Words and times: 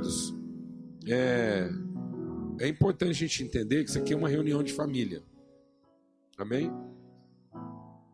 Amados, 0.00 0.34
é, 1.06 1.68
é 2.58 2.68
importante 2.68 3.10
a 3.10 3.12
gente 3.12 3.44
entender 3.44 3.84
que 3.84 3.90
isso 3.90 3.98
aqui 3.98 4.14
é 4.14 4.16
uma 4.16 4.30
reunião 4.30 4.62
de 4.62 4.72
família. 4.72 5.22
Amém? 6.38 6.72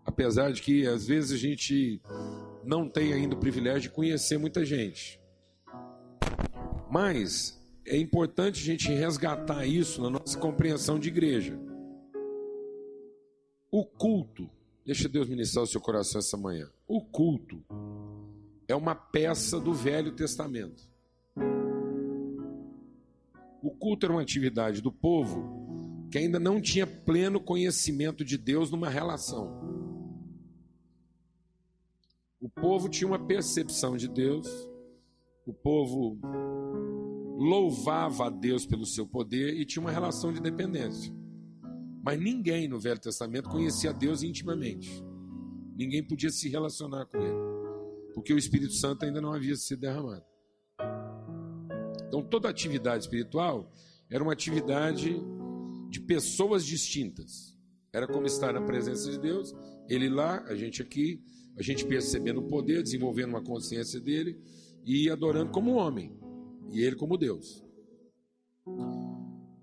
Apesar 0.04 0.50
de 0.50 0.60
que 0.62 0.84
às 0.84 1.06
vezes 1.06 1.30
a 1.30 1.36
gente 1.36 2.02
não 2.64 2.88
tem 2.88 3.12
ainda 3.12 3.36
o 3.36 3.38
privilégio 3.38 3.82
de 3.82 3.90
conhecer 3.90 4.36
muita 4.36 4.64
gente. 4.64 5.20
Mas 6.90 7.56
é 7.86 7.96
importante 7.96 8.60
a 8.60 8.64
gente 8.64 8.92
resgatar 8.92 9.64
isso 9.64 10.02
na 10.02 10.10
nossa 10.10 10.36
compreensão 10.36 10.98
de 10.98 11.06
igreja. 11.06 11.56
O 13.70 13.84
culto, 13.84 14.50
deixa 14.84 15.08
Deus 15.08 15.28
ministrar 15.28 15.62
o 15.62 15.68
seu 15.68 15.80
coração 15.80 16.18
essa 16.18 16.36
manhã. 16.36 16.68
O 16.88 17.00
culto 17.00 17.64
é 18.66 18.74
uma 18.74 18.96
peça 18.96 19.60
do 19.60 19.72
Velho 19.72 20.10
Testamento. 20.16 20.95
O 23.62 23.70
culto 23.70 24.06
era 24.06 24.12
uma 24.12 24.22
atividade 24.22 24.80
do 24.80 24.92
povo 24.92 26.08
que 26.10 26.18
ainda 26.18 26.38
não 26.38 26.60
tinha 26.60 26.86
pleno 26.86 27.40
conhecimento 27.40 28.24
de 28.24 28.38
Deus 28.38 28.70
numa 28.70 28.88
relação. 28.88 29.50
O 32.40 32.48
povo 32.48 32.88
tinha 32.88 33.08
uma 33.08 33.18
percepção 33.18 33.96
de 33.96 34.08
Deus, 34.08 34.46
o 35.46 35.52
povo 35.52 36.18
louvava 37.38 38.26
a 38.26 38.30
Deus 38.30 38.64
pelo 38.64 38.86
seu 38.86 39.06
poder 39.06 39.54
e 39.54 39.64
tinha 39.64 39.80
uma 39.80 39.90
relação 39.90 40.32
de 40.32 40.40
dependência. 40.40 41.12
Mas 42.02 42.20
ninguém 42.20 42.68
no 42.68 42.78
Velho 42.78 43.00
Testamento 43.00 43.48
conhecia 43.48 43.92
Deus 43.92 44.22
intimamente. 44.22 45.04
Ninguém 45.76 46.06
podia 46.06 46.30
se 46.30 46.48
relacionar 46.48 47.06
com 47.06 47.18
Ele, 47.18 48.14
porque 48.14 48.32
o 48.32 48.38
Espírito 48.38 48.74
Santo 48.74 49.04
ainda 49.04 49.20
não 49.20 49.32
havia 49.32 49.56
sido 49.56 49.80
derramado. 49.80 50.24
Então, 52.16 52.22
toda 52.22 52.48
atividade 52.48 53.04
espiritual 53.04 53.70
era 54.08 54.24
uma 54.24 54.32
atividade 54.32 55.20
de 55.90 56.00
pessoas 56.00 56.64
distintas. 56.64 57.54
Era 57.92 58.06
como 58.06 58.26
estar 58.26 58.54
na 58.54 58.62
presença 58.62 59.10
de 59.10 59.18
Deus, 59.18 59.54
Ele 59.86 60.08
lá, 60.08 60.42
a 60.44 60.54
gente 60.54 60.80
aqui, 60.80 61.22
a 61.58 61.62
gente 61.62 61.84
percebendo 61.84 62.40
o 62.40 62.48
poder, 62.48 62.82
desenvolvendo 62.82 63.30
uma 63.30 63.42
consciência 63.42 64.00
dele 64.00 64.40
e 64.82 65.10
adorando 65.10 65.50
como 65.50 65.74
homem 65.74 66.18
e 66.72 66.80
ele 66.80 66.96
como 66.96 67.18
Deus. 67.18 67.62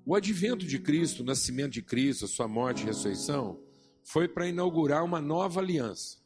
O 0.06 0.16
advento 0.16 0.66
de 0.66 0.78
Cristo, 0.78 1.22
o 1.22 1.26
nascimento 1.26 1.72
de 1.72 1.82
Cristo, 1.82 2.26
a 2.26 2.28
sua 2.28 2.48
morte 2.48 2.84
e 2.84 2.86
ressurreição, 2.86 3.60
foi 4.04 4.28
para 4.28 4.48
inaugurar 4.48 5.04
uma 5.04 5.20
nova 5.20 5.60
aliança. 5.60 6.17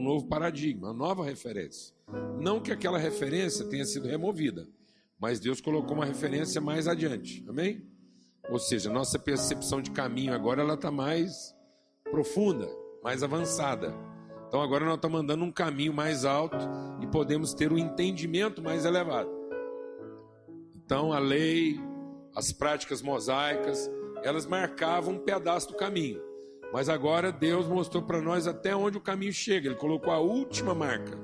Um 0.00 0.02
novo 0.02 0.26
paradigma, 0.26 0.88
uma 0.88 0.94
nova 0.94 1.22
referência. 1.22 1.94
Não 2.40 2.58
que 2.58 2.72
aquela 2.72 2.96
referência 2.96 3.66
tenha 3.66 3.84
sido 3.84 4.08
removida, 4.08 4.66
mas 5.18 5.38
Deus 5.38 5.60
colocou 5.60 5.94
uma 5.94 6.06
referência 6.06 6.58
mais 6.58 6.88
adiante. 6.88 7.44
Amém? 7.46 7.86
Ou 8.48 8.58
seja, 8.58 8.90
nossa 8.90 9.18
percepção 9.18 9.82
de 9.82 9.90
caminho 9.90 10.32
agora 10.32 10.62
ela 10.62 10.72
está 10.72 10.90
mais 10.90 11.54
profunda, 12.10 12.66
mais 13.04 13.22
avançada. 13.22 13.94
Então 14.48 14.62
agora 14.62 14.86
nós 14.86 14.94
estamos 14.94 15.20
andando 15.20 15.44
um 15.44 15.52
caminho 15.52 15.92
mais 15.92 16.24
alto 16.24 16.56
e 17.02 17.06
podemos 17.06 17.52
ter 17.52 17.70
um 17.70 17.76
entendimento 17.76 18.62
mais 18.62 18.86
elevado. 18.86 19.30
Então 20.74 21.12
a 21.12 21.18
lei, 21.18 21.78
as 22.34 22.54
práticas 22.54 23.02
mosaicas, 23.02 23.90
elas 24.22 24.46
marcavam 24.46 25.16
um 25.16 25.18
pedaço 25.18 25.68
do 25.68 25.76
caminho. 25.76 26.29
Mas 26.72 26.88
agora 26.88 27.32
Deus 27.32 27.66
mostrou 27.66 28.02
para 28.02 28.20
nós 28.20 28.46
até 28.46 28.74
onde 28.74 28.96
o 28.96 29.00
caminho 29.00 29.32
chega. 29.32 29.68
Ele 29.68 29.76
colocou 29.76 30.12
a 30.12 30.18
última 30.18 30.74
marca. 30.74 31.18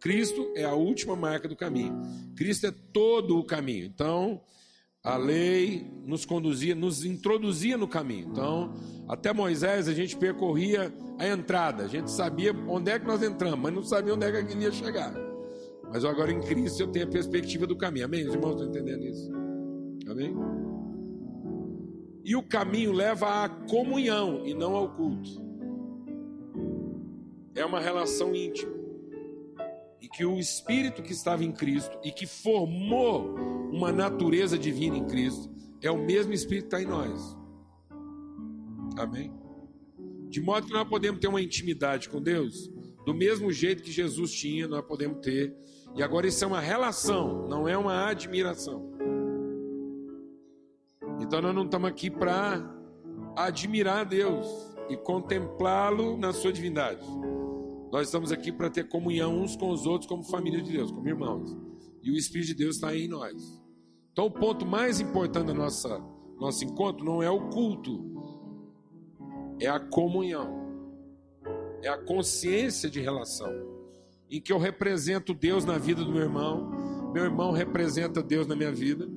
Cristo 0.00 0.50
é 0.56 0.64
a 0.64 0.74
última 0.74 1.14
marca 1.14 1.46
do 1.46 1.54
caminho. 1.54 2.00
Cristo 2.34 2.66
é 2.66 2.74
todo 2.92 3.38
o 3.38 3.44
caminho. 3.44 3.84
Então, 3.84 4.40
a 5.02 5.16
lei 5.16 5.86
nos 6.04 6.24
conduzia, 6.24 6.74
nos 6.74 7.04
introduzia 7.04 7.76
no 7.76 7.86
caminho. 7.86 8.28
Então, 8.30 8.74
até 9.08 9.32
Moisés 9.32 9.88
a 9.88 9.94
gente 9.94 10.16
percorria 10.16 10.92
a 11.18 11.28
entrada, 11.28 11.84
a 11.84 11.88
gente 11.88 12.10
sabia 12.10 12.52
onde 12.68 12.90
é 12.90 12.98
que 12.98 13.06
nós 13.06 13.22
entramos, 13.22 13.58
mas 13.58 13.74
não 13.74 13.82
sabia 13.82 14.14
onde 14.14 14.26
é 14.26 14.30
que 14.30 14.38
aquilo 14.38 14.62
ia 14.62 14.72
chegar. 14.72 15.12
Mas 15.92 16.04
agora 16.04 16.32
em 16.32 16.40
Cristo 16.40 16.82
eu 16.82 16.88
tenho 16.88 17.06
a 17.06 17.08
perspectiva 17.08 17.66
do 17.66 17.76
caminho. 17.76 18.06
Amém? 18.06 18.26
Os 18.26 18.34
irmãos 18.34 18.52
estão 18.52 18.68
entendendo 18.68 19.04
isso? 19.04 19.30
Amém? 20.08 20.34
E 22.24 22.36
o 22.36 22.42
caminho 22.42 22.92
leva 22.92 23.44
à 23.44 23.48
comunhão 23.48 24.46
e 24.46 24.54
não 24.54 24.74
ao 24.74 24.90
culto. 24.94 25.42
É 27.54 27.64
uma 27.64 27.80
relação 27.80 28.34
íntima. 28.34 28.72
E 30.00 30.08
que 30.08 30.24
o 30.24 30.38
Espírito 30.38 31.02
que 31.02 31.12
estava 31.12 31.44
em 31.44 31.52
Cristo 31.52 31.98
e 32.04 32.10
que 32.10 32.26
formou 32.26 33.34
uma 33.70 33.92
natureza 33.92 34.58
divina 34.58 34.96
em 34.96 35.06
Cristo 35.06 35.50
é 35.82 35.90
o 35.90 35.98
mesmo 35.98 36.32
Espírito 36.32 36.68
que 36.68 36.76
está 36.76 36.82
em 36.82 36.86
nós. 36.86 37.36
Amém? 38.98 39.32
De 40.28 40.40
modo 40.40 40.66
que 40.66 40.72
nós 40.72 40.88
podemos 40.88 41.20
ter 41.20 41.28
uma 41.28 41.40
intimidade 41.40 42.08
com 42.08 42.20
Deus 42.20 42.70
do 43.04 43.14
mesmo 43.14 43.50
jeito 43.50 43.82
que 43.82 43.90
Jesus 43.90 44.32
tinha, 44.32 44.68
nós 44.68 44.84
podemos 44.84 45.18
ter. 45.20 45.54
E 45.96 46.02
agora 46.02 46.26
isso 46.26 46.44
é 46.44 46.46
uma 46.46 46.60
relação, 46.60 47.48
não 47.48 47.66
é 47.66 47.76
uma 47.76 48.08
admiração. 48.08 48.92
Então 51.20 51.42
nós 51.42 51.54
não 51.54 51.64
estamos 51.64 51.88
aqui 51.88 52.10
para 52.10 52.60
admirar 53.36 54.04
Deus 54.04 54.46
e 54.88 54.96
contemplá-lo 54.96 56.16
na 56.16 56.32
sua 56.32 56.52
divindade. 56.52 57.06
Nós 57.92 58.06
estamos 58.06 58.32
aqui 58.32 58.50
para 58.50 58.70
ter 58.70 58.88
comunhão 58.88 59.40
uns 59.40 59.56
com 59.56 59.70
os 59.70 59.86
outros 59.86 60.08
como 60.08 60.22
família 60.22 60.62
de 60.62 60.72
Deus, 60.72 60.90
como 60.90 61.06
irmãos. 61.08 61.56
E 62.02 62.10
o 62.10 62.16
Espírito 62.16 62.48
de 62.48 62.54
Deus 62.54 62.76
está 62.76 62.96
em 62.96 63.08
nós. 63.08 63.60
Então 64.12 64.26
o 64.26 64.30
ponto 64.30 64.64
mais 64.64 65.00
importante 65.00 65.46
do 65.46 65.54
nossa, 65.54 66.00
nosso 66.38 66.64
encontro 66.64 67.04
não 67.04 67.22
é 67.22 67.30
o 67.30 67.48
culto, 67.50 68.04
é 69.60 69.66
a 69.66 69.78
comunhão, 69.78 70.68
é 71.82 71.88
a 71.88 71.98
consciência 71.98 72.88
de 72.88 73.00
relação, 73.00 73.52
em 74.30 74.40
que 74.40 74.52
eu 74.52 74.58
represento 74.58 75.34
Deus 75.34 75.64
na 75.64 75.78
vida 75.78 76.04
do 76.04 76.10
meu 76.10 76.22
irmão, 76.22 77.12
meu 77.12 77.24
irmão 77.24 77.52
representa 77.52 78.22
Deus 78.22 78.46
na 78.46 78.56
minha 78.56 78.72
vida, 78.72 79.08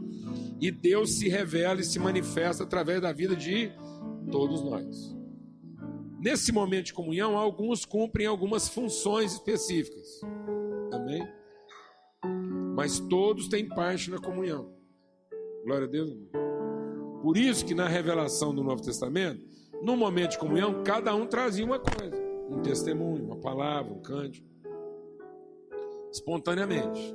e 0.63 0.71
Deus 0.71 1.15
se 1.15 1.27
revela 1.27 1.81
e 1.81 1.83
se 1.83 1.99
manifesta 1.99 2.63
através 2.63 3.01
da 3.01 3.11
vida 3.11 3.35
de 3.35 3.69
todos 4.31 4.63
nós. 4.63 5.13
Nesse 6.21 6.53
momento 6.53 6.85
de 6.85 6.93
comunhão, 6.93 7.37
alguns 7.37 7.83
cumprem 7.83 8.27
algumas 8.27 8.69
funções 8.69 9.33
específicas. 9.33 10.21
Amém? 10.93 11.27
Mas 12.77 12.97
todos 12.97 13.49
têm 13.49 13.67
parte 13.67 14.09
na 14.09 14.17
comunhão. 14.17 14.73
Glória 15.65 15.85
a 15.85 15.89
Deus. 15.89 16.15
Por 17.21 17.35
isso 17.35 17.65
que 17.65 17.75
na 17.75 17.89
revelação 17.89 18.55
do 18.55 18.63
Novo 18.63 18.81
Testamento, 18.81 19.45
no 19.81 19.97
momento 19.97 20.31
de 20.31 20.37
comunhão, 20.37 20.81
cada 20.81 21.13
um 21.13 21.27
trazia 21.27 21.65
uma 21.65 21.79
coisa, 21.79 22.15
um 22.49 22.61
testemunho, 22.61 23.25
uma 23.25 23.41
palavra, 23.41 23.91
um 23.91 24.01
cântico, 24.01 24.47
espontaneamente. 26.09 27.13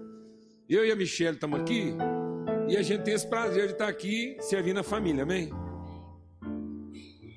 Eu 0.69 0.85
e 0.85 0.93
a 0.93 0.97
Michelle 0.97 1.37
estamos 1.37 1.61
aqui 1.61 1.95
e 2.69 2.77
a 2.77 2.83
gente 2.83 3.03
tem 3.03 3.15
esse 3.15 3.27
prazer 3.27 3.67
de 3.67 3.73
estar 3.73 3.89
aqui 3.89 4.37
servindo 4.41 4.79
a 4.79 4.83
família, 4.83 5.23
amém? 5.23 5.51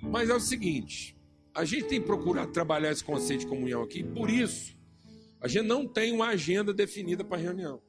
Mas 0.01 0.29
é 0.29 0.33
o 0.33 0.39
seguinte, 0.39 1.17
a 1.55 1.63
gente 1.63 1.85
tem 1.85 2.01
procurado 2.01 2.51
trabalhar 2.51 2.91
esse 2.91 3.03
conceito 3.03 3.41
de 3.41 3.47
comunhão 3.47 3.81
aqui, 3.81 4.03
por 4.03 4.29
isso 4.29 4.77
a 5.39 5.47
gente 5.47 5.65
não 5.65 5.87
tem 5.87 6.11
uma 6.11 6.27
agenda 6.27 6.73
definida 6.73 7.23
para 7.23 7.37
a 7.37 7.41
reunião. 7.41 7.81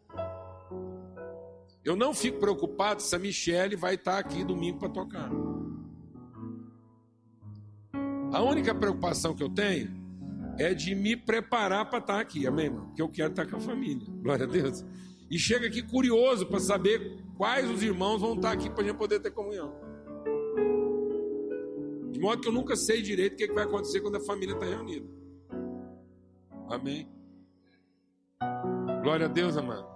Eu 1.84 1.96
não 1.96 2.14
fico 2.14 2.38
preocupado 2.38 3.02
se 3.02 3.14
a 3.14 3.18
Michelle 3.18 3.74
vai 3.76 3.96
estar 3.96 4.18
aqui 4.18 4.44
domingo 4.44 4.78
para 4.78 4.88
tocar. 4.88 5.30
A 8.32 8.40
única 8.40 8.74
preocupação 8.74 9.34
que 9.34 9.42
eu 9.42 9.50
tenho 9.50 9.90
é 10.58 10.72
de 10.72 10.94
me 10.94 11.16
preparar 11.16 11.90
para 11.90 11.98
estar 11.98 12.20
aqui, 12.20 12.46
amém, 12.46 12.66
irmão? 12.66 12.86
Porque 12.86 13.02
eu 13.02 13.08
quero 13.08 13.30
estar 13.30 13.46
com 13.46 13.56
a 13.56 13.60
família, 13.60 14.06
glória 14.22 14.46
a 14.46 14.48
Deus. 14.48 14.84
E 15.32 15.38
chega 15.38 15.67
aqui 15.67 15.81
curioso 15.82 16.46
para 16.46 16.61
saber 16.61 17.17
quais 17.38 17.70
os 17.70 17.82
irmãos 17.82 18.20
vão 18.20 18.34
estar 18.34 18.52
aqui 18.52 18.69
para 18.69 18.82
a 18.82 18.87
gente 18.87 18.99
poder 18.99 19.19
ter 19.19 19.31
comunhão. 19.31 19.75
De 22.11 22.20
modo 22.20 22.43
que 22.43 22.49
eu 22.49 22.52
nunca 22.52 22.76
sei 22.76 23.00
direito 23.00 23.32
o 23.32 23.37
que, 23.37 23.44
é 23.44 23.49
que 23.49 23.55
vai 23.55 23.64
acontecer 23.64 24.02
quando 24.02 24.17
a 24.17 24.20
família 24.20 24.52
está 24.52 24.67
reunida. 24.67 25.08
Amém? 26.69 27.08
Glória 29.02 29.25
a 29.25 29.29
Deus, 29.31 29.56
amado. 29.56 29.87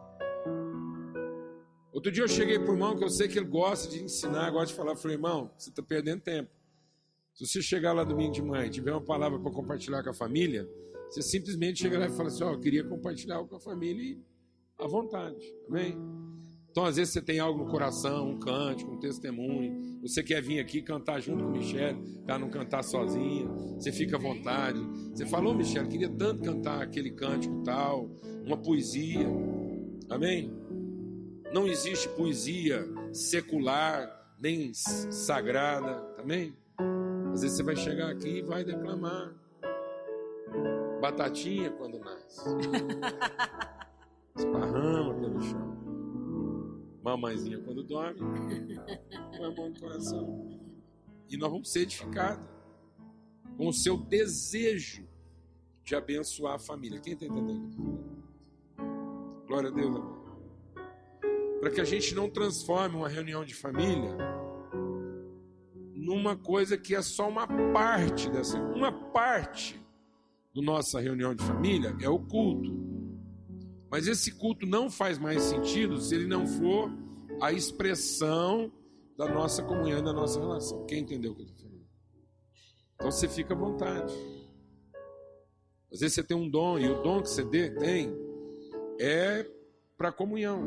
Outro 1.93 2.11
dia 2.11 2.25
eu 2.25 2.29
cheguei 2.29 2.59
para 2.59 2.71
o 2.71 2.73
irmão 2.73 2.97
que 2.97 3.05
eu 3.05 3.11
sei 3.11 3.29
que 3.29 3.39
ele 3.39 3.47
gosta 3.47 3.91
de 3.91 4.03
ensinar, 4.03 4.51
gosta 4.51 4.69
de 4.69 4.75
falar. 4.75 4.93
Eu 4.93 4.97
falei, 4.97 5.19
irmão, 5.19 5.51
você 5.59 5.69
está 5.69 5.83
perdendo 5.83 6.23
tempo. 6.23 6.51
Se 7.35 7.47
você 7.47 7.61
chegar 7.61 7.93
lá 7.93 8.05
domingo 8.05 8.33
de 8.33 8.41
manhã 8.41 8.65
e 8.65 8.71
tiver 8.71 8.93
uma 8.93 9.05
palavra 9.05 9.39
para 9.39 9.53
compartilhar 9.53 10.03
com 10.03 10.09
a 10.09 10.15
família, 10.15 10.67
você 11.11 11.21
simplesmente 11.21 11.83
chega 11.83 11.99
lá 11.99 12.07
e 12.07 12.11
fala 12.11 12.29
assim: 12.29 12.43
Ó, 12.43 12.49
oh, 12.49 12.53
eu 12.55 12.59
queria 12.59 12.83
compartilhar 12.85 13.45
com 13.45 13.57
a 13.57 13.61
família 13.61 14.03
e 14.03 14.36
à 14.79 14.87
vontade. 14.87 15.45
Amém? 15.69 15.97
Então, 16.71 16.85
às 16.85 16.97
vezes, 16.97 17.15
você 17.15 17.23
tem 17.23 17.39
algo 17.39 17.65
no 17.65 17.71
coração, 17.71 18.33
um 18.33 18.39
cântico, 18.39 18.93
um 18.93 18.99
testemunho. 18.99 19.99
Você 20.03 20.23
quer 20.23 20.43
vir 20.43 20.61
aqui 20.61 20.83
cantar 20.83 21.21
junto 21.21 21.43
com 21.43 21.49
o 21.49 21.53
Michel, 21.53 21.97
para 22.27 22.39
não 22.39 22.51
cantar 22.51 22.83
sozinha. 22.85 23.49
Você 23.79 23.91
fica 23.91 24.17
à 24.17 24.19
vontade. 24.19 24.79
Você 25.15 25.25
falou, 25.25 25.55
Michel, 25.55 25.89
queria 25.89 26.11
tanto 26.11 26.43
cantar 26.43 26.83
aquele 26.83 27.13
cântico 27.13 27.63
tal, 27.65 28.11
uma 28.45 28.59
poesia. 28.59 29.27
Amém? 30.11 30.53
Não 31.51 31.67
existe 31.67 32.11
poesia 32.11 32.87
secular, 33.11 34.07
nem 34.39 34.75
sagrada. 34.75 36.07
Amém? 36.19 36.55
Às 37.33 37.41
vezes 37.41 37.57
você 37.57 37.63
vai 37.63 37.77
chegar 37.77 38.11
aqui 38.11 38.41
e 38.41 38.43
vai 38.43 38.63
declamar. 38.63 39.35
Batatinha 41.01 41.71
quando 41.71 41.99
nasce. 42.01 42.45
Esparrama 44.37 45.15
pelo 45.15 45.41
chão. 45.41 45.77
Mamãezinha 47.03 47.59
quando 47.61 47.83
dorme. 47.83 48.21
Mamão 49.41 49.71
no 49.71 49.81
coração. 49.81 50.61
E 51.29 51.37
nós 51.37 51.51
vamos 51.51 51.73
ser 51.73 51.81
edificados 51.81 52.45
com 53.57 53.69
o 53.69 53.73
seu 53.73 53.97
desejo 53.97 55.07
de 55.83 55.95
abençoar 55.95 56.55
a 56.55 56.59
família. 56.59 57.01
Quem 57.01 57.15
está 57.15 57.27
entendendo? 57.27 58.05
Glória 59.47 59.71
a 59.71 59.73
Deus, 59.73 59.97
amor. 59.97 60.17
Para 61.61 61.71
que 61.71 61.81
a 61.81 61.85
gente 61.85 62.15
não 62.15 62.29
transforme 62.29 62.97
uma 62.97 63.09
reunião 63.09 63.45
de 63.45 63.55
família 63.55 64.17
numa 65.95 66.37
coisa 66.37 66.77
que 66.77 66.95
é 66.95 67.03
só 67.03 67.29
uma 67.29 67.47
parte 67.73 68.31
dessa, 68.31 68.59
uma 68.61 68.93
parte 68.93 69.81
do 70.53 70.63
nossa 70.63 71.01
reunião 71.01 71.35
de 71.35 71.43
família 71.43 71.97
é 72.01 72.09
o 72.09 72.19
culto. 72.19 72.86
Mas 73.91 74.07
esse 74.07 74.33
culto 74.33 74.67
não 74.67 74.91
faz 74.91 75.19
mais 75.19 75.43
sentido 75.43 76.01
se 76.01 76.15
ele 76.15 76.27
não 76.27 76.47
for 76.47 76.91
a 77.41 77.53
expressão 77.53 78.73
da 79.17 79.29
nossa 79.29 79.63
comunhão, 79.63 80.03
da 80.03 80.13
nossa 80.13 80.41
relação. 80.41 80.85
Quem 80.87 81.01
entendeu 81.01 81.33
o 81.33 81.35
que 81.35 81.43
eu 81.43 81.47
estou 81.47 81.59
falando? 81.59 81.87
Então 82.95 83.11
você 83.11 83.29
fica 83.29 83.55
à 83.55 83.57
vontade. 83.57 84.13
Às 85.93 86.01
vezes 86.01 86.15
você 86.15 86.23
tem 86.23 86.37
um 86.37 86.49
dom 86.49 86.79
e 86.79 86.89
o 86.89 87.03
dom 87.03 87.23
que 87.23 87.31
você 87.31 87.45
tem 87.45 88.13
é 88.99 89.47
para 89.97 90.13
comunhão. 90.13 90.63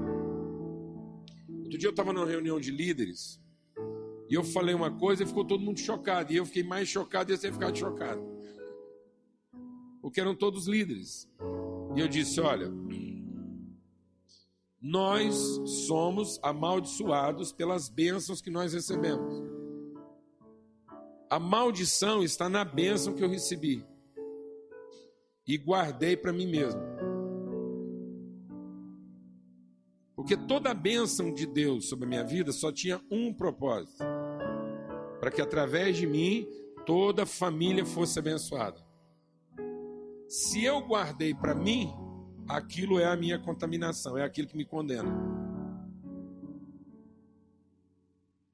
Outro 1.63 1.77
dia 1.77 1.87
eu 1.87 1.91
estava 1.91 2.13
numa 2.13 2.25
reunião 2.25 2.59
de 2.59 2.71
líderes 2.71 3.39
e 4.29 4.33
eu 4.33 4.43
falei 4.43 4.73
uma 4.73 4.91
coisa 4.91 5.23
e 5.23 5.25
ficou 5.25 5.43
todo 5.43 5.63
mundo 5.63 5.79
chocado. 5.79 6.31
E 6.31 6.37
eu 6.37 6.45
fiquei 6.45 6.63
mais 6.63 6.87
chocado 6.87 7.31
e 7.31 7.37
você 7.37 7.51
ficado 7.51 7.77
chocado. 7.77 8.21
Porque 10.01 10.21
eram 10.21 10.35
todos 10.35 10.67
líderes. 10.67 11.27
E 11.95 11.99
eu 11.99 12.07
disse: 12.07 12.39
olha, 12.39 12.71
nós 14.81 15.35
somos 15.87 16.39
amaldiçoados 16.41 17.51
pelas 17.51 17.89
bênçãos 17.89 18.41
que 18.41 18.49
nós 18.49 18.73
recebemos. 18.73 19.43
A 21.29 21.37
maldição 21.37 22.23
está 22.23 22.49
na 22.49 22.63
bênção 22.63 23.13
que 23.13 23.23
eu 23.23 23.29
recebi 23.29 23.85
e 25.45 25.57
guardei 25.57 26.15
para 26.15 26.31
mim 26.31 26.47
mesmo. 26.47 26.81
Porque 30.15 30.35
toda 30.35 30.71
a 30.71 30.73
bênção 30.73 31.33
de 31.33 31.45
Deus 31.45 31.87
sobre 31.87 32.05
a 32.05 32.09
minha 32.09 32.23
vida 32.23 32.51
só 32.51 32.71
tinha 32.71 33.01
um 33.11 33.33
propósito: 33.33 34.03
para 35.19 35.31
que 35.31 35.41
através 35.41 35.97
de 35.97 36.07
mim 36.07 36.47
toda 36.85 37.23
a 37.23 37.25
família 37.25 37.85
fosse 37.85 38.17
abençoada. 38.19 38.79
Se 40.27 40.63
eu 40.63 40.81
guardei 40.81 41.33
para 41.33 41.55
mim, 41.55 41.91
aquilo 42.49 42.99
é 42.99 43.05
a 43.05 43.15
minha 43.15 43.37
contaminação, 43.37 44.17
é 44.17 44.23
aquilo 44.23 44.47
que 44.47 44.57
me 44.57 44.65
condena. 44.65 45.09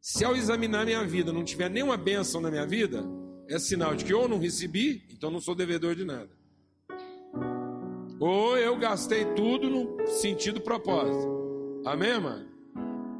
Se 0.01 0.23
ao 0.23 0.35
examinar 0.35 0.85
minha 0.85 1.03
vida 1.05 1.31
não 1.31 1.43
tiver 1.43 1.69
nenhuma 1.69 1.97
bênção 1.97 2.41
na 2.41 2.51
minha 2.51 2.67
vida, 2.67 3.03
é 3.49 3.57
sinal 3.57 3.95
de 3.95 4.03
que 4.03 4.13
ou 4.13 4.27
não 4.27 4.37
recebi, 4.37 5.03
então 5.11 5.31
não 5.31 5.39
sou 5.39 5.55
devedor 5.55 5.95
de 5.95 6.03
nada. 6.03 6.29
Ou 8.19 8.57
eu 8.57 8.77
gastei 8.77 9.25
tudo 9.33 9.69
no 9.69 10.07
sentido 10.07 10.61
propósito. 10.61 11.81
Amém, 11.85 12.19
mano? 12.19 12.47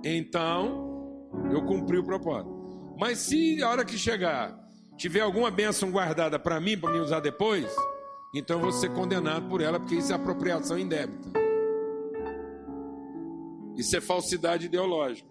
Então, 0.04 1.30
eu 1.52 1.64
cumpri 1.64 1.98
o 1.98 2.04
propósito. 2.04 2.54
Mas 3.00 3.20
se 3.20 3.62
a 3.64 3.70
hora 3.70 3.86
que 3.86 3.98
chegar 3.98 4.58
tiver 4.98 5.22
alguma 5.22 5.52
bênção 5.52 5.92
guardada 5.92 6.40
para 6.40 6.60
mim, 6.60 6.78
para 6.78 6.92
me 6.92 7.00
usar 7.00 7.20
depois, 7.20 7.66
então 8.40 8.58
eu 8.58 8.62
vou 8.64 8.72
ser 8.72 8.94
condenado 8.94 9.48
por 9.48 9.62
ela, 9.62 9.80
porque 9.80 9.96
isso 9.96 10.12
é 10.12 10.16
apropriação 10.16 10.78
indébita. 10.78 11.30
Isso 13.78 13.96
é 13.96 14.02
falsidade 14.02 14.66
ideológica. 14.66 15.30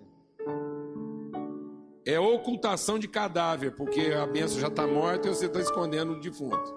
É 2.06 2.19
ocultação 2.19 2.99
de 2.99 3.09
cadáver, 3.09 3.75
porque 3.75 4.12
a 4.12 4.27
benção 4.27 4.61
já 4.61 4.69
está 4.69 4.87
morta 4.87 5.29
e 5.29 5.35
você 5.35 5.47
está 5.47 5.61
escondendo 5.61 6.12
o 6.12 6.21
defunto. 6.21 6.75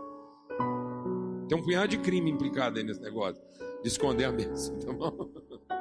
Tem 1.48 1.58
um 1.58 1.62
punhado 1.62 1.90
de 1.90 1.98
crime 2.00 2.32
implicado 2.32 2.78
aí 2.78 2.84
nesse 2.84 3.02
negócio, 3.02 3.42
de 3.82 3.88
esconder 3.88 4.26
a 4.26 4.32
benção, 4.32 4.78
tá 4.80 4.92
bom? 4.92 5.30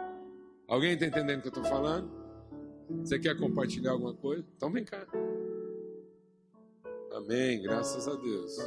Alguém 0.66 0.94
está 0.94 1.06
entendendo 1.06 1.38
o 1.38 1.42
que 1.42 1.48
eu 1.48 1.60
estou 1.60 1.64
falando? 1.64 2.10
Você 3.04 3.18
quer 3.18 3.36
compartilhar 3.36 3.92
alguma 3.92 4.14
coisa? 4.14 4.44
Então 4.56 4.70
vem 4.70 4.84
cá. 4.84 5.06
Amém, 7.12 7.62
graças 7.62 8.06
a 8.08 8.14
Deus. 8.14 8.58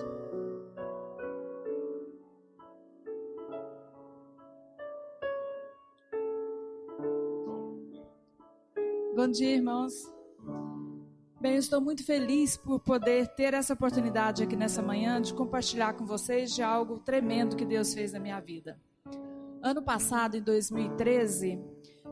Bom 9.19 9.27
dia, 9.27 9.53
irmãos. 9.53 9.93
Bem, 11.41 11.55
eu 11.55 11.59
estou 11.59 11.81
muito 11.81 12.05
feliz 12.05 12.55
por 12.55 12.79
poder 12.79 13.27
ter 13.27 13.53
essa 13.53 13.73
oportunidade 13.73 14.43
aqui 14.43 14.55
nessa 14.55 14.81
manhã 14.81 15.21
de 15.21 15.33
compartilhar 15.33 15.91
com 15.91 16.05
vocês 16.05 16.55
de 16.55 16.63
algo 16.63 16.99
tremendo 16.99 17.57
que 17.57 17.65
Deus 17.65 17.93
fez 17.93 18.13
na 18.13 18.19
minha 18.19 18.39
vida. 18.39 18.79
Ano 19.61 19.83
passado, 19.83 20.37
em 20.37 20.41
2013, 20.41 21.59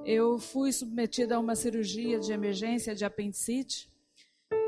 eu 0.04 0.38
fui 0.38 0.74
submetida 0.74 1.38
a 1.38 1.40
uma 1.40 1.56
cirurgia 1.56 2.20
de 2.20 2.34
emergência 2.34 2.94
de 2.94 3.06
apendicite 3.06 3.90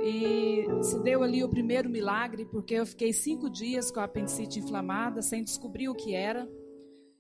e 0.02 0.66
se 0.82 0.98
deu 1.04 1.22
ali 1.24 1.44
o 1.44 1.50
primeiro 1.50 1.90
milagre, 1.90 2.46
porque 2.46 2.76
eu 2.76 2.86
fiquei 2.86 3.12
cinco 3.12 3.50
dias 3.50 3.92
com 3.92 4.00
a 4.00 4.06
apendicite 4.06 4.60
inflamada, 4.60 5.22
sem 5.22 5.44
descobrir 5.44 5.90
o 5.90 5.94
que 5.94 6.16
era. 6.16 6.50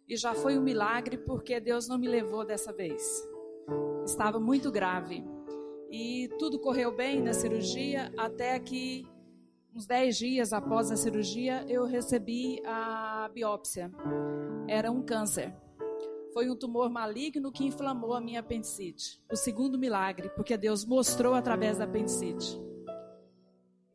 E 0.07 0.15
já 0.15 0.33
foi 0.33 0.57
um 0.57 0.61
milagre 0.61 1.17
porque 1.17 1.59
Deus 1.59 1.89
não 1.89 1.97
me 1.97 2.07
levou 2.07 2.45
dessa 2.45 2.71
vez 2.71 3.28
estava 4.05 4.39
muito 4.39 4.71
grave. 4.71 5.23
E 5.89 6.29
tudo 6.37 6.59
correu 6.59 6.95
bem 6.95 7.21
na 7.21 7.33
cirurgia, 7.33 8.11
até 8.17 8.59
que, 8.59 9.07
uns 9.75 9.85
10 9.85 10.17
dias 10.17 10.53
após 10.53 10.91
a 10.91 10.95
cirurgia, 10.95 11.65
eu 11.67 11.85
recebi 11.85 12.61
a 12.65 13.29
biópsia. 13.33 13.91
Era 14.67 14.91
um 14.91 15.01
câncer. 15.01 15.55
Foi 16.33 16.49
um 16.49 16.55
tumor 16.55 16.89
maligno 16.89 17.51
que 17.51 17.65
inflamou 17.65 18.13
a 18.13 18.21
minha 18.21 18.39
apendicite. 18.39 19.19
O 19.31 19.35
segundo 19.35 19.79
milagre, 19.79 20.29
porque 20.35 20.55
Deus 20.55 20.85
mostrou 20.85 21.33
através 21.33 21.79
da 21.79 21.85
apendicite. 21.85 22.61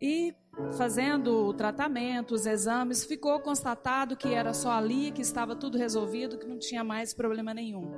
E 0.01 0.35
fazendo 0.77 1.47
o 1.47 1.55
tratamento, 1.55 2.35
os 2.35 2.45
exames, 2.45 3.05
ficou 3.05 3.39
constatado 3.41 4.17
que 4.17 4.35
era 4.35 4.53
só 4.53 4.73
ali, 4.73 5.13
que 5.13 5.23
estava 5.23 5.55
tudo 5.55 5.79
resolvido, 5.79 6.37
que 6.39 6.47
não 6.47 6.59
tinha 6.59 6.83
mais 6.83 7.15
problema 7.15 7.55
nenhum. 7.55 7.91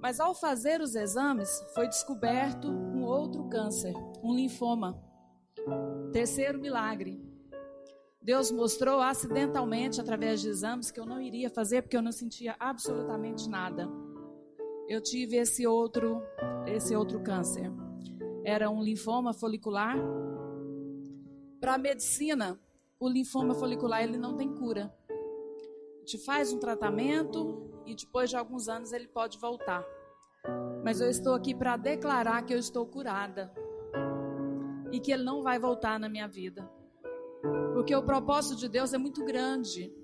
Mas 0.00 0.18
ao 0.18 0.34
fazer 0.34 0.80
os 0.80 0.94
exames, 0.94 1.62
foi 1.74 1.86
descoberto 1.86 2.68
um 2.68 3.04
outro 3.04 3.44
câncer, 3.48 3.94
um 4.22 4.34
linfoma. 4.34 4.98
Terceiro 6.12 6.58
milagre. 6.58 7.22
Deus 8.22 8.50
mostrou 8.50 9.00
acidentalmente, 9.00 10.00
através 10.00 10.40
de 10.40 10.48
exames, 10.48 10.90
que 10.90 10.98
eu 10.98 11.06
não 11.06 11.20
iria 11.20 11.50
fazer 11.50 11.82
porque 11.82 11.96
eu 11.96 12.02
não 12.02 12.12
sentia 12.12 12.56
absolutamente 12.58 13.48
nada. 13.48 13.88
Eu 14.88 15.02
tive 15.02 15.36
esse 15.36 15.66
outro, 15.66 16.22
esse 16.66 16.96
outro 16.96 17.22
câncer. 17.22 17.70
Era 18.44 18.70
um 18.70 18.82
linfoma 18.82 19.32
folicular. 19.32 19.96
Para 21.60 21.74
a 21.74 21.78
medicina, 21.78 22.58
o 22.98 23.08
linfoma 23.08 23.54
folicular 23.54 24.02
ele 24.02 24.18
não 24.18 24.36
tem 24.36 24.52
cura. 24.54 24.94
Gente 26.10 26.24
faz 26.24 26.52
um 26.52 26.58
tratamento, 26.58 27.70
e 27.86 27.94
depois 27.94 28.30
de 28.30 28.36
alguns 28.36 28.68
anos 28.68 28.92
ele 28.92 29.06
pode 29.06 29.38
voltar. 29.38 29.86
Mas 30.82 31.00
eu 31.00 31.08
estou 31.08 31.34
aqui 31.34 31.54
para 31.54 31.76
declarar 31.76 32.42
que 32.42 32.52
eu 32.52 32.58
estou 32.58 32.84
curada 32.84 33.54
e 34.90 34.98
que 34.98 35.12
ele 35.12 35.22
não 35.22 35.40
vai 35.40 35.56
voltar 35.56 36.00
na 36.00 36.08
minha 36.08 36.26
vida. 36.26 36.68
Porque 37.72 37.94
o 37.94 38.02
propósito 38.02 38.56
de 38.58 38.68
Deus 38.68 38.92
é 38.92 38.98
muito 38.98 39.24
grande. 39.24 39.94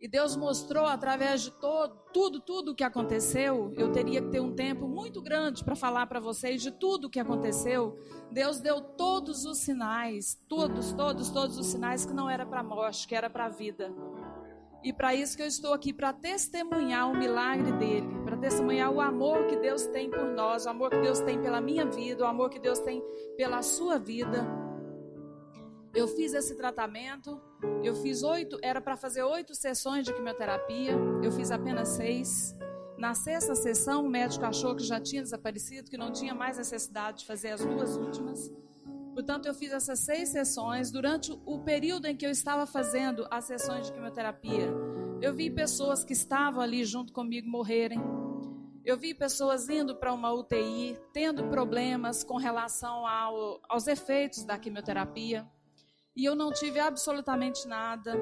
E 0.00 0.06
Deus 0.06 0.36
mostrou 0.36 0.86
através 0.86 1.42
de 1.42 1.50
todo, 1.50 1.96
tudo, 2.12 2.38
tudo 2.38 2.70
o 2.70 2.74
que 2.76 2.84
aconteceu. 2.84 3.74
Eu 3.76 3.90
teria 3.90 4.22
que 4.22 4.28
ter 4.28 4.40
um 4.40 4.54
tempo 4.54 4.86
muito 4.86 5.20
grande 5.20 5.64
para 5.64 5.74
falar 5.74 6.06
para 6.06 6.20
vocês 6.20 6.62
de 6.62 6.70
tudo 6.70 7.06
o 7.06 7.10
que 7.10 7.18
aconteceu. 7.18 7.98
Deus 8.30 8.60
deu 8.60 8.80
todos 8.80 9.44
os 9.44 9.58
sinais, 9.58 10.40
todos, 10.48 10.92
todos, 10.92 11.30
todos 11.30 11.58
os 11.58 11.66
sinais 11.66 12.06
que 12.06 12.12
não 12.12 12.30
era 12.30 12.46
para 12.46 12.62
morte, 12.62 13.08
que 13.08 13.14
era 13.16 13.28
para 13.28 13.48
vida. 13.48 13.92
E 14.84 14.92
para 14.92 15.14
isso 15.14 15.36
que 15.36 15.42
eu 15.42 15.46
estou 15.46 15.72
aqui, 15.72 15.92
para 15.92 16.12
testemunhar 16.12 17.08
o 17.08 17.16
milagre 17.16 17.70
dele, 17.72 18.08
para 18.24 18.36
testemunhar 18.36 18.90
o 18.90 19.00
amor 19.00 19.46
que 19.46 19.56
Deus 19.56 19.86
tem 19.86 20.10
por 20.10 20.24
nós, 20.24 20.66
o 20.66 20.70
amor 20.70 20.90
que 20.90 21.00
Deus 21.00 21.20
tem 21.20 21.40
pela 21.40 21.60
minha 21.60 21.86
vida, 21.86 22.24
o 22.24 22.26
amor 22.26 22.50
que 22.50 22.58
Deus 22.58 22.80
tem 22.80 23.00
pela 23.36 23.62
sua 23.62 23.98
vida. 23.98 24.44
Eu 25.94 26.08
fiz 26.08 26.34
esse 26.34 26.56
tratamento, 26.56 27.40
eu 27.84 27.94
fiz 27.94 28.24
oito, 28.24 28.58
era 28.60 28.80
para 28.80 28.96
fazer 28.96 29.22
oito 29.22 29.54
sessões 29.54 30.04
de 30.04 30.12
quimioterapia, 30.12 30.98
eu 31.22 31.30
fiz 31.30 31.52
apenas 31.52 31.90
seis. 31.90 32.56
Na 32.98 33.14
sexta 33.14 33.54
sessão, 33.54 34.04
o 34.04 34.08
médico 34.08 34.44
achou 34.44 34.74
que 34.74 34.82
já 34.82 35.00
tinha 35.00 35.22
desaparecido, 35.22 35.90
que 35.90 35.96
não 35.96 36.10
tinha 36.10 36.34
mais 36.34 36.56
necessidade 36.56 37.20
de 37.20 37.26
fazer 37.26 37.50
as 37.50 37.64
duas 37.64 37.96
últimas. 37.96 38.50
Portanto, 39.14 39.46
eu 39.46 39.54
fiz 39.54 39.72
essas 39.72 40.00
seis 40.00 40.30
sessões. 40.30 40.90
Durante 40.90 41.32
o 41.44 41.58
período 41.58 42.06
em 42.06 42.16
que 42.16 42.26
eu 42.26 42.30
estava 42.30 42.66
fazendo 42.66 43.26
as 43.30 43.44
sessões 43.44 43.86
de 43.86 43.92
quimioterapia, 43.92 44.72
eu 45.20 45.34
vi 45.34 45.50
pessoas 45.50 46.04
que 46.04 46.12
estavam 46.12 46.62
ali 46.62 46.84
junto 46.84 47.12
comigo 47.12 47.48
morrerem. 47.48 48.00
Eu 48.84 48.96
vi 48.96 49.14
pessoas 49.14 49.68
indo 49.68 49.94
para 49.94 50.12
uma 50.12 50.32
UTI, 50.32 50.98
tendo 51.12 51.44
problemas 51.48 52.24
com 52.24 52.36
relação 52.36 53.06
ao, 53.06 53.60
aos 53.68 53.86
efeitos 53.86 54.44
da 54.44 54.58
quimioterapia. 54.58 55.48
E 56.16 56.24
eu 56.24 56.34
não 56.34 56.50
tive 56.50 56.80
absolutamente 56.80 57.66
nada. 57.68 58.14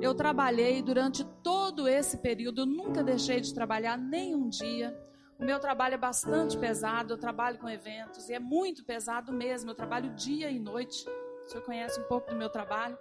Eu 0.00 0.14
trabalhei 0.14 0.80
durante 0.80 1.24
todo 1.42 1.88
esse 1.88 2.18
período, 2.18 2.64
nunca 2.64 3.02
deixei 3.02 3.40
de 3.40 3.52
trabalhar 3.52 3.98
nem 3.98 4.34
um 4.34 4.48
dia. 4.48 4.96
O 5.44 5.46
meu 5.46 5.60
trabalho 5.60 5.92
é 5.92 5.98
bastante 5.98 6.56
pesado, 6.56 7.12
eu 7.12 7.18
trabalho 7.18 7.58
com 7.58 7.68
eventos 7.68 8.30
e 8.30 8.32
é 8.32 8.38
muito 8.38 8.82
pesado 8.82 9.30
mesmo. 9.30 9.70
Eu 9.70 9.74
trabalho 9.74 10.08
dia 10.14 10.50
e 10.50 10.58
noite. 10.58 11.06
O 11.44 11.50
senhor 11.50 11.62
conhece 11.62 12.00
um 12.00 12.04
pouco 12.04 12.30
do 12.30 12.34
meu 12.34 12.48
trabalho? 12.48 12.96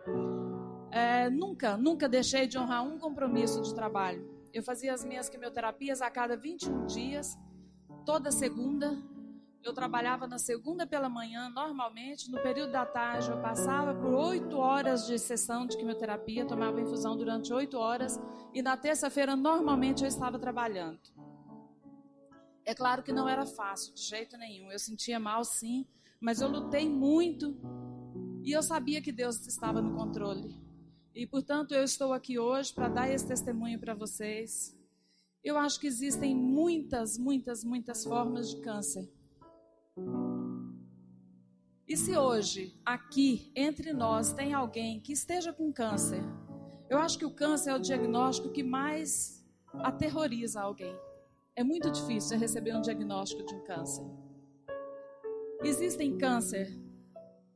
É, 0.92 1.30
nunca, 1.30 1.78
nunca 1.78 2.10
deixei 2.10 2.46
de 2.46 2.60
honrar 2.60 2.84
um 2.84 3.00
compromisso 3.00 3.62
de 3.62 3.74
trabalho. 3.74 4.30
Eu 4.52 4.62
fazia 4.62 4.94
as 4.94 5.06
minhas 5.06 5.30
quimioterapias 5.30 6.02
a 6.02 6.12
cada 6.12 6.36
21 6.36 6.86
dias, 6.86 7.40
toda 8.06 8.30
segunda. 8.30 9.02
Eu 9.64 9.74
trabalhava 9.74 10.28
na 10.28 10.38
segunda 10.38 10.86
pela 10.86 11.08
manhã, 11.08 11.50
normalmente. 11.50 12.30
No 12.30 12.42
período 12.42 12.74
da 12.74 12.86
tarde, 12.86 13.32
eu 13.32 13.40
passava 13.40 13.96
por 13.96 14.14
oito 14.14 14.58
horas 14.58 15.08
de 15.08 15.18
sessão 15.18 15.66
de 15.66 15.78
quimioterapia, 15.78 16.46
tomava 16.46 16.82
infusão 16.82 17.16
durante 17.16 17.54
oito 17.54 17.78
horas. 17.78 18.20
E 18.54 18.62
na 18.62 18.76
terça-feira, 18.76 19.34
normalmente, 19.34 20.04
eu 20.04 20.10
estava 20.10 20.38
trabalhando. 20.38 21.00
É 22.66 22.74
claro 22.74 23.04
que 23.04 23.12
não 23.12 23.28
era 23.28 23.46
fácil, 23.46 23.94
de 23.94 24.02
jeito 24.02 24.38
nenhum. 24.38 24.72
Eu 24.72 24.80
sentia 24.80 25.20
mal, 25.20 25.44
sim, 25.44 25.86
mas 26.20 26.40
eu 26.40 26.48
lutei 26.48 26.88
muito. 26.88 27.58
E 28.44 28.52
eu 28.52 28.64
sabia 28.64 29.02
que 29.02 29.12
Deus 29.12 29.46
estava 29.48 29.82
no 29.82 29.96
controle. 29.96 30.56
E, 31.14 31.28
portanto, 31.28 31.74
eu 31.74 31.84
estou 31.84 32.14
aqui 32.14 32.40
hoje 32.40 32.74
para 32.74 32.88
dar 32.88 33.10
esse 33.10 33.28
testemunho 33.28 33.80
para 33.80 33.94
vocês. 33.94 34.76
Eu 35.44 35.58
acho 35.58 35.80
que 35.80 35.88
existem 35.88 36.34
muitas, 36.34 37.18
muitas, 37.18 37.64
muitas 37.64 38.04
formas 38.04 38.50
de 38.50 38.62
câncer. 38.62 39.08
E 41.88 41.98
se 41.98 42.18
hoje, 42.18 42.80
aqui, 42.86 43.52
entre 43.56 43.92
nós, 43.92 44.34
tem 44.34 44.54
alguém 44.54 45.02
que 45.02 45.12
esteja 45.12 45.52
com 45.52 45.72
câncer, 45.72 46.24
eu 46.90 46.98
acho 46.98 47.18
que 47.18 47.26
o 47.26 47.32
câncer 47.32 47.72
é 47.72 47.76
o 47.76 47.80
diagnóstico 47.80 48.52
que 48.52 48.64
mais 48.64 49.46
aterroriza 49.74 50.62
alguém. 50.62 50.96
É 51.56 51.64
muito 51.64 51.92
difícil 51.92 52.40
receber 52.40 52.76
um 52.76 52.82
diagnóstico 52.82 53.44
de 53.44 53.54
um 53.54 53.64
câncer. 53.64 54.04
Existem 55.64 56.18
câncer 56.18 56.68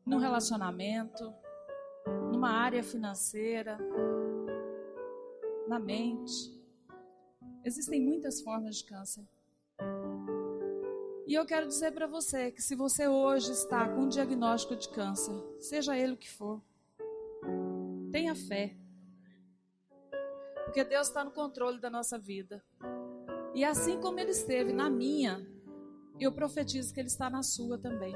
no 0.05 0.19
relacionamento, 0.19 1.33
numa 2.31 2.51
área 2.51 2.83
financeira, 2.83 3.75
na 5.67 5.79
mente. 5.79 6.55
Existem 7.65 7.99
muitas 7.99 8.39
formas 8.39 8.77
de 8.77 8.85
câncer. 8.85 9.27
E 11.25 11.33
eu 11.33 11.43
quero 11.43 11.67
dizer 11.67 11.91
para 11.91 12.05
você 12.05 12.51
que 12.51 12.61
se 12.61 12.75
você 12.75 13.07
hoje 13.07 13.51
está 13.51 13.89
com 13.89 14.01
um 14.01 14.07
diagnóstico 14.07 14.75
de 14.75 14.89
câncer, 14.89 15.33
seja 15.59 15.97
ele 15.97 16.13
o 16.13 16.17
que 16.17 16.29
for, 16.29 16.61
tenha 18.11 18.35
fé. 18.35 18.77
Porque 20.65 20.83
Deus 20.83 21.07
está 21.07 21.25
no 21.25 21.31
controle 21.31 21.79
da 21.79 21.89
nossa 21.89 22.19
vida. 22.19 22.63
E 23.57 23.63
assim 23.65 23.99
como 23.99 24.19
Ele 24.19 24.29
esteve 24.29 24.71
na 24.71 24.87
minha, 24.87 25.43
eu 26.19 26.31
profetizo 26.31 26.93
que 26.93 26.99
Ele 26.99 27.07
está 27.07 27.27
na 27.27 27.41
sua 27.41 27.75
também. 27.75 28.13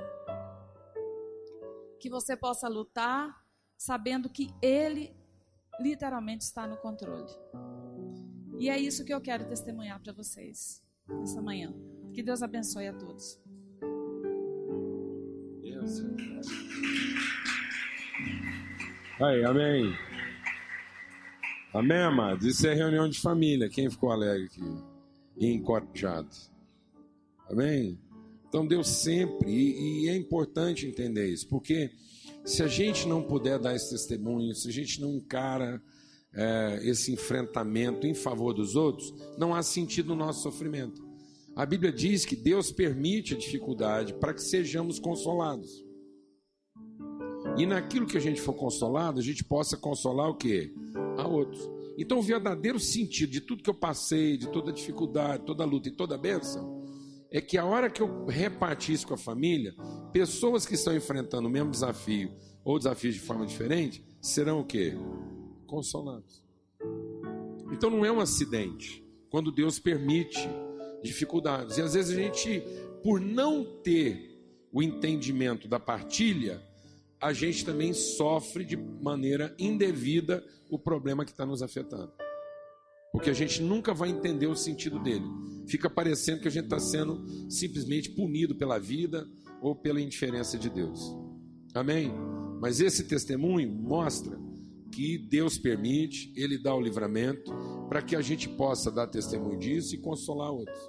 Que 2.00 2.12
você 2.12 2.38
possa 2.38 2.67
lutar 2.67 3.43
sabendo 3.75 4.29
que 4.29 4.53
Ele 4.62 5.12
literalmente 5.79 6.43
está 6.43 6.67
no 6.67 6.77
controle. 6.77 7.25
E 8.60 8.69
é 8.69 8.77
isso 8.77 9.03
que 9.03 9.12
eu 9.12 9.19
quero 9.19 9.48
testemunhar 9.48 10.00
para 10.00 10.13
vocês 10.13 10.83
essa 11.24 11.41
manhã. 11.41 11.74
Que 12.13 12.21
Deus 12.21 12.43
abençoe 12.43 12.89
a 12.89 12.93
todos. 12.93 13.41
Deus. 15.60 16.03
Aí, 19.19 19.43
amém. 19.43 19.91
Amém, 21.74 22.03
amados? 22.03 22.45
Isso 22.45 22.67
é 22.67 22.75
reunião 22.75 23.10
de 23.10 23.19
família. 23.19 23.67
Quem 23.71 23.89
ficou 23.89 24.12
alegre 24.12 24.45
aqui? 24.45 24.90
E 25.41 25.48
encorajado. 25.48 26.29
Amém? 27.50 28.00
Então, 28.48 28.65
Deus 28.65 28.88
sempre, 28.88 29.51
e, 29.51 30.05
e 30.05 30.10
é 30.10 30.15
importante 30.15 30.86
entender 30.86 31.27
isso, 31.27 31.48
porque 31.48 31.89
se 32.45 32.62
a 32.62 32.67
gente 32.67 33.07
não 33.07 33.24
puder 33.24 33.57
dar 33.57 33.75
esse 33.75 33.89
testemunho, 33.89 34.53
se 34.53 34.69
a 34.69 34.71
gente 34.71 35.01
não 35.01 35.15
encara 35.15 35.81
é, 36.33 36.79
esse 36.83 37.12
enfrentamento 37.12 38.05
em 38.05 38.13
favor 38.13 38.53
dos 38.53 38.75
outros, 38.75 39.13
não 39.38 39.55
há 39.55 39.63
sentido 39.63 40.10
no 40.10 40.25
nosso 40.25 40.43
sofrimento. 40.43 41.01
A 41.55 41.65
Bíblia 41.65 41.91
diz 41.91 42.24
que 42.24 42.36
Deus 42.36 42.71
permite 42.71 43.33
a 43.33 43.38
dificuldade 43.38 44.13
para 44.13 44.33
que 44.33 44.41
sejamos 44.41 45.00
consolados. 45.00 45.83
E 47.57 47.65
naquilo 47.65 48.05
que 48.05 48.17
a 48.17 48.21
gente 48.21 48.39
for 48.39 48.53
consolado, 48.53 49.19
a 49.19 49.24
gente 49.24 49.43
possa 49.43 49.75
consolar 49.75 50.29
o 50.29 50.36
quê? 50.36 50.74
A 51.17 51.27
outros. 51.27 51.69
Então, 52.01 52.17
o 52.17 52.22
verdadeiro 52.24 52.79
sentido 52.79 53.29
de 53.29 53.39
tudo 53.39 53.62
que 53.62 53.70
eu 53.70 53.75
passei, 53.75 54.36
de 54.36 54.51
toda 54.51 54.74
dificuldade, 54.74 55.46
toda 55.46 55.63
luta 55.63 55.88
e 55.88 55.91
toda 55.91 56.17
bênção, 56.17 56.84
é 57.29 57.39
que 57.39 57.60
a 57.60 57.63
hora 57.63 57.91
que 57.91 58.01
eu 58.01 58.25
repartir 58.25 58.96
isso 58.96 59.05
com 59.05 59.13
a 59.13 59.17
família, 59.17 59.75
pessoas 60.12 60.65
que 60.65 60.74
estão 60.74 60.96
enfrentando 60.96 61.48
o 61.48 61.51
mesmo 61.51 61.70
desafio 61.70 62.34
ou 62.65 62.79
desafios 62.79 63.13
de 63.13 63.22
forma 63.22 63.46
diferente, 63.46 64.03
serão 64.20 64.62
o 64.62 64.65
quê? 64.65 64.96
Consolados. 65.67 66.43
Então 67.72 67.91
não 67.91 68.03
é 68.03 68.12
um 68.12 68.20
acidente 68.20 69.05
quando 69.29 69.51
Deus 69.51 69.77
permite 69.77 70.50
dificuldades. 71.03 71.77
E 71.77 71.84
às 71.84 71.93
vezes 71.93 72.17
a 72.17 72.20
gente, 72.20 72.63
por 73.03 73.22
não 73.22 73.63
ter 73.63 74.41
o 74.74 74.81
entendimento 74.81 75.67
da 75.67 75.79
partilha, 75.79 76.62
a 77.21 77.31
gente 77.33 77.63
também 77.63 77.93
sofre 77.93 78.65
de 78.65 78.75
maneira 78.75 79.55
indevida 79.59 80.43
o 80.69 80.79
problema 80.79 81.23
que 81.23 81.31
está 81.31 81.45
nos 81.45 81.61
afetando. 81.61 82.11
Porque 83.11 83.29
a 83.29 83.33
gente 83.33 83.61
nunca 83.61 83.93
vai 83.93 84.09
entender 84.09 84.47
o 84.47 84.55
sentido 84.55 84.97
dele. 84.97 85.25
Fica 85.67 85.89
parecendo 85.89 86.41
que 86.41 86.47
a 86.47 86.51
gente 86.51 86.63
está 86.63 86.79
sendo 86.79 87.23
simplesmente 87.49 88.09
punido 88.09 88.55
pela 88.55 88.79
vida 88.79 89.29
ou 89.61 89.75
pela 89.75 90.01
indiferença 90.01 90.57
de 90.57 90.69
Deus. 90.69 91.15
Amém? 91.75 92.11
Mas 92.59 92.79
esse 92.79 93.03
testemunho 93.03 93.71
mostra 93.71 94.39
que 94.91 95.17
Deus 95.17 95.57
permite, 95.57 96.33
Ele 96.35 96.57
dá 96.57 96.73
o 96.73 96.81
livramento 96.81 97.51
para 97.87 98.01
que 98.01 98.15
a 98.15 98.21
gente 98.21 98.49
possa 98.49 98.91
dar 98.91 99.07
testemunho 99.07 99.59
disso 99.59 99.93
e 99.93 99.99
consolar 99.99 100.51
outros. 100.51 100.79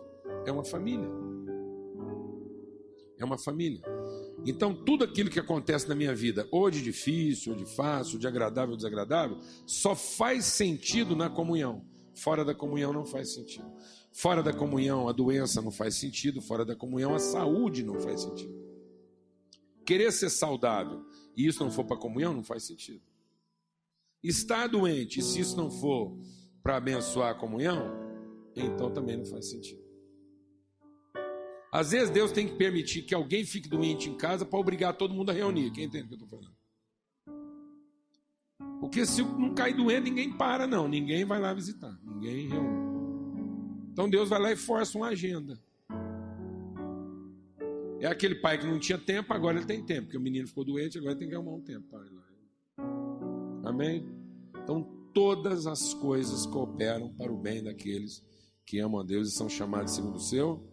É 0.46 0.52
uma 0.52 0.64
família. 0.64 1.08
É 3.18 3.24
uma 3.24 3.38
família. 3.38 3.82
Então, 4.44 4.74
tudo 4.74 5.04
aquilo 5.04 5.30
que 5.30 5.38
acontece 5.38 5.88
na 5.88 5.94
minha 5.94 6.14
vida, 6.14 6.48
ou 6.50 6.70
de 6.70 6.82
difícil, 6.82 7.52
ou 7.52 7.58
de 7.58 7.64
fácil, 7.64 8.14
ou 8.14 8.20
de 8.20 8.26
agradável 8.26 8.70
ou 8.70 8.76
desagradável, 8.76 9.38
só 9.66 9.94
faz 9.94 10.44
sentido 10.46 11.14
na 11.14 11.30
comunhão. 11.30 11.84
Fora 12.14 12.44
da 12.44 12.54
comunhão 12.54 12.92
não 12.92 13.04
faz 13.04 13.32
sentido. 13.32 13.70
Fora 14.12 14.42
da 14.42 14.52
comunhão 14.52 15.08
a 15.08 15.12
doença 15.12 15.62
não 15.62 15.70
faz 15.70 15.94
sentido. 15.94 16.42
Fora 16.42 16.64
da 16.64 16.76
comunhão 16.76 17.14
a 17.14 17.18
saúde 17.18 17.82
não 17.82 18.00
faz 18.00 18.22
sentido. 18.22 18.54
Querer 19.84 20.12
ser 20.12 20.30
saudável 20.30 21.04
e 21.36 21.46
isso 21.46 21.64
não 21.64 21.70
for 21.70 21.84
para 21.84 21.96
a 21.96 22.00
comunhão 22.00 22.34
não 22.34 22.42
faz 22.42 22.64
sentido. 22.64 23.02
Estar 24.22 24.68
doente 24.68 25.20
e 25.20 25.22
se 25.22 25.40
isso 25.40 25.56
não 25.56 25.70
for 25.70 26.16
para 26.62 26.76
abençoar 26.76 27.30
a 27.30 27.34
comunhão, 27.34 27.90
então 28.54 28.92
também 28.92 29.16
não 29.16 29.24
faz 29.24 29.50
sentido. 29.50 29.81
Às 31.72 31.90
vezes 31.92 32.10
Deus 32.10 32.30
tem 32.30 32.46
que 32.46 32.54
permitir 32.54 33.00
que 33.00 33.14
alguém 33.14 33.46
fique 33.46 33.66
doente 33.66 34.10
em 34.10 34.14
casa 34.14 34.44
para 34.44 34.58
obrigar 34.58 34.94
todo 34.94 35.14
mundo 35.14 35.30
a 35.30 35.32
reunir. 35.32 35.70
Quem 35.70 35.84
entende 35.84 36.04
o 36.04 36.08
que 36.08 36.14
eu 36.14 36.26
estou 36.26 36.28
falando? 36.28 36.54
Porque 38.78 39.06
se 39.06 39.22
não 39.22 39.54
cair 39.54 39.74
doente, 39.74 40.10
ninguém 40.10 40.36
para, 40.36 40.66
não. 40.66 40.86
Ninguém 40.86 41.24
vai 41.24 41.40
lá 41.40 41.54
visitar. 41.54 41.98
Ninguém 42.04 42.46
reúne. 42.46 42.92
Então 43.90 44.10
Deus 44.10 44.28
vai 44.28 44.38
lá 44.38 44.52
e 44.52 44.56
força 44.56 44.98
uma 44.98 45.08
agenda. 45.08 45.58
É 48.00 48.06
aquele 48.06 48.34
pai 48.34 48.58
que 48.58 48.66
não 48.66 48.78
tinha 48.78 48.98
tempo, 48.98 49.32
agora 49.32 49.56
ele 49.56 49.66
tem 49.66 49.82
tempo. 49.82 50.02
Porque 50.02 50.18
o 50.18 50.20
menino 50.20 50.46
ficou 50.46 50.66
doente, 50.66 50.98
agora 50.98 51.16
tem 51.16 51.26
que 51.26 51.34
arrumar 51.34 51.52
um 51.52 51.62
tempo 51.62 51.88
para 51.88 52.04
ir 52.04 52.10
lá. 52.10 52.22
Amém? 53.64 54.06
Então 54.62 54.82
todas 55.14 55.66
as 55.66 55.94
coisas 55.94 56.44
cooperam 56.44 57.14
para 57.14 57.32
o 57.32 57.38
bem 57.38 57.62
daqueles 57.62 58.22
que 58.66 58.78
amam 58.78 59.00
a 59.00 59.04
Deus 59.04 59.28
e 59.28 59.34
são 59.34 59.48
chamados 59.48 59.94
segundo 59.94 60.16
o 60.16 60.20
seu 60.20 60.71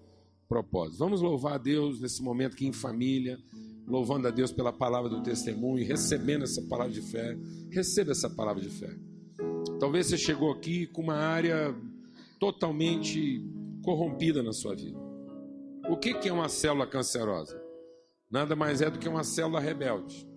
propósito. 0.50 0.98
Vamos 0.98 1.22
louvar 1.22 1.54
a 1.54 1.58
Deus 1.58 2.02
nesse 2.02 2.22
momento 2.22 2.54
aqui 2.54 2.68
em 2.68 2.74
família 2.74 3.40
louvando 3.90 4.28
a 4.28 4.32
Deus 4.32 4.52
pela 4.52 4.72
palavra 4.72 5.10
do 5.10 5.22
testemunho, 5.24 5.86
recebendo 5.86 6.44
essa 6.44 6.62
palavra 6.62 6.94
de 6.94 7.02
fé. 7.02 7.36
Receba 7.72 8.12
essa 8.12 8.30
palavra 8.30 8.62
de 8.62 8.70
fé. 8.70 8.96
Talvez 9.80 10.08
você 10.08 10.18
chegou 10.18 10.52
aqui 10.52 10.86
com 10.86 11.02
uma 11.02 11.16
área 11.16 11.76
totalmente 12.40 13.44
corrompida 13.84 14.44
na 14.44 14.54
sua 14.54 14.76
vida. 14.76 14.98
O 15.90 15.98
que, 15.98 16.12
é 16.28 16.32
uma 16.32 16.48
célula 16.48 16.86
cancerosa? 16.86 17.60
Nada 18.30 18.56
mais 18.56 18.80
é 18.80 18.92
do 18.92 19.00
que 19.00 19.10
uma 19.10 19.24
célula 19.24 19.60
rebelde. 19.60 20.28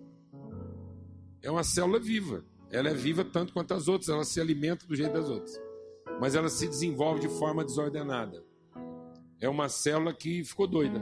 É 1.43 1.51
uma 1.51 1.63
célula 1.63 1.99
viva. 1.99 2.43
Ela 2.71 2.89
é 2.89 2.93
viva 2.93 3.23
tanto 3.23 3.53
quanto 3.53 3.75
as 3.75 3.87
outras, 3.87 4.09
ela 4.09 4.23
se 4.23 4.41
alimenta 4.41 4.87
do 4.87 4.95
jeito 4.95 5.13
das 5.13 5.29
outras. 5.29 5.61
Mas 6.19 6.33
ela 6.33 6.49
se 6.49 6.67
desenvolve 6.67 7.21
de 7.21 7.29
forma 7.29 7.63
desordenada. 7.63 8.43
É 9.43 9.49
uma 9.49 9.67
célula 9.67 10.13
que 10.13 10.41
ficou 10.45 10.65
doida. 10.65 11.01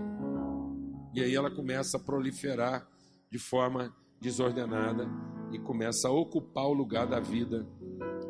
E 1.13 1.21
aí 1.21 1.35
ela 1.35 1.51
começa 1.51 1.97
a 1.97 1.99
proliferar 1.99 2.87
de 3.31 3.37
forma 3.37 3.95
desordenada 4.19 5.07
e 5.51 5.59
começa 5.59 6.07
a 6.07 6.11
ocupar 6.11 6.65
o 6.65 6.73
lugar 6.73 7.05
da 7.05 7.19
vida 7.19 7.67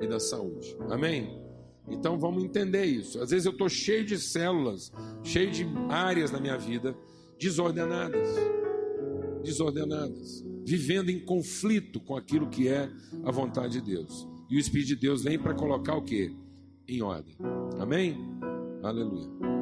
e 0.01 0.07
da 0.07 0.19
saúde. 0.19 0.75
Amém? 0.89 1.41
Então 1.89 2.19
vamos 2.19 2.43
entender 2.43 2.83
isso. 2.83 3.21
Às 3.21 3.29
vezes 3.29 3.45
eu 3.45 3.53
estou 3.53 3.69
cheio 3.69 4.03
de 4.03 4.17
células, 4.19 4.91
cheio 5.23 5.49
de 5.49 5.65
áreas 5.89 6.29
na 6.29 6.41
minha 6.41 6.57
vida 6.57 6.93
desordenadas. 7.39 8.27
Desordenadas. 9.41 10.43
Vivendo 10.65 11.09
em 11.09 11.23
conflito 11.23 12.01
com 12.01 12.17
aquilo 12.17 12.49
que 12.49 12.67
é 12.67 12.91
a 13.23 13.31
vontade 13.31 13.79
de 13.79 13.81
Deus. 13.81 14.27
E 14.49 14.57
o 14.57 14.59
Espírito 14.59 14.89
de 14.89 14.95
Deus 14.97 15.23
vem 15.23 15.39
para 15.39 15.53
colocar 15.53 15.95
o 15.95 16.03
que? 16.03 16.35
Em 16.85 17.01
ordem. 17.01 17.37
Amém? 17.79 18.17
Aleluia. 18.83 19.60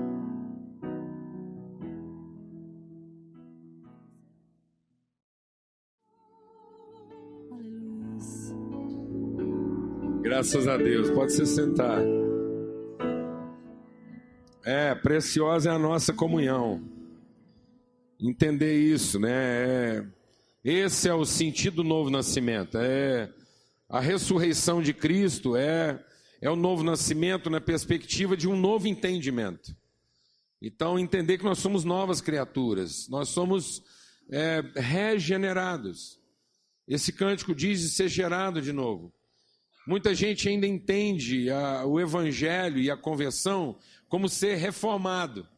Graças 10.39 10.69
a 10.69 10.77
Deus. 10.77 11.11
Pode 11.11 11.33
se 11.33 11.45
sentar. 11.45 11.99
É, 14.63 14.95
preciosa 14.95 15.69
é 15.69 15.73
a 15.73 15.77
nossa 15.77 16.13
comunhão. 16.13 16.81
Entender 18.17 18.73
isso, 18.73 19.19
né? 19.19 19.33
É, 19.33 20.05
esse 20.63 21.09
é 21.09 21.13
o 21.13 21.25
sentido 21.25 21.77
do 21.77 21.83
novo 21.83 22.09
nascimento. 22.09 22.77
É 22.77 23.29
a 23.89 23.99
ressurreição 23.99 24.81
de 24.81 24.93
Cristo 24.93 25.57
é 25.57 26.01
é 26.41 26.49
o 26.49 26.55
novo 26.55 26.83
nascimento 26.83 27.49
na 27.49 27.59
perspectiva 27.59 28.37
de 28.37 28.47
um 28.47 28.55
novo 28.55 28.87
entendimento. 28.87 29.75
Então, 30.61 30.97
entender 30.97 31.37
que 31.37 31.43
nós 31.43 31.59
somos 31.59 31.83
novas 31.83 32.21
criaturas, 32.21 33.09
nós 33.09 33.27
somos 33.27 33.83
é, 34.31 34.63
regenerados. 34.77 36.17
Esse 36.87 37.11
cântico 37.11 37.53
diz 37.53 37.81
de 37.81 37.89
ser 37.89 38.07
gerado 38.07 38.61
de 38.61 38.71
novo. 38.71 39.13
Muita 39.89 40.13
gente 40.13 40.47
ainda 40.47 40.67
entende 40.67 41.49
a, 41.49 41.83
o 41.83 41.99
evangelho 41.99 42.77
e 42.77 42.91
a 42.91 42.95
conversão 42.95 43.75
como 44.07 44.29
ser 44.29 44.53
reformado. 44.57 45.49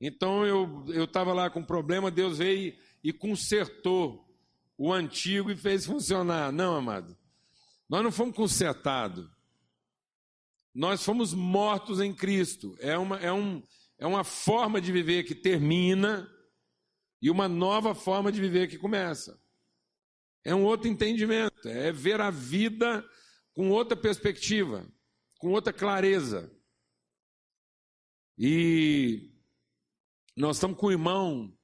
Então 0.00 0.44
eu 0.44 1.04
estava 1.04 1.32
lá 1.32 1.48
com 1.48 1.60
um 1.60 1.64
problema, 1.64 2.10
Deus 2.10 2.38
veio 2.38 2.76
e 3.00 3.12
consertou 3.12 4.28
o 4.76 4.92
antigo 4.92 5.52
e 5.52 5.56
fez 5.56 5.86
funcionar. 5.86 6.50
Não, 6.50 6.74
amado. 6.74 7.16
Nós 7.88 8.02
não 8.02 8.10
fomos 8.10 8.34
consertados. 8.34 9.30
Nós 10.74 11.04
fomos 11.04 11.32
mortos 11.32 12.00
em 12.00 12.12
Cristo. 12.12 12.76
É 12.80 12.98
uma, 12.98 13.20
é, 13.20 13.32
um, 13.32 13.62
é 13.98 14.06
uma 14.08 14.24
forma 14.24 14.80
de 14.80 14.90
viver 14.90 15.22
que 15.22 15.36
termina 15.36 16.28
e 17.22 17.30
uma 17.30 17.46
nova 17.46 17.94
forma 17.94 18.32
de 18.32 18.40
viver 18.40 18.66
que 18.66 18.76
começa. 18.76 19.40
É 20.42 20.52
um 20.52 20.64
outro 20.64 20.88
entendimento. 20.88 21.68
É 21.68 21.92
ver 21.92 22.20
a 22.20 22.32
vida 22.32 23.08
com 23.58 23.70
outra 23.70 23.96
perspectiva, 23.96 24.86
com 25.36 25.50
outra 25.50 25.72
clareza. 25.72 26.48
E 28.38 29.32
nós 30.36 30.58
estamos 30.58 30.78
com 30.78 30.86
um 30.86 30.92
irmão 30.92 31.58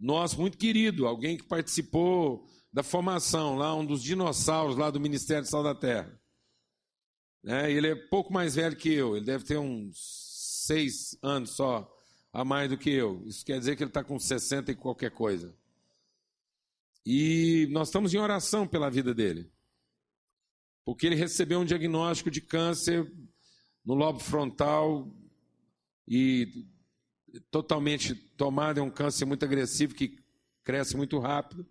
nosso 0.00 0.40
muito 0.40 0.56
querido, 0.56 1.06
alguém 1.06 1.36
que 1.36 1.44
participou 1.44 2.48
da 2.72 2.82
formação 2.82 3.56
lá, 3.56 3.74
um 3.74 3.84
dos 3.84 4.02
dinossauros 4.02 4.74
lá 4.74 4.90
do 4.90 4.98
Ministério 4.98 5.42
de 5.42 5.50
Sal 5.50 5.62
da 5.62 5.74
Terra. 5.74 6.18
É, 7.44 7.70
ele 7.70 7.88
é 7.88 7.94
pouco 7.94 8.32
mais 8.32 8.54
velho 8.54 8.74
que 8.74 8.94
eu, 8.94 9.14
ele 9.14 9.26
deve 9.26 9.44
ter 9.44 9.58
uns 9.58 10.64
seis 10.66 11.14
anos 11.20 11.50
só 11.50 11.94
a 12.32 12.42
mais 12.42 12.70
do 12.70 12.78
que 12.78 12.88
eu. 12.88 13.22
Isso 13.26 13.44
quer 13.44 13.58
dizer 13.58 13.76
que 13.76 13.82
ele 13.82 13.90
está 13.90 14.02
com 14.02 14.18
60 14.18 14.72
e 14.72 14.74
qualquer 14.74 15.10
coisa. 15.10 15.54
E 17.04 17.68
nós 17.70 17.88
estamos 17.88 18.14
em 18.14 18.18
oração 18.18 18.66
pela 18.66 18.88
vida 18.88 19.12
dele 19.12 19.52
porque 20.84 21.06
ele 21.06 21.14
recebeu 21.14 21.60
um 21.60 21.64
diagnóstico 21.64 22.30
de 22.30 22.40
câncer 22.40 23.10
no 23.84 23.94
lobo 23.94 24.18
frontal 24.18 25.10
e 26.06 26.66
totalmente 27.50 28.14
tomado, 28.14 28.78
é 28.78 28.82
um 28.82 28.90
câncer 28.90 29.24
muito 29.24 29.44
agressivo 29.44 29.94
que 29.94 30.18
cresce 30.62 30.96
muito 30.96 31.18
rápido. 31.18 31.66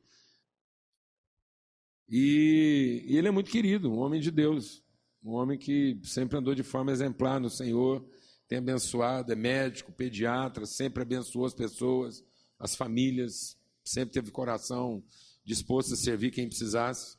E, 2.10 3.06
e, 3.08 3.17
ele 3.17 3.28
é 3.28 3.32
muito 3.32 3.49
querido, 3.49 3.91
um 3.91 3.99
homem 3.99 4.19
de 4.19 4.30
Deus, 4.30 4.84
um 5.23 5.32
homem 5.32 5.58
que 5.58 5.99
sempre 6.04 6.38
andou 6.38 6.54
de 6.54 6.63
forma 6.63 6.91
exemplar 6.91 7.39
no 7.39 7.49
Senhor, 7.49 8.06
tem 8.47 8.58
abençoado, 8.58 9.32
é 9.32 9.36
médico, 9.36 9.91
pediatra, 9.91 10.65
sempre 10.65 11.02
abençoou 11.02 11.45
as 11.45 11.54
pessoas, 11.54 12.23
as 12.60 12.76
famílias, 12.76 13.58
sempre 13.84 14.13
teve 14.13 14.32
coração 14.32 15.04
disposto 15.45 15.93
a 15.93 15.97
servir 15.97 16.32
quem 16.32 16.47
precisasse 16.47 17.17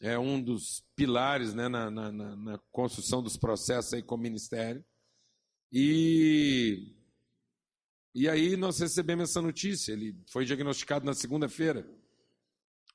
é 0.00 0.18
um 0.18 0.42
dos 0.42 0.84
pilares 0.94 1.54
né, 1.54 1.68
na, 1.68 1.90
na, 1.90 2.12
na, 2.12 2.58
construção 2.70 3.22
dos 3.22 3.36
processos 3.36 3.94
aí 3.94 4.02
com 4.02 4.14
o 4.14 4.18
ministério. 4.18 4.84
E, 5.72 6.94
e 8.14 8.28
aí 8.28 8.56
nós 8.56 8.78
recebemos 8.78 9.30
essa 9.30 9.40
notícia. 9.40 9.92
Ele 9.92 10.14
foi 10.30 10.44
diagnosticado 10.44 11.04
na 11.04 11.14
segunda-feira. 11.14 11.88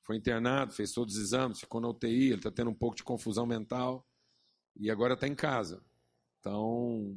Foi 0.04 0.16
internado, 0.16 0.72
fez 0.72 0.92
todos 0.92 1.16
os 1.16 1.22
exames, 1.22 1.60
ficou 1.60 1.80
na 1.80 1.88
UTI, 1.88 2.26
ele 2.26 2.34
está 2.34 2.50
tendo 2.50 2.70
um 2.70 2.74
pouco 2.74 2.96
de 2.96 3.04
confusão 3.04 3.46
mental 3.46 4.06
e 4.76 4.90
agora 4.90 5.14
está 5.14 5.28
em 5.28 5.34
casa. 5.34 5.84
Então, 6.40 7.16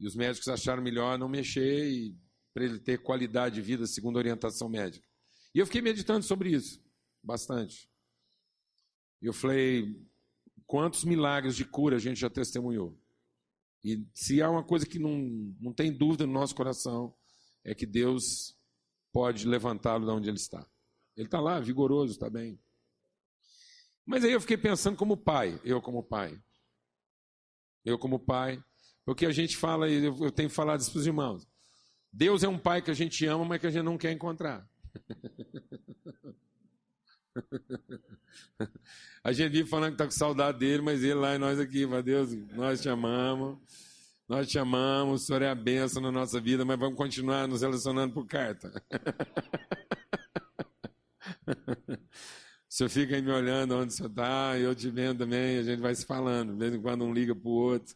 e 0.00 0.06
os 0.06 0.14
médicos 0.14 0.48
acharam 0.48 0.82
melhor 0.82 1.18
não 1.18 1.28
mexer 1.28 2.14
para 2.54 2.64
ele 2.64 2.78
ter 2.78 3.02
qualidade 3.02 3.56
de 3.56 3.62
vida 3.62 3.86
segundo 3.86 4.16
a 4.16 4.20
orientação 4.20 4.68
médica. 4.68 5.06
E 5.54 5.58
eu 5.58 5.66
fiquei 5.66 5.82
meditando 5.82 6.24
sobre 6.24 6.50
isso, 6.50 6.82
bastante. 7.22 7.90
E 9.20 9.26
eu 9.26 9.32
falei, 9.32 9.96
quantos 10.66 11.04
milagres 11.04 11.56
de 11.56 11.64
cura 11.64 11.96
a 11.96 11.98
gente 11.98 12.20
já 12.20 12.30
testemunhou? 12.30 12.96
E 13.84 14.06
se 14.12 14.42
há 14.42 14.50
uma 14.50 14.64
coisa 14.64 14.86
que 14.86 14.98
não, 14.98 15.18
não 15.60 15.72
tem 15.72 15.92
dúvida 15.92 16.26
no 16.26 16.32
nosso 16.32 16.54
coração, 16.54 17.14
é 17.64 17.74
que 17.74 17.86
Deus 17.86 18.56
pode 19.12 19.46
levantá-lo 19.46 20.04
de 20.04 20.10
onde 20.10 20.28
ele 20.28 20.36
está. 20.36 20.66
Ele 21.16 21.26
está 21.26 21.40
lá, 21.40 21.58
vigoroso, 21.58 22.12
está 22.12 22.30
bem. 22.30 22.60
Mas 24.04 24.24
aí 24.24 24.32
eu 24.32 24.40
fiquei 24.40 24.56
pensando 24.56 24.96
como 24.96 25.16
pai, 25.16 25.60
eu 25.64 25.82
como 25.82 26.02
pai. 26.02 26.40
Eu 27.84 27.98
como 27.98 28.18
pai, 28.18 28.62
porque 29.04 29.26
a 29.26 29.32
gente 29.32 29.56
fala, 29.56 29.88
eu 29.88 30.30
tenho 30.30 30.50
falado 30.50 30.80
isso 30.80 30.90
para 30.90 31.00
os 31.00 31.06
irmãos. 31.06 31.46
Deus 32.12 32.42
é 32.42 32.48
um 32.48 32.58
pai 32.58 32.82
que 32.82 32.90
a 32.90 32.94
gente 32.94 33.24
ama, 33.26 33.44
mas 33.44 33.60
que 33.60 33.66
a 33.66 33.70
gente 33.70 33.84
não 33.84 33.98
quer 33.98 34.12
encontrar. 34.12 34.68
A 39.24 39.32
gente 39.32 39.52
vive 39.52 39.68
falando 39.68 39.90
que 39.90 39.94
está 39.94 40.04
com 40.04 40.10
saudade 40.10 40.58
dele, 40.58 40.82
mas 40.82 41.02
ele 41.02 41.14
lá 41.14 41.34
e 41.34 41.38
nós 41.38 41.58
aqui, 41.58 41.86
meu 41.86 42.02
Deus, 42.02 42.32
nós 42.52 42.80
te 42.80 42.88
amamos, 42.88 43.58
nós 44.28 44.48
te 44.48 44.58
amamos, 44.58 45.22
o 45.22 45.26
Senhor 45.26 45.42
é 45.42 45.50
a 45.50 45.54
bênção 45.54 46.02
na 46.02 46.10
nossa 46.12 46.40
vida, 46.40 46.64
mas 46.64 46.78
vamos 46.78 46.96
continuar 46.96 47.48
nos 47.48 47.62
relacionando 47.62 48.14
por 48.14 48.26
carta. 48.26 48.70
O 52.68 52.74
senhor 52.78 52.90
fica 52.90 53.16
aí 53.16 53.22
me 53.22 53.32
olhando 53.32 53.74
onde 53.74 53.94
senhor 53.94 54.10
está, 54.10 54.58
eu 54.58 54.74
te 54.74 54.90
vendo 54.90 55.20
também, 55.20 55.58
a 55.58 55.62
gente 55.62 55.80
vai 55.80 55.94
se 55.94 56.04
falando, 56.04 56.52
de 56.52 56.58
vez 56.58 56.74
em 56.74 56.82
quando 56.82 57.02
um 57.02 57.14
liga 57.14 57.34
para 57.34 57.48
o 57.48 57.52
outro. 57.52 57.94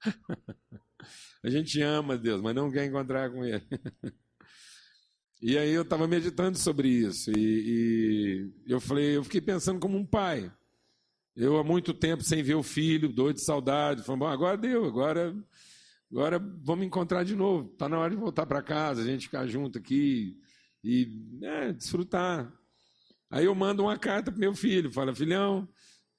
A 1.42 1.48
gente 1.48 1.80
ama 1.80 2.18
Deus, 2.18 2.42
mas 2.42 2.54
não 2.54 2.70
quer 2.70 2.84
encontrar 2.84 3.30
com 3.30 3.42
Ele. 3.42 3.66
E 5.42 5.56
aí 5.56 5.72
eu 5.72 5.82
estava 5.82 6.06
meditando 6.06 6.58
sobre 6.58 6.86
isso 6.86 7.30
e, 7.30 8.52
e, 8.66 8.70
eu 8.70 8.78
falei, 8.78 9.16
eu 9.16 9.24
fiquei 9.24 9.40
pensando 9.40 9.80
como 9.80 9.96
um 9.96 10.04
pai. 10.04 10.52
Eu 11.34 11.56
há 11.56 11.64
muito 11.64 11.94
tempo 11.94 12.22
sem 12.22 12.42
ver 12.42 12.56
o 12.56 12.62
filho, 12.62 13.08
doido 13.08 13.36
de 13.36 13.42
saudade, 13.42 14.02
falando, 14.02 14.20
bom, 14.20 14.26
agora 14.26 14.58
deu, 14.58 14.84
agora, 14.84 15.34
agora 16.12 16.38
vamos 16.38 16.84
encontrar 16.84 17.24
de 17.24 17.34
novo. 17.34 17.70
Está 17.72 17.88
na 17.88 17.98
hora 17.98 18.10
de 18.10 18.20
voltar 18.20 18.44
para 18.44 18.60
casa, 18.60 19.00
a 19.00 19.04
gente 19.04 19.26
ficar 19.28 19.46
junto 19.46 19.78
aqui 19.78 20.36
e 20.84 21.08
é, 21.42 21.72
desfrutar. 21.72 22.52
Aí 23.30 23.46
eu 23.46 23.54
mando 23.54 23.84
uma 23.84 23.96
carta 23.96 24.30
para 24.30 24.38
meu 24.38 24.54
filho, 24.54 24.92
fala, 24.92 25.14
filhão, 25.14 25.66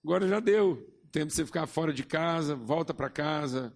agora 0.03 0.27
já 0.27 0.39
deu, 0.39 0.77
tempo 1.11 1.27
de 1.27 1.33
você 1.33 1.45
ficar 1.45 1.67
fora 1.67 1.93
de 1.93 2.03
casa, 2.03 2.55
volta 2.55 2.91
para 2.91 3.07
casa, 3.07 3.71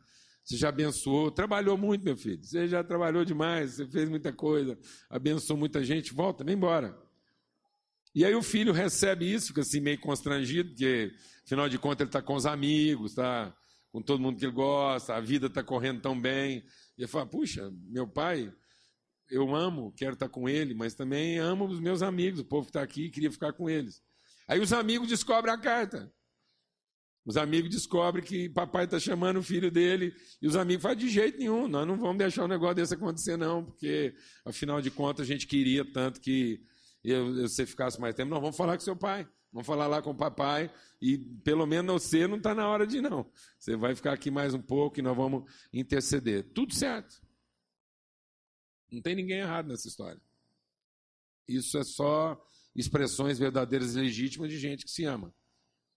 você 0.45 0.58
já 0.58 0.69
abençoou, 0.69 1.31
trabalhou 1.31 1.75
muito, 1.75 2.05
meu 2.05 2.15
filho. 2.15 2.43
Você 2.43 2.67
já 2.67 2.84
trabalhou 2.84 3.25
demais, 3.25 3.71
você 3.71 3.88
fez 3.88 4.08
muita 4.08 4.31
coisa, 4.31 4.77
abençoou 5.10 5.58
muita 5.58 5.84
gente. 5.84 6.13
Volta, 6.13 6.43
vem 6.43 6.55
embora. 6.55 6.95
E 8.13 8.23
aí 8.23 8.36
o 8.36 8.43
filho 8.43 8.71
recebe 8.71 9.29
isso, 9.29 9.47
fica 9.47 9.62
assim 9.62 9.79
meio 9.79 9.99
constrangido, 9.99 10.69
porque 10.69 11.12
afinal 11.43 11.67
de 11.67 11.79
contas 11.79 12.01
ele 12.01 12.10
está 12.10 12.21
com 12.21 12.36
os 12.36 12.45
amigos, 12.45 13.12
está 13.12 13.53
com 13.91 14.03
todo 14.03 14.21
mundo 14.21 14.38
que 14.38 14.45
ele 14.45 14.53
gosta, 14.53 15.15
a 15.15 15.19
vida 15.19 15.47
está 15.47 15.63
correndo 15.63 16.01
tão 16.01 16.19
bem. 16.19 16.63
E 16.95 17.01
ele 17.01 17.08
fala: 17.08 17.25
puxa, 17.25 17.73
meu 17.88 18.08
pai, 18.08 18.53
eu 19.27 19.55
amo, 19.55 19.91
quero 19.97 20.13
estar 20.13 20.29
com 20.29 20.47
ele, 20.47 20.75
mas 20.75 20.93
também 20.93 21.39
amo 21.39 21.65
os 21.65 21.79
meus 21.79 22.03
amigos, 22.03 22.39
o 22.39 22.45
povo 22.45 22.65
que 22.65 22.69
está 22.69 22.84
aqui, 22.84 23.10
queria 23.10 23.31
ficar 23.31 23.51
com 23.51 23.67
eles. 23.67 23.99
Aí 24.47 24.60
os 24.60 24.71
amigos 24.71 25.08
descobrem 25.08 25.51
a 25.51 25.58
carta. 25.58 26.13
Os 27.26 27.38
amigos 27.38 27.72
descobrem 27.72 28.24
que 28.24 28.48
papai 28.48 28.86
está 28.86 29.00
chamando 29.00 29.40
o 29.40 29.44
filho 29.44 29.72
dele, 29.72 30.16
e 30.40 30.48
os 30.48 30.56
amigos 30.56 30.84
falam: 30.84 30.98
de 30.98 31.10
jeito 31.10 31.40
nenhum, 31.40 31.68
nós 31.68 31.88
não 31.88 31.98
vamos 31.98 32.18
deixar 32.18 32.46
um 32.46 32.48
negócio 32.48 32.76
desse 32.76 32.94
acontecer, 32.94 33.36
não, 33.36 33.66
porque 33.66 34.14
afinal 34.46 34.80
de 34.80 34.92
contas 34.92 35.26
a 35.26 35.28
gente 35.28 35.48
queria 35.48 35.84
tanto 35.84 36.22
que 36.22 36.64
eu, 37.04 37.36
eu, 37.36 37.48
você 37.48 37.66
ficasse 37.66 38.00
mais 38.00 38.14
tempo. 38.14 38.30
Não, 38.30 38.40
vamos 38.40 38.56
falar 38.56 38.78
com 38.78 38.84
seu 38.84 38.96
pai, 38.96 39.28
vamos 39.52 39.66
falar 39.66 39.88
lá 39.88 40.04
com 40.04 40.12
o 40.12 40.16
papai, 40.16 40.72
e 41.02 41.18
pelo 41.18 41.66
menos 41.66 42.04
você 42.04 42.28
não 42.28 42.38
está 42.38 42.54
na 42.54 42.68
hora 42.68 42.86
de 42.86 43.02
não. 43.02 43.30
Você 43.58 43.76
vai 43.76 43.96
ficar 43.96 44.14
aqui 44.14 44.30
mais 44.30 44.54
um 44.54 44.62
pouco 44.62 45.00
e 45.00 45.02
nós 45.02 45.18
vamos 45.18 45.52
interceder. 45.74 46.44
Tudo 46.54 46.76
certo. 46.76 47.20
Não 48.92 49.02
tem 49.02 49.16
ninguém 49.16 49.40
errado 49.40 49.68
nessa 49.68 49.88
história. 49.88 50.22
Isso 51.48 51.76
é 51.78 51.84
só 51.84 52.40
expressões 52.76 53.40
verdadeiras 53.40 53.96
e 53.96 54.00
legítimas 54.00 54.50
de 54.52 54.60
gente 54.60 54.86
que 54.86 54.92
se 54.92 55.06
ama. 55.06 55.34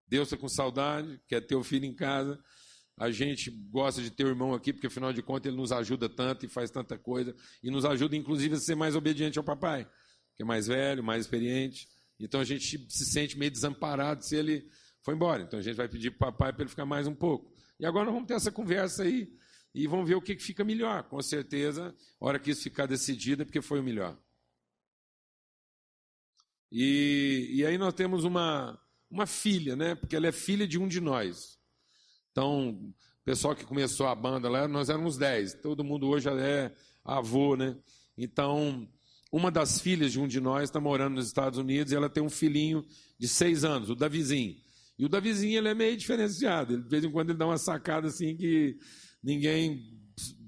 Deus 0.09 0.29
está 0.29 0.37
com 0.37 0.49
saudade, 0.49 1.21
quer 1.29 1.40
ter 1.40 1.55
o 1.55 1.62
filho 1.62 1.85
em 1.85 1.94
casa. 1.94 2.42
A 2.97 3.11
gente 3.11 3.51
gosta 3.71 4.03
de 4.03 4.11
ter 4.11 4.25
o 4.25 4.29
irmão 4.29 4.55
aqui, 4.55 4.73
porque 4.73 4.88
afinal 4.88 5.12
de 5.12 5.23
contas 5.23 5.47
ele 5.47 5.57
nos 5.57 5.71
ajuda 5.71 6.09
tanto 6.09 6.47
e 6.47 6.49
faz 6.49 6.71
tanta 6.71 6.99
coisa. 6.99 7.35
E 7.62 7.71
nos 7.71 7.85
ajuda, 7.85 8.16
inclusive, 8.16 8.57
a 8.57 8.59
ser 8.59 8.75
mais 8.75 8.97
obediente 8.97 9.38
ao 9.38 9.44
papai, 9.44 9.88
que 10.37 10.42
é 10.42 10.44
mais 10.44 10.66
velho, 10.66 11.05
mais 11.05 11.25
experiente. 11.25 11.88
Então 12.18 12.40
a 12.40 12.44
gente 12.44 12.87
se 12.90 13.05
sente 13.07 13.38
meio 13.38 13.51
desamparado 13.51 14.25
se 14.25 14.35
ele 14.35 14.68
foi 15.03 15.14
embora. 15.14 15.42
Então 15.42 15.59
a 15.59 15.62
gente 15.62 15.77
vai 15.77 15.88
pedir 15.88 16.11
para 16.11 16.29
o 16.29 16.33
papai 16.33 16.53
para 16.53 16.62
ele 16.62 16.71
ficar 16.71 16.87
mais 16.87 17.07
um 17.07 17.14
pouco. 17.14 17.55
E 17.79 17.87
agora 17.87 18.07
nós 18.07 18.14
vamos 18.14 18.27
ter 18.27 18.35
essa 18.35 18.51
conversa 18.51 19.05
aí 19.05 19.33
e 19.73 19.87
vamos 19.87 20.09
ver 20.09 20.16
o 20.16 20.23
que 20.23 20.37
fica 20.38 20.64
melhor. 20.64 21.05
Com 21.05 21.23
certeza, 21.23 21.94
a 22.21 22.27
hora 22.27 22.38
que 22.38 22.51
isso 22.51 22.62
ficar 22.62 22.87
decidido 22.87 23.42
é 23.42 23.44
porque 23.44 23.62
foi 23.62 23.79
o 23.79 23.85
melhor. 23.85 24.18
E, 26.71 27.49
e 27.53 27.64
aí 27.64 27.79
nós 27.79 27.94
temos 27.94 28.25
uma, 28.25 28.79
uma 29.11 29.27
filha, 29.27 29.75
né? 29.75 29.94
Porque 29.94 30.16
ela 30.16 30.27
é 30.27 30.33
filha 30.33 30.66
de 30.66 30.79
um 30.79 30.87
de 30.87 31.01
nós. 31.01 31.59
Então, 32.31 32.71
o 32.71 33.25
pessoal 33.25 33.55
que 33.55 33.64
começou 33.64 34.07
a 34.07 34.14
banda 34.14 34.49
lá, 34.49 34.68
nós 34.68 34.88
éramos 34.88 35.16
dez. 35.16 35.55
Todo 35.55 35.85
mundo 35.85 36.09
hoje 36.09 36.29
é 36.29 36.73
avô, 37.05 37.57
né? 37.57 37.77
Então, 38.16 38.88
uma 39.33 39.51
das 39.51 39.81
filhas 39.81 40.12
de 40.12 40.21
um 40.21 40.27
de 40.27 40.40
nós 40.40 40.64
está 40.64 40.81
morando 40.81 41.16
nos 41.16 41.27
Estados 41.27 41.59
Unidos 41.59 41.92
e 41.92 41.97
ela 41.97 42.09
tem 42.09 42.23
um 42.23 42.31
filhinho 42.31 42.85
de 43.18 43.29
seis 43.29 43.64
anos, 43.64 43.90
o 43.90 43.94
Davizinho. 43.94 44.57
E 44.99 45.05
o 45.05 45.09
Davizinho 45.09 45.59
ele 45.59 45.68
é 45.68 45.75
meio 45.75 45.97
diferenciado. 45.97 46.75
Ele, 46.75 46.83
de 46.83 46.88
vez 46.88 47.05
em 47.05 47.11
quando 47.11 47.31
ele 47.31 47.38
dá 47.38 47.47
uma 47.47 47.59
sacada 47.59 48.09
assim 48.09 48.37
que 48.37 48.79
ninguém 49.23 49.99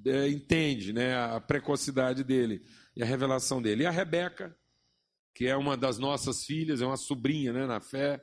é, 0.05 0.29
entende, 0.29 0.93
né? 0.93 1.17
A 1.17 1.41
precocidade 1.41 2.25
dele 2.25 2.63
e 2.97 3.03
a 3.03 3.07
revelação 3.07 3.63
dele. 3.63 3.85
E 3.85 3.87
a 3.87 3.91
Rebeca, 3.91 4.57
que 5.35 5.47
é 5.47 5.57
uma 5.57 5.77
das 5.77 5.99
nossas 5.99 6.45
filhas, 6.45 6.83
é 6.83 6.87
uma 6.87 6.97
sobrinha, 6.97 7.53
né, 7.53 7.67
na 7.67 7.81
fé 7.81 8.21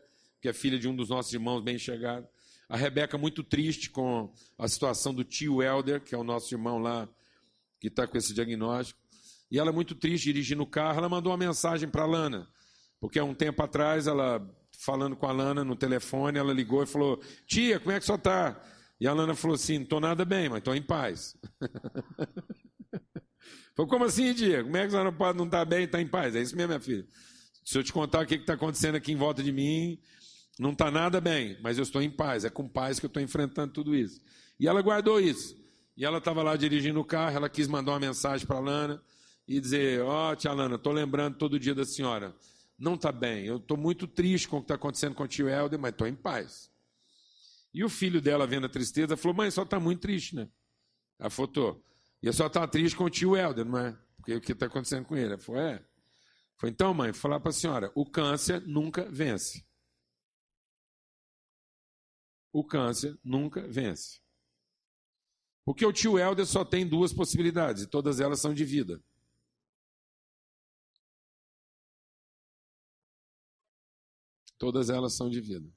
que 0.48 0.50
é 0.50 0.54
filha 0.54 0.80
de 0.80 0.88
um 0.88 0.96
dos 0.96 1.10
nossos 1.10 1.34
irmãos 1.34 1.62
bem 1.62 1.78
chegados. 1.78 2.28
A 2.70 2.78
Rebeca 2.78 3.18
muito 3.18 3.44
triste 3.44 3.90
com 3.90 4.34
a 4.58 4.68
situação 4.68 5.14
do 5.14 5.24
tio 5.24 5.62
Elder, 5.62 6.02
que 6.02 6.16
é 6.16 6.18
o 6.18 6.24
nosso 6.24 6.54
irmão 6.54 6.80
lá, 6.80 7.08
que 7.82 7.88
está 7.88 8.08
com 8.08 8.18
esse 8.18 8.34
diagnóstico. 8.34 8.98
E 9.52 9.60
ela 9.60 9.74
muito 9.74 9.94
triste 9.94 10.26
dirigindo 10.26 10.64
o 10.64 10.66
carro, 10.66 11.00
ela 11.00 11.10
mandou 11.10 11.32
uma 11.32 11.38
mensagem 11.38 11.90
para 11.90 12.04
a 12.04 12.06
Lana, 12.06 12.48
porque 13.00 13.20
há 13.20 13.26
um 13.26 13.34
tempo 13.34 13.62
atrás, 13.62 14.08
ela 14.08 14.42
falando 14.80 15.18
com 15.18 15.26
a 15.26 15.32
Lana 15.34 15.66
no 15.66 15.76
telefone, 15.76 16.40
ela 16.40 16.54
ligou 16.54 16.82
e 16.82 16.88
falou: 16.88 17.22
Tia, 17.46 17.78
como 17.78 17.92
é 17.92 18.00
que 18.00 18.06
você 18.06 18.14
está? 18.14 18.62
E 19.02 19.08
a 19.08 19.14
Lana 19.14 19.36
falou 19.36 19.56
assim: 19.56 19.82
estou 19.82 20.00
nada 20.00 20.24
bem, 20.24 20.48
mas 20.48 20.60
estou 20.60 20.76
em 20.76 20.82
paz. 20.82 21.36
falou: 23.76 23.90
Como 23.90 24.06
assim, 24.06 24.34
tia? 24.34 24.64
Como 24.64 24.78
é 24.78 24.86
que 24.86 24.92
você 24.92 25.04
não 25.04 25.14
pode 25.14 25.38
não 25.38 25.46
estar 25.46 25.60
tá 25.60 25.66
bem 25.66 25.82
e 25.82 25.84
estar 25.84 25.98
tá 25.98 26.02
em 26.02 26.08
paz? 26.08 26.36
É 26.36 26.42
isso 26.42 26.56
mesmo, 26.56 26.70
minha 26.70 26.80
filha. 26.80 27.06
Se 27.66 27.78
eu 27.78 27.84
te 27.84 27.92
contar 27.92 28.24
o 28.24 28.26
que 28.26 28.36
está 28.36 28.54
acontecendo 28.54 28.96
aqui 28.96 29.12
em 29.12 29.18
volta 29.18 29.44
de 29.44 29.52
mim, 29.52 30.00
não 30.60 30.72
está 30.72 30.90
nada 30.90 31.22
bem, 31.22 31.58
mas 31.62 31.78
eu 31.78 31.84
estou 31.84 32.02
em 32.02 32.10
paz. 32.10 32.44
É 32.44 32.50
com 32.50 32.68
paz 32.68 33.00
que 33.00 33.06
eu 33.06 33.10
estou 33.10 33.22
enfrentando 33.22 33.74
tudo 33.74 33.96
isso. 33.96 34.20
E 34.60 34.68
ela 34.68 34.82
guardou 34.82 35.20
isso. 35.20 35.56
E 35.96 36.04
ela 36.04 36.18
estava 36.18 36.42
lá 36.42 36.56
dirigindo 36.56 37.00
o 37.00 37.06
carro, 37.06 37.36
ela 37.36 37.50
quis 37.50 37.68
mandar 37.68 37.92
uma 37.92 38.00
mensagem 38.00 38.46
para 38.46 38.58
a 38.58 38.62
Lana 38.62 39.04
e 39.48 39.60
dizer: 39.60 40.02
Ó, 40.02 40.32
oh, 40.32 40.36
tia 40.36 40.52
Lana, 40.52 40.76
estou 40.76 40.94
lembrando 40.94 41.38
todo 41.38 41.60
dia 41.60 41.76
da 41.76 41.86
senhora. 41.86 42.36
Não 42.78 42.96
está 42.96 43.12
bem, 43.12 43.46
eu 43.46 43.58
estou 43.58 43.78
muito 43.78 44.08
triste 44.08 44.48
com 44.48 44.58
o 44.58 44.60
que 44.60 44.66
está 44.66 44.76
acontecendo 44.76 45.16
com 45.16 45.24
o 45.24 45.28
tio 45.28 45.50
Helder, 45.50 45.80
mas 45.80 45.92
estou 45.92 46.08
em 46.08 46.14
paz. 46.14 46.70
E 47.74 47.84
o 47.84 47.90
filho 47.90 48.22
dela, 48.22 48.46
vendo 48.46 48.66
a 48.66 48.70
tristeza, 48.70 49.18
falou: 49.18 49.38
Mãe, 49.38 49.52
só 49.52 49.64
está 49.64 49.80
muito 49.80 50.02
triste, 50.02 50.36
né? 50.36 50.48
Ela 51.20 51.30
falou: 51.30 51.84
E 52.22 52.32
só 52.32 52.48
está 52.48 52.68
triste 52.68 52.96
com 52.96 53.06
o 53.06 53.10
tio 53.10 53.36
Helder, 53.36 53.66
não 53.66 53.78
é? 53.78 53.96
Porque 54.18 54.36
o 54.36 54.42
que 54.42 54.52
está 54.52 54.66
acontecendo 54.68 55.06
com 55.06 55.16
ele? 55.16 55.34
Ela 55.34 55.38
falou: 55.38 55.62
É. 55.62 55.84
Foi 56.58 56.70
então, 56.70 56.94
mãe, 56.94 57.14
falar 57.14 57.40
para 57.40 57.50
a 57.50 57.54
senhora: 57.54 57.92
o 57.96 58.06
câncer 58.06 58.62
nunca 58.66 59.08
vence 59.10 59.67
o 62.60 62.64
câncer 62.64 63.16
nunca 63.24 63.68
vence. 63.68 64.20
Porque 65.64 65.86
o 65.86 65.94
tio 65.94 66.18
Helder 66.18 66.46
só 66.46 66.66
tem 66.66 66.88
duas 66.88 67.14
possibilidades, 67.14 67.84
e 67.84 67.88
todas 67.88 68.20
elas 68.20 68.40
são 68.40 68.52
de 68.52 68.66
vida. 68.66 69.00
Todas 74.58 74.90
elas 74.90 75.16
são 75.16 75.30
de 75.30 75.40
vida. 75.40 75.70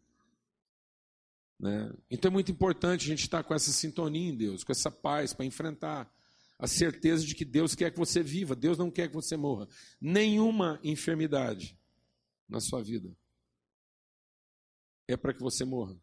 Né? 1.58 1.92
Então 2.10 2.30
é 2.30 2.32
muito 2.32 2.50
importante 2.50 3.04
a 3.04 3.08
gente 3.08 3.24
estar 3.24 3.44
com 3.44 3.52
essa 3.52 3.70
sintonia 3.70 4.30
em 4.30 4.34
Deus, 4.34 4.64
com 4.64 4.72
essa 4.72 4.90
paz 4.90 5.34
para 5.34 5.44
enfrentar 5.44 6.10
a 6.58 6.66
certeza 6.66 7.26
de 7.26 7.34
que 7.34 7.44
Deus 7.44 7.74
quer 7.74 7.90
que 7.90 7.98
você 7.98 8.22
viva, 8.22 8.56
Deus 8.56 8.78
não 8.78 8.90
quer 8.90 9.08
que 9.08 9.14
você 9.14 9.36
morra. 9.36 9.68
Nenhuma 10.00 10.80
enfermidade 10.82 11.78
na 12.48 12.58
sua 12.58 12.82
vida 12.82 13.14
é 15.06 15.16
para 15.16 15.34
que 15.34 15.42
você 15.42 15.62
morra. 15.62 16.00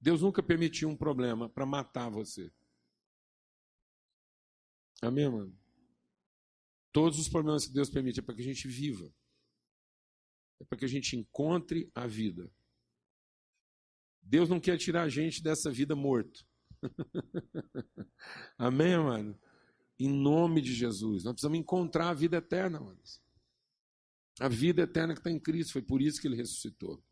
Deus 0.00 0.22
nunca 0.22 0.42
permitiu 0.42 0.88
um 0.88 0.96
problema 0.96 1.48
para 1.48 1.66
matar 1.66 2.08
você. 2.08 2.52
Amém, 5.02 5.28
mano? 5.28 5.58
Todos 6.92 7.18
os 7.18 7.28
problemas 7.28 7.66
que 7.66 7.72
Deus 7.72 7.90
permite 7.90 8.20
é 8.20 8.22
para 8.22 8.34
que 8.34 8.40
a 8.40 8.44
gente 8.44 8.68
viva. 8.68 9.12
É 10.60 10.64
para 10.64 10.78
que 10.78 10.84
a 10.84 10.88
gente 10.88 11.16
encontre 11.16 11.90
a 11.94 12.06
vida. 12.06 12.50
Deus 14.22 14.48
não 14.48 14.60
quer 14.60 14.76
tirar 14.78 15.02
a 15.02 15.08
gente 15.08 15.42
dessa 15.42 15.70
vida 15.70 15.96
morto. 15.96 16.46
Amém, 18.58 18.96
mano? 18.98 19.38
Em 19.98 20.08
nome 20.08 20.60
de 20.60 20.74
Jesus. 20.74 21.24
Nós 21.24 21.32
precisamos 21.32 21.58
encontrar 21.58 22.10
a 22.10 22.14
vida 22.14 22.36
eterna, 22.36 22.80
mano. 22.80 23.00
A 24.40 24.48
vida 24.48 24.82
eterna 24.82 25.14
que 25.14 25.20
está 25.20 25.30
em 25.30 25.40
Cristo. 25.40 25.72
Foi 25.72 25.82
por 25.82 26.00
isso 26.00 26.20
que 26.20 26.28
ele 26.28 26.36
ressuscitou 26.36 27.02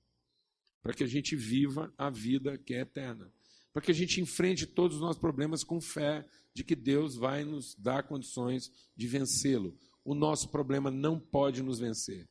para 0.87 0.95
que 0.95 1.03
a 1.03 1.07
gente 1.09 1.35
viva 1.35 1.93
a 1.99 2.09
vida 2.09 2.57
que 2.57 2.73
é 2.73 2.83
eterna, 2.83 3.29
para 3.73 3.83
que 3.83 3.91
a 3.91 3.95
gente 3.95 4.21
enfrente 4.21 4.69
todos 4.69 4.99
os 4.99 5.03
nossos 5.03 5.21
problemas 5.21 5.65
com 5.65 5.81
fé 5.81 6.25
de 6.55 6.63
que 6.63 6.77
Deus 6.77 7.17
vai 7.17 7.43
nos 7.43 7.75
dar 7.75 8.05
condições 8.05 8.71
de 8.95 9.09
vencê-lo. 9.09 9.77
O 10.05 10.15
nosso 10.15 10.49
problema 10.49 10.89
não 10.89 11.19
pode 11.19 11.61
nos 11.61 11.81
vencer. 11.81 12.31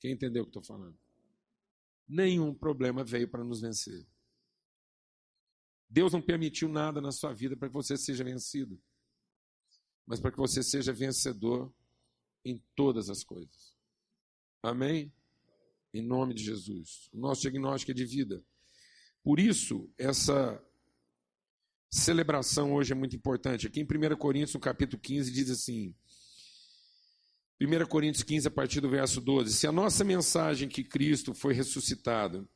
Quem 0.00 0.12
entendeu 0.12 0.42
o 0.42 0.46
que 0.46 0.58
estou 0.58 0.62
falando? 0.64 0.98
Nenhum 2.08 2.54
problema 2.54 3.04
veio 3.04 3.28
para 3.28 3.44
nos 3.44 3.60
vencer. 3.60 4.08
Deus 5.86 6.14
não 6.14 6.22
permitiu 6.22 6.66
nada 6.66 6.98
na 6.98 7.12
sua 7.12 7.34
vida 7.34 7.54
para 7.58 7.68
que 7.68 7.74
você 7.74 7.98
seja 7.98 8.24
vencido, 8.24 8.80
mas 10.06 10.18
para 10.18 10.32
que 10.32 10.38
você 10.38 10.62
seja 10.62 10.94
vencedor 10.94 11.70
em 12.42 12.58
todas 12.74 13.10
as 13.10 13.22
coisas. 13.22 13.76
Amém? 14.62 15.12
Em 15.92 16.02
nome 16.02 16.34
de 16.34 16.44
Jesus. 16.44 17.08
O 17.12 17.18
nosso 17.18 17.42
diagnóstico 17.42 17.92
é 17.92 17.94
de 17.94 18.04
vida. 18.04 18.42
Por 19.22 19.40
isso, 19.40 19.90
essa 19.98 20.62
celebração 21.90 22.74
hoje 22.74 22.92
é 22.92 22.94
muito 22.94 23.16
importante. 23.16 23.66
Aqui 23.66 23.80
em 23.80 23.84
1 23.84 24.16
Coríntios, 24.16 24.54
no 24.54 24.60
capítulo 24.60 25.00
15, 25.00 25.30
diz 25.30 25.50
assim: 25.50 25.94
1 27.60 27.86
Coríntios 27.86 28.22
15, 28.22 28.48
a 28.48 28.50
partir 28.50 28.80
do 28.80 28.88
verso 28.88 29.20
12: 29.20 29.52
Se 29.52 29.66
a 29.66 29.72
nossa 29.72 30.04
mensagem 30.04 30.68
que 30.68 30.84
Cristo 30.84 31.34
foi 31.34 31.54
ressuscitado, 31.54 32.48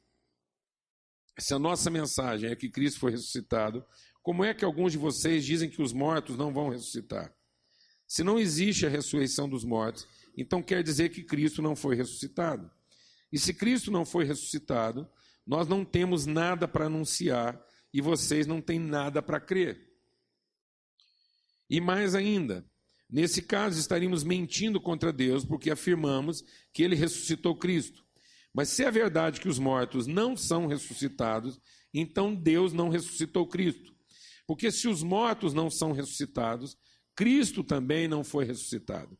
se 1.39 1.55
a 1.55 1.59
nossa 1.59 1.91
mensagem 1.91 2.51
é 2.51 2.57
que 2.57 2.71
Cristo 2.71 3.01
foi 3.01 3.13
ressuscitado, 3.13 3.85
como 4.23 4.45
é 4.45 4.55
que 4.55 4.65
alguns 4.65 4.93
de 4.93 4.99
vocês 4.99 5.45
dizem 5.45 5.69
que 5.69 5.83
os 5.83 5.93
mortos 5.93 6.37
não 6.37 6.53
vão 6.53 6.69
ressuscitar? 6.69 7.35
Se 8.07 8.23
não 8.23 8.39
existe 8.39 8.87
a 8.87 8.91
ressurreição 8.91 9.49
dos 9.49 9.65
mortos, 9.65 10.07
então 10.37 10.63
quer 10.63 10.83
dizer 10.83 11.09
que 11.09 11.25
Cristo 11.25 11.63
não 11.63 11.75
foi 11.75 11.97
ressuscitado. 11.97 12.71
E 13.33 13.39
se 13.39 13.55
Cristo 13.55 13.91
não 13.91 14.05
foi 14.05 14.25
ressuscitado, 14.25 15.09
nós 15.47 15.67
não 15.67 15.85
temos 15.85 16.27
nada 16.27 16.69
para 16.69 16.87
anunciar 16.87 17.61
e 17.93 18.01
vocês 18.01 18.47
não 18.47 18.61
têm 18.61 18.79
nada 18.79 19.23
para 19.23 19.41
crer. 19.41 19.91
E 21.69 21.81
mais 21.81 22.15
ainda, 22.15 22.65
nesse 23.09 23.43
caso 23.43 23.79
estaríamos 23.79 24.23
mentindo 24.23 24.81
contra 24.81 25.13
Deus 25.13 25.45
porque 25.45 25.71
afirmamos 25.71 26.45
que 26.73 26.83
ele 26.83 26.95
ressuscitou 26.95 27.57
Cristo. 27.57 28.05
Mas 28.55 28.69
se 28.69 28.85
é 28.85 28.91
verdade 28.91 29.41
que 29.41 29.49
os 29.49 29.59
mortos 29.59 30.07
não 30.07 30.37
são 30.37 30.67
ressuscitados, 30.67 31.59
então 31.93 32.35
Deus 32.35 32.73
não 32.73 32.91
ressuscitou 32.91 33.47
Cristo. 33.47 33.95
Porque 34.47 34.71
se 34.71 34.89
os 34.89 35.03
mortos 35.03 35.55
não 35.55 35.71
são 35.71 35.93
ressuscitados, 35.93 36.77
Cristo 37.15 37.65
também 37.65 38.07
não 38.07 38.23
foi 38.23 38.45
ressuscitado. 38.45 39.19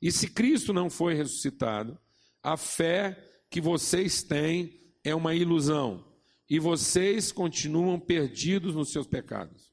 E 0.00 0.12
se 0.12 0.28
Cristo 0.28 0.72
não 0.72 0.90
foi 0.90 1.14
ressuscitado, 1.14 1.98
a 2.42 2.56
fé 2.56 3.37
que 3.50 3.60
vocês 3.60 4.22
têm 4.22 4.78
é 5.04 5.14
uma 5.14 5.34
ilusão 5.34 6.04
e 6.48 6.58
vocês 6.58 7.30
continuam 7.32 7.98
perdidos 7.98 8.74
nos 8.74 8.90
seus 8.90 9.06
pecados. 9.06 9.72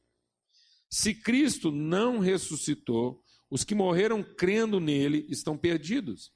Se 0.89 1.13
Cristo 1.13 1.71
não 1.71 2.19
ressuscitou, 2.19 3.23
os 3.49 3.63
que 3.63 3.75
morreram 3.75 4.23
crendo 4.23 4.79
nele 4.79 5.25
estão 5.29 5.57
perdidos. 5.57 6.33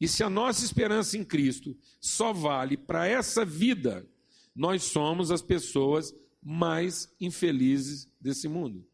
E 0.00 0.06
se 0.06 0.22
a 0.22 0.30
nossa 0.30 0.64
esperança 0.64 1.16
em 1.16 1.24
Cristo 1.24 1.76
só 2.00 2.32
vale 2.32 2.76
para 2.76 3.06
essa 3.06 3.44
vida, 3.44 4.08
nós 4.54 4.84
somos 4.84 5.30
as 5.30 5.42
pessoas 5.42 6.14
mais 6.42 7.12
infelizes 7.20 8.06
desse 8.20 8.48
mundo. 8.48 8.86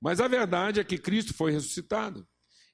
Mas 0.00 0.20
a 0.20 0.26
verdade 0.26 0.80
é 0.80 0.84
que 0.84 0.98
Cristo 0.98 1.32
foi 1.32 1.52
ressuscitado. 1.52 2.26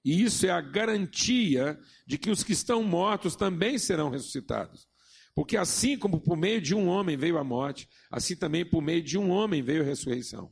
E 0.09 0.23
isso 0.23 0.47
é 0.47 0.51
a 0.51 0.63
garantia 0.63 1.79
de 2.07 2.17
que 2.17 2.31
os 2.31 2.43
que 2.43 2.55
estão 2.55 2.83
mortos 2.83 3.37
também 3.37 3.77
serão 3.77 4.09
ressuscitados. 4.09 4.89
Porque 5.35 5.55
assim 5.55 5.99
como 5.99 6.19
por 6.19 6.35
meio 6.35 6.63
de 6.63 6.75
um 6.75 6.89
homem 6.89 7.15
veio 7.15 7.37
a 7.37 7.45
morte, 7.45 7.87
assim 8.11 8.35
também 8.35 8.65
por 8.65 8.81
meio 8.81 9.03
de 9.03 9.19
um 9.19 9.29
homem 9.29 9.61
veio 9.61 9.83
a 9.83 9.85
ressurreição. 9.85 10.51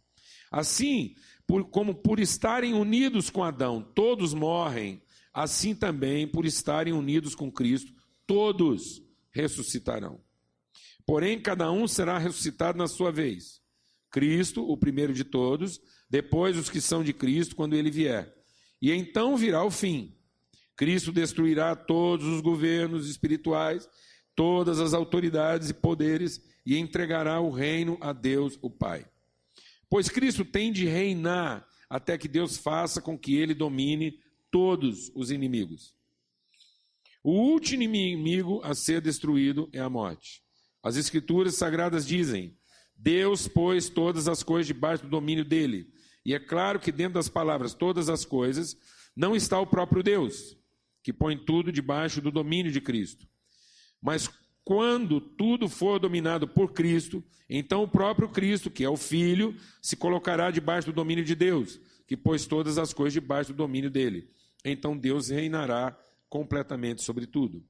Assim, 0.53 1.15
por, 1.47 1.71
como 1.71 1.95
por 1.95 2.21
estarem 2.21 2.75
unidos 2.75 3.31
com 3.31 3.43
Adão, 3.43 3.81
todos 3.81 4.35
morrem, 4.35 5.03
assim 5.33 5.75
também 5.75 6.29
por 6.29 6.45
estarem 6.45 6.93
unidos 6.93 7.35
com 7.35 7.51
Cristo, 7.51 7.95
todos 8.27 9.03
ressuscitarão. 9.31 10.21
Porém, 11.07 11.41
cada 11.41 11.73
um 11.73 11.89
será 11.89 12.19
ressuscitado 12.19 12.77
na 12.77 12.89
sua 12.89 13.11
vez. 13.11 13.63
Cristo, 14.11 14.71
o 14.71 14.77
primeiro 14.77 15.15
de 15.15 15.25
todos, 15.25 15.81
depois 16.11 16.59
os 16.59 16.69
que 16.69 16.83
são 16.83 17.03
de 17.03 17.15
Cristo, 17.15 17.57
quando 17.57 17.75
ele 17.75 17.91
vier. 17.91 18.36
E 18.81 18.93
então 18.93 19.37
virá 19.37 19.65
o 19.65 19.71
fim. 19.71 20.15
Cristo 20.77 21.11
destruirá 21.11 21.75
todos 21.75 22.27
os 22.27 22.41
governos 22.41 23.09
espirituais, 23.09 23.89
todas 24.35 24.79
as 24.79 24.93
autoridades 24.93 25.71
e 25.71 25.75
poderes, 25.75 26.41
e 26.65 26.77
entregará 26.77 27.41
o 27.41 27.51
reino 27.51 27.97
a 28.01 28.13
Deus, 28.13 28.59
o 28.61 28.69
Pai. 28.69 29.07
Pois 29.89 30.09
Cristo 30.09 30.45
tem 30.45 30.73
de 30.73 30.85
reinar 30.85 31.67
até 31.89 32.19
que 32.19 32.29
Deus 32.29 32.59
faça 32.59 33.01
com 33.01 33.19
que 33.19 33.37
ele 33.37 33.55
domine 33.55 34.19
todos 34.51 35.11
os 35.15 35.31
inimigos. 35.31 35.95
O 37.23 37.33
último 37.33 37.83
inimigo 37.83 38.61
a 38.63 38.75
ser 38.75 39.01
destruído 39.01 39.69
é 39.73 39.81
a 39.81 39.89
morte. 39.89 40.43
As 40.83 40.97
Escrituras 40.97 41.55
Sagradas 41.57 42.07
dizem: 42.07 42.57
Deus 42.97 43.49
pôs 43.49 43.89
todas 43.89 44.29
as 44.29 44.43
coisas 44.43 44.67
debaixo 44.67 45.05
do 45.05 45.11
domínio 45.11 45.45
dele. 45.45 45.93
E 46.27 46.35
é 46.35 46.41
claro 46.41 46.81
que 46.81 46.91
dentro 46.91 47.15
das 47.15 47.29
palavras 47.29 47.73
todas 47.73 48.09
as 48.09 48.25
coisas 48.25 48.77
não 49.15 49.37
está 49.37 49.61
o 49.61 49.67
próprio 49.67 50.03
Deus, 50.03 50.57
que 51.01 51.13
põe 51.13 51.39
tudo 51.39 51.71
debaixo 51.71 52.21
do 52.21 52.33
domínio 52.33 52.73
de 52.73 52.81
Cristo. 52.81 53.29
Mas 54.03 54.29
quando 54.65 55.21
tudo 55.21 55.69
for 55.69 56.01
dominado 56.01 56.49
por 56.49 56.73
Cristo, 56.73 57.23
então 57.49 57.85
o 57.85 57.89
próprio 57.89 58.29
Cristo, 58.29 58.73
que 58.73 58.83
é 58.83 58.91
o 58.91 58.97
Filho, 58.97 59.55
se 59.81 59.95
colocará 59.95 60.51
debaixo 60.51 60.89
do 60.89 60.93
domínio 60.93 61.25
de 61.25 61.37
Deus, 61.37 61.79
que 62.09 62.17
pôs 62.17 62.45
todas 62.45 62.77
as 62.77 62.93
coisas 62.93 63.13
debaixo 63.13 63.53
do 63.53 63.59
domínio 63.59 63.89
dele. 63.89 64.29
Então 64.65 64.99
Deus 64.99 65.29
reinará 65.29 65.97
completamente 66.29 67.03
sobre 67.03 67.29
tudo. 67.29 67.65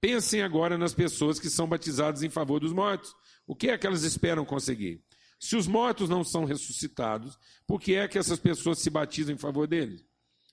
Pensem 0.00 0.42
agora 0.42 0.76
nas 0.76 0.92
pessoas 0.92 1.38
que 1.38 1.48
são 1.48 1.68
batizadas 1.68 2.24
em 2.24 2.30
favor 2.30 2.58
dos 2.58 2.72
mortos. 2.72 3.14
O 3.46 3.54
que 3.54 3.70
é 3.70 3.78
que 3.78 3.86
elas 3.86 4.02
esperam 4.02 4.44
conseguir? 4.44 5.05
Se 5.38 5.56
os 5.56 5.66
mortos 5.66 6.08
não 6.08 6.24
são 6.24 6.44
ressuscitados, 6.44 7.38
por 7.66 7.80
que 7.80 7.94
é 7.94 8.08
que 8.08 8.18
essas 8.18 8.38
pessoas 8.38 8.78
se 8.78 8.90
batizam 8.90 9.34
em 9.34 9.38
favor 9.38 9.66
deles? 9.66 10.04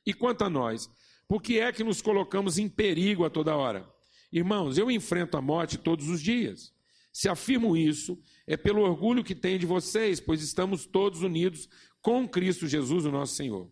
E 0.05 0.13
quanto 0.13 0.43
a 0.43 0.49
nós, 0.49 0.89
por 1.27 1.41
que 1.41 1.59
é 1.59 1.71
que 1.71 1.83
nos 1.83 2.01
colocamos 2.01 2.57
em 2.57 2.67
perigo 2.67 3.25
a 3.25 3.29
toda 3.29 3.55
hora? 3.55 3.89
Irmãos, 4.31 4.77
eu 4.77 4.91
enfrento 4.91 5.37
a 5.37 5.41
morte 5.41 5.77
todos 5.77 6.09
os 6.09 6.21
dias. 6.21 6.73
Se 7.11 7.29
afirmo 7.29 7.77
isso, 7.77 8.19
é 8.47 8.57
pelo 8.57 8.81
orgulho 8.81 9.23
que 9.23 9.35
tenho 9.35 9.59
de 9.59 9.65
vocês, 9.65 10.19
pois 10.19 10.41
estamos 10.41 10.85
todos 10.85 11.21
unidos 11.21 11.69
com 12.01 12.27
Cristo 12.27 12.67
Jesus, 12.67 13.05
o 13.05 13.11
nosso 13.11 13.35
Senhor. 13.35 13.71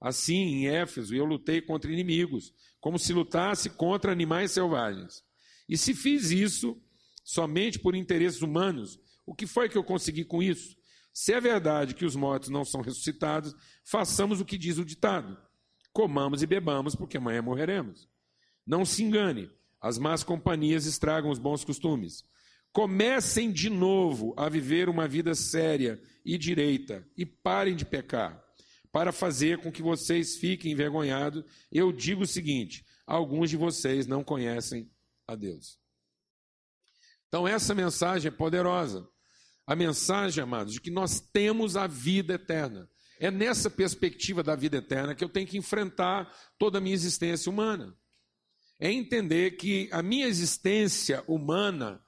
Assim, 0.00 0.36
em 0.36 0.68
Éfeso, 0.68 1.14
eu 1.14 1.24
lutei 1.24 1.60
contra 1.60 1.92
inimigos, 1.92 2.54
como 2.80 2.98
se 2.98 3.12
lutasse 3.12 3.70
contra 3.70 4.12
animais 4.12 4.52
selvagens. 4.52 5.24
E 5.68 5.76
se 5.76 5.94
fiz 5.94 6.30
isso 6.30 6.80
somente 7.24 7.78
por 7.78 7.96
interesses 7.96 8.40
humanos, 8.40 9.00
o 9.26 9.34
que 9.34 9.46
foi 9.46 9.68
que 9.68 9.76
eu 9.76 9.84
consegui 9.84 10.24
com 10.24 10.42
isso? 10.42 10.76
Se 11.12 11.32
é 11.32 11.40
verdade 11.40 11.94
que 11.94 12.04
os 12.04 12.14
mortos 12.14 12.48
não 12.48 12.64
são 12.64 12.80
ressuscitados, 12.80 13.54
façamos 13.84 14.40
o 14.40 14.44
que 14.44 14.56
diz 14.56 14.78
o 14.78 14.84
ditado: 14.84 15.36
comamos 15.92 16.42
e 16.42 16.46
bebamos, 16.46 16.94
porque 16.94 17.16
amanhã 17.16 17.42
morreremos. 17.42 18.08
Não 18.66 18.84
se 18.84 19.02
engane, 19.02 19.50
as 19.80 19.98
más 19.98 20.22
companhias 20.22 20.86
estragam 20.86 21.30
os 21.30 21.38
bons 21.38 21.64
costumes. 21.64 22.24
Comecem 22.72 23.50
de 23.50 23.70
novo 23.70 24.34
a 24.36 24.48
viver 24.48 24.88
uma 24.88 25.08
vida 25.08 25.34
séria 25.34 26.00
e 26.24 26.36
direita 26.36 27.08
e 27.16 27.24
parem 27.24 27.74
de 27.74 27.86
pecar. 27.86 28.44
Para 28.92 29.12
fazer 29.12 29.58
com 29.58 29.72
que 29.72 29.82
vocês 29.82 30.36
fiquem 30.36 30.72
envergonhados, 30.72 31.42
eu 31.72 31.90
digo 31.92 32.22
o 32.22 32.26
seguinte: 32.26 32.84
alguns 33.06 33.50
de 33.50 33.56
vocês 33.56 34.06
não 34.06 34.22
conhecem 34.22 34.90
a 35.26 35.34
Deus. 35.34 35.78
Então, 37.28 37.48
essa 37.48 37.74
mensagem 37.74 38.28
é 38.28 38.30
poderosa. 38.30 39.08
A 39.66 39.74
mensagem, 39.74 40.42
amados, 40.42 40.74
de 40.74 40.80
que 40.80 40.90
nós 40.90 41.20
temos 41.20 41.76
a 41.76 41.86
vida 41.86 42.34
eterna. 42.34 42.88
É 43.18 43.30
nessa 43.30 43.68
perspectiva 43.68 44.42
da 44.42 44.54
vida 44.54 44.76
eterna 44.76 45.14
que 45.14 45.24
eu 45.24 45.28
tenho 45.28 45.46
que 45.46 45.58
enfrentar 45.58 46.30
toda 46.58 46.78
a 46.78 46.80
minha 46.80 46.94
existência 46.94 47.50
humana 47.50 47.96
é 48.78 48.92
entender 48.92 49.52
que 49.52 49.88
a 49.90 50.02
minha 50.02 50.26
existência 50.26 51.24
humana 51.26 52.02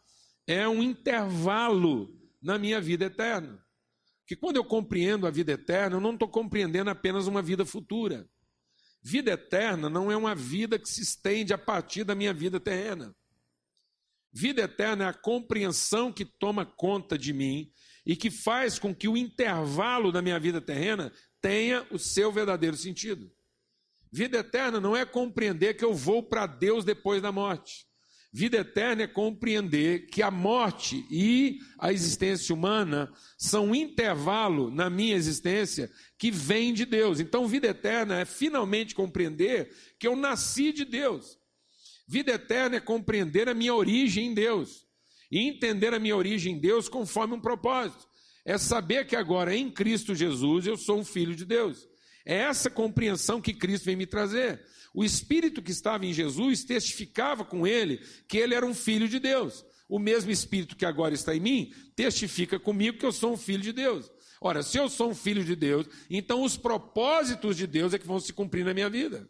é 0.46 0.68
um 0.68 0.82
intervalo 0.82 2.14
na 2.42 2.58
minha 2.58 2.80
vida 2.80 3.06
eterna. 3.06 3.62
Que 4.26 4.36
quando 4.36 4.56
eu 4.56 4.64
compreendo 4.64 5.26
a 5.26 5.30
vida 5.30 5.52
eterna, 5.52 5.96
eu 5.96 6.00
não 6.00 6.12
estou 6.12 6.28
compreendendo 6.28 6.90
apenas 6.90 7.26
uma 7.26 7.40
vida 7.40 7.64
futura. 7.64 8.28
Vida 9.02 9.30
eterna 9.32 9.88
não 9.88 10.12
é 10.12 10.16
uma 10.16 10.34
vida 10.34 10.78
que 10.78 10.88
se 10.88 11.00
estende 11.00 11.54
a 11.54 11.58
partir 11.58 12.04
da 12.04 12.14
minha 12.14 12.34
vida 12.34 12.60
terrena. 12.60 13.14
Vida 14.32 14.62
eterna 14.62 15.04
é 15.04 15.08
a 15.08 15.14
compreensão 15.14 16.12
que 16.12 16.24
toma 16.24 16.66
conta 16.66 17.16
de 17.16 17.32
mim 17.32 17.70
e 18.04 18.14
que 18.16 18.30
faz 18.30 18.78
com 18.78 18.94
que 18.94 19.08
o 19.08 19.16
intervalo 19.16 20.12
da 20.12 20.22
minha 20.22 20.38
vida 20.38 20.60
terrena 20.60 21.12
tenha 21.40 21.86
o 21.90 21.98
seu 21.98 22.32
verdadeiro 22.32 22.76
sentido. 22.76 23.30
Vida 24.10 24.38
eterna 24.38 24.80
não 24.80 24.96
é 24.96 25.04
compreender 25.04 25.74
que 25.74 25.84
eu 25.84 25.94
vou 25.94 26.22
para 26.22 26.46
Deus 26.46 26.84
depois 26.84 27.20
da 27.20 27.30
morte. 27.30 27.86
Vida 28.30 28.58
eterna 28.58 29.04
é 29.04 29.06
compreender 29.06 30.06
que 30.06 30.22
a 30.22 30.30
morte 30.30 31.06
e 31.10 31.58
a 31.78 31.92
existência 31.92 32.54
humana 32.54 33.10
são 33.38 33.68
um 33.68 33.74
intervalo 33.74 34.70
na 34.70 34.90
minha 34.90 35.16
existência 35.16 35.90
que 36.18 36.30
vem 36.30 36.74
de 36.74 36.84
Deus. 36.84 37.20
Então, 37.20 37.48
vida 37.48 37.68
eterna 37.68 38.20
é 38.20 38.26
finalmente 38.26 38.94
compreender 38.94 39.74
que 39.98 40.06
eu 40.06 40.14
nasci 40.14 40.72
de 40.72 40.84
Deus. 40.84 41.37
Vida 42.08 42.32
eterna 42.32 42.76
é 42.76 42.80
compreender 42.80 43.50
a 43.50 43.54
minha 43.54 43.74
origem 43.74 44.28
em 44.28 44.34
Deus. 44.34 44.86
E 45.30 45.46
entender 45.46 45.92
a 45.92 45.98
minha 45.98 46.16
origem 46.16 46.54
em 46.54 46.58
Deus 46.58 46.88
conforme 46.88 47.34
um 47.34 47.40
propósito. 47.40 48.08
É 48.46 48.56
saber 48.56 49.06
que 49.06 49.14
agora 49.14 49.54
em 49.54 49.70
Cristo 49.70 50.14
Jesus 50.14 50.66
eu 50.66 50.78
sou 50.78 51.00
um 51.00 51.04
filho 51.04 51.36
de 51.36 51.44
Deus. 51.44 51.86
É 52.24 52.36
essa 52.36 52.70
compreensão 52.70 53.42
que 53.42 53.52
Cristo 53.52 53.84
vem 53.84 53.96
me 53.96 54.06
trazer. 54.06 54.64
O 54.94 55.04
Espírito 55.04 55.60
que 55.60 55.70
estava 55.70 56.06
em 56.06 56.14
Jesus 56.14 56.64
testificava 56.64 57.44
com 57.44 57.66
ele 57.66 58.00
que 58.26 58.38
ele 58.38 58.54
era 58.54 58.64
um 58.64 58.74
filho 58.74 59.06
de 59.06 59.18
Deus. 59.18 59.66
O 59.86 59.98
mesmo 59.98 60.30
Espírito 60.30 60.76
que 60.76 60.86
agora 60.86 61.12
está 61.12 61.36
em 61.36 61.40
mim 61.40 61.74
testifica 61.94 62.58
comigo 62.58 62.96
que 62.96 63.04
eu 63.04 63.12
sou 63.12 63.34
um 63.34 63.36
filho 63.36 63.62
de 63.62 63.72
Deus. 63.72 64.10
Ora, 64.40 64.62
se 64.62 64.78
eu 64.78 64.88
sou 64.88 65.10
um 65.10 65.14
filho 65.14 65.44
de 65.44 65.54
Deus, 65.54 65.86
então 66.08 66.42
os 66.42 66.56
propósitos 66.56 67.54
de 67.54 67.66
Deus 67.66 67.92
é 67.92 67.98
que 67.98 68.06
vão 68.06 68.18
se 68.20 68.32
cumprir 68.32 68.64
na 68.64 68.72
minha 68.72 68.88
vida. 68.88 69.28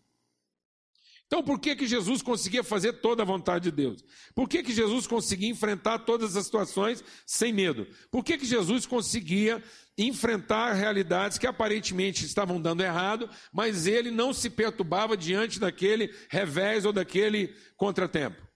Então, 1.29 1.43
por 1.43 1.61
que, 1.61 1.77
que 1.77 1.87
Jesus 1.87 2.23
conseguia 2.23 2.65
fazer 2.65 2.95
toda 2.95 3.23
a 3.23 3.27
vontade 3.27 3.65
de 3.65 3.71
Deus? 3.71 4.03
Por 4.35 4.49
que, 4.49 4.63
que 4.63 4.73
Jesus 4.73 5.07
conseguia 5.07 5.51
enfrentar 5.51 5.99
todas 5.99 6.35
as 6.35 6.47
situações 6.47 7.05
sem 7.27 7.53
medo? 7.53 7.87
Por 8.11 8.25
que, 8.25 8.39
que 8.39 8.47
Jesus 8.47 8.87
conseguia 8.87 9.63
enfrentar 9.99 10.73
realidades 10.73 11.37
que 11.37 11.47
aparentemente 11.47 12.25
estavam 12.25 12.59
dando 12.59 12.83
errado, 12.83 13.29
mas 13.53 13.87
ele 13.87 14.11
não 14.11 14.33
se 14.33 14.49
perturbava 14.49 15.19
diante 15.19 15.61
daquele 15.61 16.15
revés 16.31 16.87
ou 16.87 16.95
daquele 16.95 17.55
contratempo? 17.77 18.48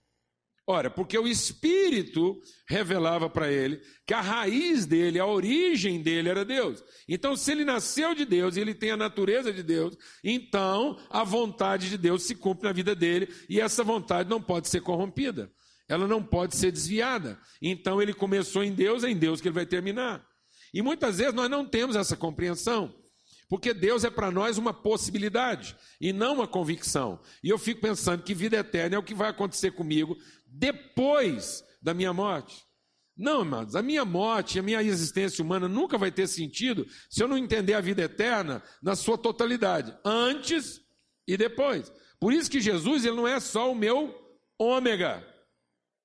Ora, 0.64 0.88
porque 0.88 1.18
o 1.18 1.26
Espírito 1.26 2.40
revelava 2.68 3.28
para 3.28 3.50
ele 3.50 3.80
que 4.06 4.14
a 4.14 4.20
raiz 4.20 4.86
dele, 4.86 5.18
a 5.18 5.26
origem 5.26 6.00
dele 6.00 6.28
era 6.28 6.44
Deus. 6.44 6.84
Então, 7.08 7.34
se 7.34 7.50
ele 7.50 7.64
nasceu 7.64 8.14
de 8.14 8.24
Deus 8.24 8.56
e 8.56 8.60
ele 8.60 8.72
tem 8.72 8.92
a 8.92 8.96
natureza 8.96 9.52
de 9.52 9.62
Deus, 9.62 9.96
então 10.22 10.96
a 11.10 11.24
vontade 11.24 11.90
de 11.90 11.98
Deus 11.98 12.22
se 12.22 12.36
cumpre 12.36 12.68
na 12.68 12.72
vida 12.72 12.94
dele 12.94 13.28
e 13.48 13.60
essa 13.60 13.82
vontade 13.82 14.30
não 14.30 14.40
pode 14.40 14.68
ser 14.68 14.82
corrompida, 14.82 15.50
ela 15.88 16.06
não 16.06 16.22
pode 16.22 16.54
ser 16.56 16.70
desviada. 16.70 17.40
Então, 17.60 18.00
ele 18.00 18.14
começou 18.14 18.62
em 18.62 18.72
Deus, 18.72 19.02
é 19.02 19.10
em 19.10 19.16
Deus 19.16 19.40
que 19.40 19.48
ele 19.48 19.54
vai 19.54 19.66
terminar. 19.66 20.24
E 20.72 20.80
muitas 20.80 21.18
vezes 21.18 21.34
nós 21.34 21.50
não 21.50 21.66
temos 21.66 21.96
essa 21.96 22.16
compreensão. 22.16 22.94
Porque 23.52 23.74
Deus 23.74 24.02
é 24.02 24.08
para 24.08 24.30
nós 24.30 24.56
uma 24.56 24.72
possibilidade 24.72 25.76
e 26.00 26.10
não 26.10 26.32
uma 26.36 26.48
convicção. 26.48 27.20
E 27.44 27.50
eu 27.50 27.58
fico 27.58 27.82
pensando 27.82 28.22
que 28.22 28.32
vida 28.32 28.56
eterna 28.56 28.96
é 28.96 28.98
o 28.98 29.02
que 29.02 29.14
vai 29.14 29.28
acontecer 29.28 29.72
comigo 29.72 30.16
depois 30.52 31.64
da 31.80 31.94
minha 31.94 32.12
morte. 32.12 32.64
Não, 33.16 33.42
amados, 33.42 33.76
a 33.76 33.82
minha 33.82 34.04
morte, 34.04 34.58
a 34.58 34.62
minha 34.62 34.82
existência 34.82 35.44
humana 35.44 35.68
nunca 35.68 35.98
vai 35.98 36.10
ter 36.10 36.26
sentido 36.26 36.86
se 37.10 37.22
eu 37.22 37.28
não 37.28 37.36
entender 37.36 37.74
a 37.74 37.80
vida 37.80 38.02
eterna 38.02 38.62
na 38.82 38.96
sua 38.96 39.18
totalidade, 39.18 39.96
antes 40.04 40.80
e 41.26 41.36
depois. 41.36 41.92
Por 42.18 42.32
isso 42.32 42.50
que 42.50 42.60
Jesus 42.60 43.04
ele 43.04 43.16
não 43.16 43.28
é 43.28 43.38
só 43.38 43.70
o 43.70 43.74
meu 43.74 44.14
ômega, 44.58 45.26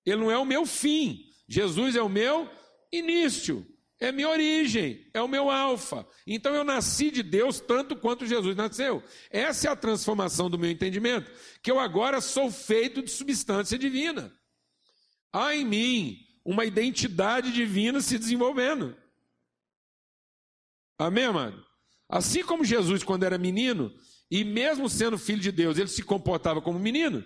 ele 0.05 0.17
não 0.17 0.31
é 0.31 0.37
o 0.37 0.45
meu 0.45 0.65
fim. 0.65 1.23
Jesus 1.47 1.95
é 1.95 2.01
o 2.01 2.09
meu 2.09 2.49
início, 2.91 3.65
é 3.99 4.11
minha 4.11 4.29
origem, 4.29 5.09
é 5.13 5.21
o 5.21 5.27
meu 5.27 5.49
alfa. 5.49 6.05
Então 6.25 6.53
eu 6.53 6.63
nasci 6.63 7.09
de 7.09 7.23
Deus 7.23 7.59
tanto 7.59 7.95
quanto 7.95 8.25
Jesus 8.25 8.55
nasceu. 8.55 9.01
Essa 9.31 9.69
é 9.69 9.71
a 9.71 9.75
transformação 9.75 10.49
do 10.49 10.59
meu 10.59 10.69
entendimento, 10.69 11.31
que 11.63 11.71
eu 11.71 11.79
agora 11.79 12.19
sou 12.19 12.51
feito 12.51 13.01
de 13.01 13.09
substância 13.09 13.77
divina. 13.77 14.36
Há 15.31 15.55
em 15.55 15.65
mim 15.65 16.17
uma 16.43 16.65
identidade 16.65 17.51
divina 17.51 18.01
se 18.01 18.17
desenvolvendo. 18.17 18.95
Amém, 20.97 21.25
amado? 21.25 21.63
Assim 22.09 22.43
como 22.43 22.63
Jesus, 22.63 23.03
quando 23.03 23.23
era 23.23 23.37
menino, 23.37 23.93
e 24.31 24.43
mesmo 24.43 24.89
sendo 24.89 25.17
filho 25.17 25.41
de 25.41 25.51
Deus, 25.51 25.77
ele 25.77 25.89
se 25.89 26.01
comportava 26.03 26.61
como 26.61 26.79
menino. 26.79 27.23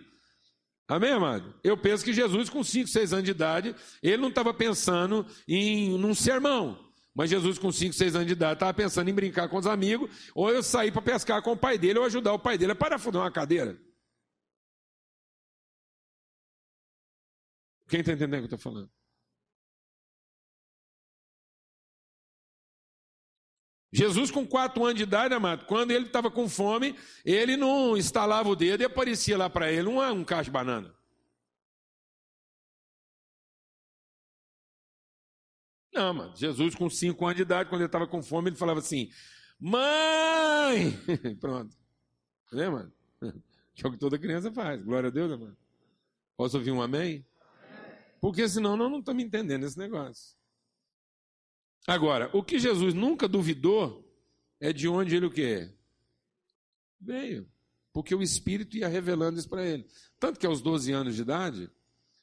Amém, 0.87 1.11
amado? 1.11 1.53
Eu 1.63 1.77
penso 1.77 2.03
que 2.03 2.11
Jesus, 2.11 2.49
com 2.49 2.63
5, 2.63 2.87
6 2.87 3.13
anos 3.13 3.25
de 3.25 3.31
idade, 3.31 3.75
ele 4.03 4.17
não 4.17 4.29
estava 4.29 4.53
pensando 4.53 5.25
em 5.47 5.97
num 5.97 6.13
sermão. 6.13 6.91
Mas 7.13 7.29
Jesus, 7.29 7.57
com 7.57 7.71
5, 7.71 7.93
6 7.93 8.15
anos 8.15 8.27
de 8.27 8.33
idade, 8.33 8.53
estava 8.53 8.73
pensando 8.73 9.09
em 9.09 9.13
brincar 9.13 9.47
com 9.47 9.57
os 9.57 9.67
amigos, 9.67 10.09
ou 10.35 10.49
eu 10.49 10.63
sair 10.63 10.91
para 10.91 11.01
pescar 11.01 11.41
com 11.41 11.53
o 11.53 11.57
pai 11.57 11.77
dele, 11.77 11.99
ou 11.99 12.05
ajudar 12.05 12.33
o 12.33 12.39
pai 12.39 12.57
dele 12.57 12.73
a 12.73 12.75
parafundar 12.75 13.21
uma 13.21 13.31
cadeira. 13.31 13.79
Quem 17.91 17.99
está 17.99 18.13
entendendo 18.13 18.45
o 18.45 18.47
que 18.47 18.53
eu 18.53 18.57
estou 18.57 18.71
falando? 18.71 18.89
Jesus, 23.91 24.31
com 24.31 24.47
quatro 24.47 24.85
anos 24.85 24.95
de 24.95 25.03
idade, 25.03 25.33
amado, 25.33 25.65
quando 25.65 25.91
ele 25.91 26.05
estava 26.05 26.31
com 26.31 26.47
fome, 26.47 26.97
ele 27.25 27.57
não 27.57 27.97
instalava 27.97 28.47
o 28.47 28.55
dedo 28.55 28.79
e 28.79 28.85
aparecia 28.85 29.37
lá 29.37 29.49
para 29.49 29.69
ele 29.69 29.89
um, 29.89 30.01
um 30.01 30.23
cacho 30.23 30.45
de 30.45 30.51
banana. 30.51 30.95
Não, 35.93 36.13
mano. 36.13 36.33
Jesus, 36.37 36.73
com 36.73 36.89
cinco 36.89 37.25
anos 37.25 37.35
de 37.35 37.41
idade, 37.41 37.67
quando 37.67 37.81
ele 37.81 37.89
estava 37.89 38.07
com 38.07 38.23
fome, 38.23 38.51
ele 38.51 38.55
falava 38.55 38.79
assim: 38.79 39.11
Mãe! 39.59 40.97
Pronto. 41.41 41.75
Entendeu, 42.47 42.71
mano? 42.71 42.93
Que 43.75 43.85
é 43.85 43.89
o 43.89 43.91
que 43.91 43.97
toda 43.97 44.17
criança 44.17 44.49
faz. 44.53 44.81
Glória 44.81 45.09
a 45.09 45.11
Deus, 45.11 45.37
mano. 45.37 45.57
Posso 46.37 46.57
ouvir 46.57 46.71
um 46.71 46.81
amém? 46.81 47.25
Porque 48.21 48.47
senão 48.47 48.77
nós 48.77 48.89
não 48.89 48.99
estamos 48.99 49.23
entendendo 49.23 49.65
esse 49.65 49.77
negócio. 49.77 50.37
Agora, 51.87 52.29
o 52.31 52.43
que 52.43 52.59
Jesus 52.59 52.93
nunca 52.93 53.27
duvidou 53.27 54.07
é 54.59 54.71
de 54.71 54.87
onde 54.87 55.15
ele 55.15 55.25
o 55.25 55.31
quê? 55.31 55.73
Veio. 56.99 57.49
Porque 57.91 58.13
o 58.13 58.21
Espírito 58.21 58.77
ia 58.77 58.87
revelando 58.87 59.39
isso 59.39 59.49
para 59.49 59.65
ele. 59.65 59.87
Tanto 60.19 60.39
que 60.39 60.45
aos 60.45 60.61
12 60.61 60.91
anos 60.91 61.15
de 61.15 61.23
idade, 61.23 61.69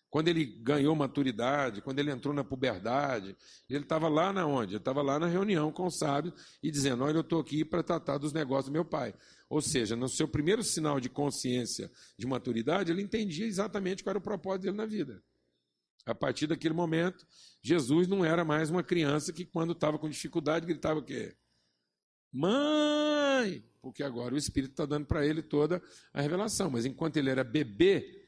quando 0.08 0.28
ele 0.28 0.46
ganhou 0.46 0.94
maturidade, 0.94 1.82
quando 1.82 1.98
ele 1.98 2.12
entrou 2.12 2.32
na 2.32 2.44
puberdade, 2.44 3.36
ele 3.68 3.82
estava 3.82 4.08
lá 4.08 4.32
na 4.32 4.46
onde? 4.46 4.74
Ele 4.74 4.78
estava 4.78 5.02
lá 5.02 5.18
na 5.18 5.26
reunião 5.26 5.72
com 5.72 5.86
os 5.86 5.98
sábios 5.98 6.32
e 6.62 6.70
dizendo: 6.70 7.04
Olha, 7.04 7.16
eu 7.16 7.22
estou 7.22 7.40
aqui 7.40 7.64
para 7.64 7.82
tratar 7.82 8.18
dos 8.18 8.32
negócios 8.32 8.66
do 8.66 8.72
meu 8.72 8.84
pai. 8.84 9.12
Ou 9.50 9.60
seja, 9.60 9.96
no 9.96 10.08
seu 10.08 10.28
primeiro 10.28 10.62
sinal 10.62 11.00
de 11.00 11.10
consciência 11.10 11.90
de 12.16 12.26
maturidade, 12.26 12.92
ele 12.92 13.02
entendia 13.02 13.46
exatamente 13.46 14.02
qual 14.04 14.12
era 14.12 14.18
o 14.18 14.22
propósito 14.22 14.62
dele 14.62 14.76
na 14.76 14.86
vida. 14.86 15.22
A 16.08 16.14
partir 16.14 16.46
daquele 16.46 16.72
momento, 16.72 17.26
Jesus 17.62 18.08
não 18.08 18.24
era 18.24 18.42
mais 18.42 18.70
uma 18.70 18.82
criança 18.82 19.30
que, 19.30 19.44
quando 19.44 19.72
estava 19.72 19.98
com 19.98 20.08
dificuldade, 20.08 20.64
gritava 20.64 21.00
o 21.00 21.04
quê? 21.04 21.36
Mãe! 22.32 23.62
Porque 23.82 24.02
agora 24.02 24.34
o 24.34 24.38
Espírito 24.38 24.70
está 24.70 24.86
dando 24.86 25.04
para 25.04 25.26
ele 25.26 25.42
toda 25.42 25.82
a 26.14 26.22
revelação. 26.22 26.70
Mas 26.70 26.86
enquanto 26.86 27.18
ele 27.18 27.28
era 27.28 27.44
bebê, 27.44 28.26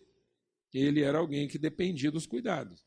ele 0.75 1.01
era 1.01 1.17
alguém 1.17 1.49
que 1.49 1.59
dependia 1.59 2.11
dos 2.11 2.27
cuidados. 2.27 2.85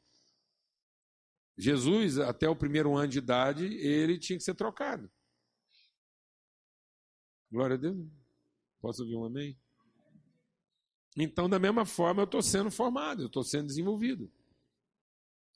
Jesus, 1.57 2.19
até 2.19 2.47
o 2.47 2.55
primeiro 2.55 2.95
ano 2.95 3.07
de 3.07 3.17
idade, 3.17 3.65
ele 3.65 4.19
tinha 4.19 4.37
que 4.37 4.43
ser 4.43 4.53
trocado. 4.53 5.11
Glória 7.51 7.77
a 7.77 7.79
Deus. 7.79 7.97
Posso 8.79 9.01
ouvir 9.01 9.15
um 9.15 9.25
amém? 9.25 9.59
Então, 11.17 11.49
da 11.49 11.57
mesma 11.57 11.83
forma, 11.83 12.21
eu 12.21 12.25
estou 12.25 12.43
sendo 12.43 12.69
formado, 12.69 13.23
eu 13.23 13.27
estou 13.27 13.43
sendo 13.43 13.65
desenvolvido. 13.65 14.31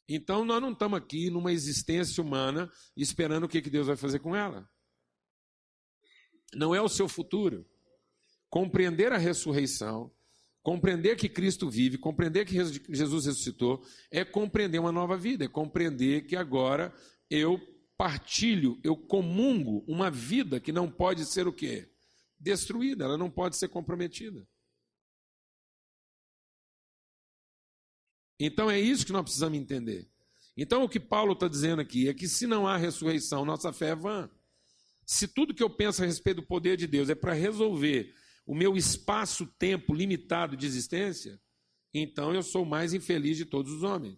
Então 0.08 0.46
nós 0.46 0.62
não 0.62 0.72
estamos 0.72 0.98
aqui 0.98 1.30
numa 1.30 1.52
existência 1.52 2.24
humana 2.24 2.72
esperando 2.96 3.43
o 3.43 3.50
que, 3.50 3.62
que 3.62 3.70
Deus 3.70 3.88
vai 3.88 3.98
fazer 3.98 4.20
com 4.20 4.36
ela. 4.36 4.67
Não 6.54 6.74
é 6.74 6.82
o 6.82 6.88
seu 6.88 7.10
futuro. 7.10 7.65
Compreender 8.50 9.12
a 9.12 9.17
ressurreição, 9.17 10.10
compreender 10.63 11.17
que 11.17 11.28
Cristo 11.28 11.70
vive, 11.70 11.98
compreender 11.98 12.46
que 12.46 12.56
Jesus 12.93 13.26
ressuscitou, 13.26 13.84
é 14.10 14.24
compreender 14.24 14.80
uma 14.80 14.91
nova 14.91 15.17
vida, 15.17 15.43
é 15.43 15.50
compreender 15.50 16.26
que 16.26 16.36
agora 16.36 16.93
eu 17.30 17.60
partilho, 17.98 18.80
eu 18.84 18.96
comungo 18.96 19.84
uma 19.88 20.10
vida 20.10 20.60
que 20.60 20.72
não 20.72 20.89
pode 20.89 21.26
ser 21.26 21.48
o 21.48 21.54
quê? 21.54 21.91
Destruída, 22.39 23.04
ela 23.04 23.17
não 23.17 23.30
pode 23.30 23.58
ser 23.58 23.67
comprometida. 23.67 24.48
Então 28.39 28.69
é 28.69 28.80
isso 28.80 29.06
que 29.06 29.12
nós 29.12 29.23
precisamos 29.23 29.58
entender. 29.58 30.08
Então 30.56 30.84
o 30.84 30.89
que 30.89 31.00
Paulo 31.00 31.34
está 31.34 31.47
dizendo 31.47 31.82
aqui 31.82 32.10
é 32.10 32.13
que 32.13 32.28
se 32.28 32.47
não 32.47 32.67
há 32.67 32.78
ressurreição, 32.78 33.45
nossa 33.45 33.71
fé 33.71 33.89
é 33.89 33.95
vã. 33.95 34.30
Se 35.06 35.28
tudo 35.28 35.54
que 35.54 35.63
eu 35.63 35.69
penso 35.69 36.04
a 36.04 36.06
respeito 36.06 36.41
do 36.41 36.47
poder 36.47 36.76
de 36.76 36.88
Deus 36.88 37.10
é 37.10 37.15
para 37.15 37.34
resolver 37.34 38.13
o 38.45 38.56
meu 38.56 38.76
espaço-tempo 38.76 39.93
limitado 39.93 40.58
de 40.58 40.65
existência, 40.65 41.39
então 41.93 42.34
eu 42.34 42.43
sou 42.43 42.63
o 42.63 42.69
mais 42.69 42.93
infeliz 42.93 43.38
de 43.38 43.45
todos 43.45 43.71
os 43.71 43.84
homens. 43.84 44.17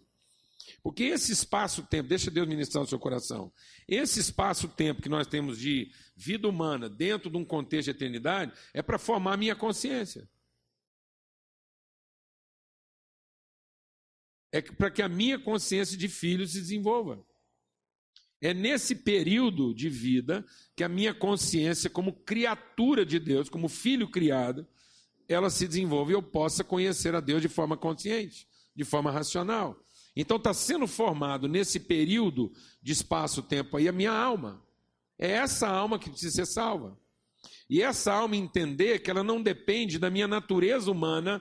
Porque 0.82 1.04
esse 1.04 1.32
espaço-tempo, 1.32 2.08
deixa 2.08 2.30
Deus 2.30 2.48
ministrar 2.48 2.82
no 2.82 2.88
seu 2.88 2.98
coração, 2.98 3.52
esse 3.88 4.20
espaço-tempo 4.20 5.02
que 5.02 5.08
nós 5.08 5.26
temos 5.26 5.58
de 5.58 5.92
vida 6.16 6.48
humana 6.48 6.88
dentro 6.88 7.30
de 7.30 7.36
um 7.36 7.44
contexto 7.44 7.86
de 7.86 7.90
eternidade 7.90 8.52
é 8.72 8.82
para 8.82 8.98
formar 8.98 9.36
minha 9.36 9.56
consciência. 9.56 10.28
É 14.52 14.60
para 14.60 14.90
que 14.90 15.02
a 15.02 15.08
minha 15.08 15.38
consciência 15.38 15.96
de 15.96 16.08
filho 16.08 16.46
se 16.46 16.60
desenvolva. 16.60 17.24
É 18.40 18.54
nesse 18.54 18.94
período 18.94 19.74
de 19.74 19.88
vida 19.88 20.44
que 20.74 20.82
a 20.82 20.88
minha 20.88 21.12
consciência, 21.12 21.90
como 21.90 22.12
criatura 22.12 23.04
de 23.04 23.18
Deus, 23.18 23.48
como 23.50 23.68
filho 23.68 24.08
criado, 24.08 24.66
ela 25.28 25.50
se 25.50 25.68
desenvolve 25.68 26.12
e 26.12 26.16
eu 26.16 26.22
possa 26.22 26.64
conhecer 26.64 27.14
a 27.14 27.20
Deus 27.20 27.42
de 27.42 27.48
forma 27.48 27.76
consciente, 27.76 28.48
de 28.74 28.82
forma 28.82 29.10
racional. 29.10 29.78
Então 30.16 30.38
está 30.38 30.52
sendo 30.52 30.86
formado 30.86 31.46
nesse 31.46 31.78
período 31.78 32.52
de 32.82 32.92
espaço-tempo 32.92 33.76
aí 33.76 33.86
a 33.86 33.92
minha 33.92 34.12
alma. 34.12 34.62
É 35.18 35.30
essa 35.32 35.68
alma 35.68 35.98
que 35.98 36.10
precisa 36.10 36.34
ser 36.34 36.46
salva. 36.46 36.98
E 37.68 37.82
essa 37.82 38.12
alma 38.12 38.34
entender 38.34 39.00
que 39.00 39.10
ela 39.10 39.22
não 39.22 39.40
depende 39.40 39.98
da 39.98 40.10
minha 40.10 40.26
natureza 40.26 40.90
humana 40.90 41.40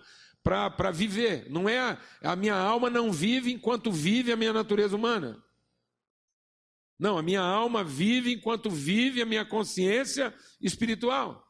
para 0.75 0.91
viver. 0.91 1.49
Não 1.49 1.69
é 1.69 1.79
a, 1.79 1.97
a 2.23 2.35
minha 2.35 2.55
alma 2.55 2.89
não 2.89 3.11
vive 3.11 3.51
enquanto 3.51 3.91
vive 3.91 4.31
a 4.31 4.35
minha 4.35 4.53
natureza 4.53 4.95
humana. 4.95 5.43
Não, 6.97 7.17
a 7.17 7.21
minha 7.21 7.41
alma 7.41 7.83
vive 7.83 8.33
enquanto 8.33 8.69
vive 8.69 9.21
a 9.21 9.25
minha 9.25 9.45
consciência 9.45 10.33
espiritual. 10.59 11.47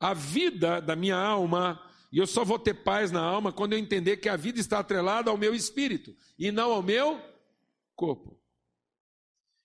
A 0.00 0.12
vida 0.12 0.80
da 0.80 0.96
minha 0.96 1.16
alma, 1.16 1.80
e 2.10 2.18
eu 2.18 2.26
só 2.26 2.44
vou 2.44 2.58
ter 2.58 2.74
paz 2.74 3.12
na 3.12 3.20
alma 3.20 3.52
quando 3.52 3.74
eu 3.74 3.78
entender 3.78 4.16
que 4.16 4.28
a 4.28 4.36
vida 4.36 4.58
está 4.58 4.80
atrelada 4.80 5.30
ao 5.30 5.36
meu 5.36 5.54
espírito 5.54 6.16
e 6.36 6.50
não 6.50 6.72
ao 6.72 6.82
meu 6.82 7.22
corpo. 7.94 8.40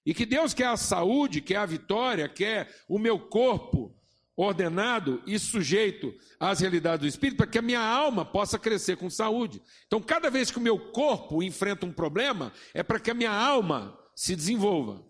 E 0.06 0.14
que 0.14 0.26
Deus 0.26 0.54
quer 0.54 0.68
a 0.68 0.78
saúde, 0.78 1.42
quer 1.42 1.58
a 1.58 1.66
vitória, 1.66 2.28
quer 2.28 2.84
o 2.88 3.00
meu 3.00 3.20
corpo 3.20 3.98
ordenado 4.36 5.22
e 5.28 5.38
sujeito 5.38 6.14
às 6.40 6.60
realidades 6.60 7.02
do 7.02 7.08
espírito 7.08 7.38
para 7.38 7.48
que 7.48 7.60
a 7.60 7.62
minha 7.62 7.80
alma 7.80 8.26
possa 8.26 8.58
crescer 8.58 8.98
com 8.98 9.10
saúde. 9.10 9.62
Então, 9.86 10.02
cada 10.02 10.30
vez 10.30 10.50
que 10.50 10.58
o 10.58 10.62
meu 10.62 10.80
corpo 10.92 11.44
enfrenta 11.44 11.86
um 11.86 11.94
problema, 11.94 12.52
é 12.74 12.82
para 12.82 13.00
que 13.00 13.12
a 13.12 13.14
minha 13.14 13.32
alma 13.32 13.98
se 14.16 14.36
desenvolva. 14.36 15.06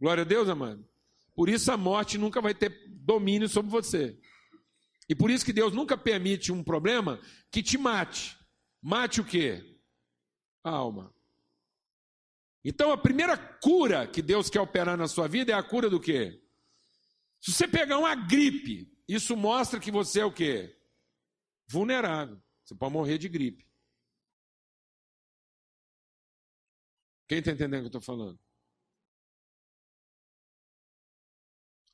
Glória 0.00 0.22
a 0.22 0.26
Deus, 0.26 0.48
amado. 0.48 0.86
Por 1.34 1.48
isso 1.48 1.70
a 1.70 1.76
morte 1.76 2.16
nunca 2.16 2.40
vai 2.40 2.54
ter 2.54 2.88
domínio 2.88 3.48
sobre 3.48 3.70
você. 3.70 4.18
E 5.08 5.14
por 5.14 5.30
isso 5.30 5.44
que 5.44 5.52
Deus 5.52 5.72
nunca 5.72 5.96
permite 5.96 6.50
um 6.50 6.64
problema 6.64 7.20
que 7.50 7.62
te 7.62 7.78
mate. 7.78 8.36
Mate 8.82 9.20
o 9.20 9.24
quê? 9.24 9.78
A 10.64 10.70
alma. 10.70 11.14
Então 12.64 12.90
a 12.90 12.96
primeira 12.96 13.36
cura 13.36 14.06
que 14.06 14.20
Deus 14.20 14.50
quer 14.50 14.60
operar 14.60 14.96
na 14.96 15.06
sua 15.06 15.28
vida 15.28 15.52
é 15.52 15.54
a 15.54 15.62
cura 15.62 15.88
do 15.88 16.00
quê? 16.00 16.42
Se 17.46 17.52
você 17.52 17.68
pegar 17.68 17.96
uma 17.96 18.12
gripe, 18.12 18.92
isso 19.06 19.36
mostra 19.36 19.78
que 19.78 19.92
você 19.92 20.18
é 20.18 20.24
o 20.24 20.32
quê? 20.34 20.76
Vulnerável. 21.68 22.42
Você 22.64 22.74
pode 22.74 22.92
morrer 22.92 23.18
de 23.18 23.28
gripe. 23.28 23.64
Quem 27.28 27.38
está 27.38 27.52
entendendo 27.52 27.86
o 27.86 27.88
que 27.88 27.96
eu 27.96 28.00
estou 28.00 28.00
falando? 28.00 28.36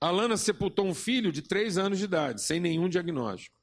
Alana 0.01 0.39
sepultou 0.39 0.87
um 0.87 0.95
filho 0.95 1.31
de 1.31 1.43
três 1.43 1.77
anos 1.77 1.99
de 1.99 2.07
idade, 2.07 2.41
sem 2.41 2.59
nenhum 2.59 2.89
diagnóstico. 2.89 3.55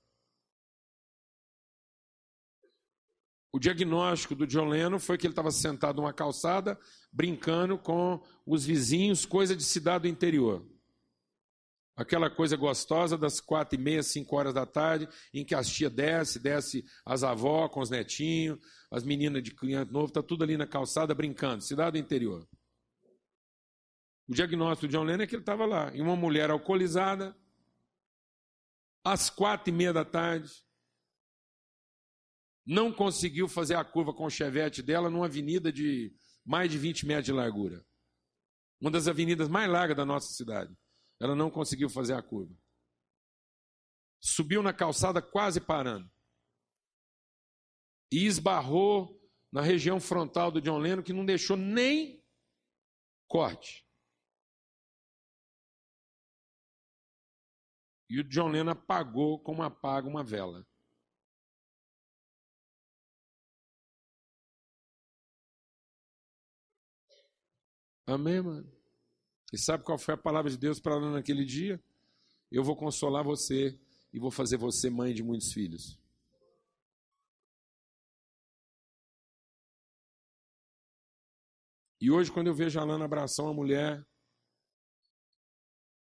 O 3.51 3.57
diagnóstico 3.57 4.35
do 4.35 4.45
John 4.45 4.69
Lennon 4.69 4.99
foi 4.99 5.17
que 5.17 5.25
ele 5.25 5.31
estava 5.31 5.49
sentado 5.49 5.95
numa 5.95 6.13
calçada, 6.13 6.79
brincando 7.11 7.79
com 7.79 8.23
os 8.45 8.63
vizinhos, 8.63 9.25
coisa 9.25 9.55
de 9.55 9.63
cidade 9.63 10.03
do 10.03 10.07
interior. 10.07 10.63
Aquela 11.99 12.29
coisa 12.29 12.55
gostosa 12.55 13.17
das 13.17 13.41
quatro 13.41 13.77
e 13.77 13.83
meia, 13.83 14.01
cinco 14.01 14.37
horas 14.37 14.53
da 14.53 14.65
tarde, 14.65 15.05
em 15.33 15.43
que 15.43 15.53
as 15.53 15.67
tia 15.67 15.89
desce, 15.89 16.39
desce 16.39 16.85
as 17.05 17.25
avós 17.25 17.69
com 17.73 17.81
os 17.81 17.89
netinhos, 17.89 18.57
as 18.89 19.03
meninas 19.03 19.43
de 19.43 19.53
criança 19.53 19.91
novo, 19.91 20.05
está 20.05 20.23
tudo 20.23 20.45
ali 20.45 20.55
na 20.55 20.65
calçada 20.65 21.13
brincando, 21.13 21.61
cidade 21.61 21.99
do 21.99 22.05
interior. 22.05 22.47
O 24.29 24.33
diagnóstico 24.33 24.87
do 24.87 24.91
John 24.93 25.03
Lennon 25.03 25.23
é 25.23 25.27
que 25.27 25.35
ele 25.35 25.41
estava 25.41 25.65
lá, 25.65 25.93
e 25.93 25.99
uma 25.99 26.15
mulher 26.15 26.49
alcoolizada, 26.49 27.35
às 29.03 29.29
quatro 29.29 29.69
e 29.69 29.75
meia 29.75 29.91
da 29.91 30.05
tarde, 30.05 30.49
não 32.65 32.93
conseguiu 32.93 33.49
fazer 33.49 33.75
a 33.75 33.83
curva 33.83 34.13
com 34.13 34.23
o 34.23 34.29
chevette 34.29 34.81
dela 34.81 35.09
numa 35.09 35.25
avenida 35.25 35.69
de 35.69 36.15
mais 36.45 36.71
de 36.71 36.77
20 36.77 37.05
metros 37.05 37.25
de 37.25 37.33
largura. 37.33 37.85
Uma 38.79 38.89
das 38.89 39.09
avenidas 39.09 39.49
mais 39.49 39.69
largas 39.69 39.97
da 39.97 40.05
nossa 40.05 40.31
cidade. 40.31 40.73
Ela 41.19 41.35
não 41.35 41.51
conseguiu 41.51 41.89
fazer 41.89 42.13
a 42.13 42.21
curva. 42.21 42.55
Subiu 44.21 44.63
na 44.63 44.73
calçada 44.73 45.21
quase 45.21 45.59
parando. 45.59 46.09
E 48.11 48.25
esbarrou 48.25 49.19
na 49.51 49.61
região 49.61 49.99
frontal 49.99 50.51
do 50.51 50.61
John 50.61 50.77
Lennon 50.77 51.03
que 51.03 51.13
não 51.13 51.25
deixou 51.25 51.57
nem 51.57 52.23
corte. 53.27 53.85
E 58.09 58.19
o 58.19 58.23
John 58.23 58.47
Lennon 58.47 58.71
apagou 58.71 59.39
como 59.39 59.61
apaga 59.61 60.07
uma 60.07 60.23
vela. 60.23 60.65
Amém, 68.07 68.41
mano? 68.41 68.78
E 69.51 69.57
sabe 69.57 69.83
qual 69.83 69.97
foi 69.97 70.13
a 70.13 70.17
palavra 70.17 70.49
de 70.49 70.57
Deus 70.57 70.79
para 70.79 70.95
ela 70.95 71.11
naquele 71.11 71.43
dia? 71.43 71.81
Eu 72.51 72.63
vou 72.63 72.75
consolar 72.75 73.23
você 73.23 73.79
e 74.13 74.19
vou 74.19 74.31
fazer 74.31 74.57
você 74.57 74.89
mãe 74.89 75.13
de 75.13 75.23
muitos 75.23 75.51
filhos. 75.51 75.99
E 82.01 82.09
hoje, 82.09 82.31
quando 82.31 82.47
eu 82.47 82.53
vejo 82.53 82.79
a 82.79 82.83
Lana 82.83 83.05
abraçar 83.05 83.45
uma 83.45 83.53
mulher 83.53 84.07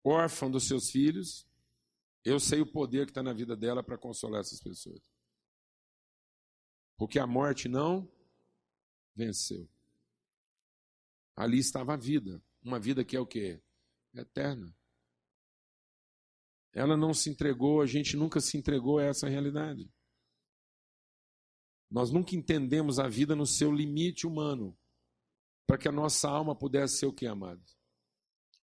órfã 0.03 0.49
dos 0.49 0.67
seus 0.67 0.89
filhos, 0.89 1.47
eu 2.25 2.39
sei 2.39 2.59
o 2.59 2.71
poder 2.71 3.05
que 3.05 3.11
está 3.11 3.23
na 3.23 3.33
vida 3.33 3.55
dela 3.55 3.81
para 3.81 3.97
consolar 3.97 4.41
essas 4.41 4.59
pessoas. 4.59 5.01
Porque 6.97 7.19
a 7.19 7.27
morte 7.27 7.69
não 7.69 8.11
venceu. 9.15 9.69
Ali 11.35 11.59
estava 11.59 11.93
a 11.93 11.97
vida. 11.97 12.43
Uma 12.67 12.81
vida 12.81 13.05
que 13.05 13.15
é 13.15 13.19
o 13.19 13.25
quê? 13.25 13.63
Eterna. 14.13 14.75
Ela 16.73 16.97
não 16.97 17.13
se 17.13 17.29
entregou, 17.29 17.81
a 17.81 17.85
gente 17.85 18.17
nunca 18.17 18.41
se 18.41 18.57
entregou 18.57 18.99
a 18.99 19.05
essa 19.05 19.29
realidade. 19.29 19.89
Nós 21.89 22.11
nunca 22.11 22.35
entendemos 22.35 22.99
a 22.99 23.07
vida 23.07 23.37
no 23.37 23.45
seu 23.45 23.71
limite 23.71 24.27
humano, 24.27 24.77
para 25.65 25.77
que 25.77 25.87
a 25.87 25.93
nossa 25.93 26.29
alma 26.29 26.53
pudesse 26.53 26.97
ser 26.97 27.05
o 27.05 27.13
que, 27.13 27.25
amados? 27.25 27.79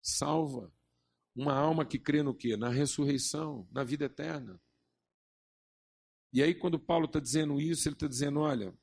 Salva. 0.02 0.70
Uma 1.34 1.54
alma 1.54 1.86
que 1.86 1.98
crê 1.98 2.22
no 2.22 2.36
quê? 2.36 2.58
Na 2.58 2.68
ressurreição, 2.68 3.66
na 3.72 3.84
vida 3.84 4.04
eterna. 4.04 4.60
E 6.30 6.42
aí, 6.42 6.54
quando 6.54 6.78
Paulo 6.78 7.06
está 7.06 7.20
dizendo 7.20 7.58
isso, 7.58 7.88
ele 7.88 7.96
está 7.96 8.06
dizendo: 8.06 8.40
olha, 8.40 8.78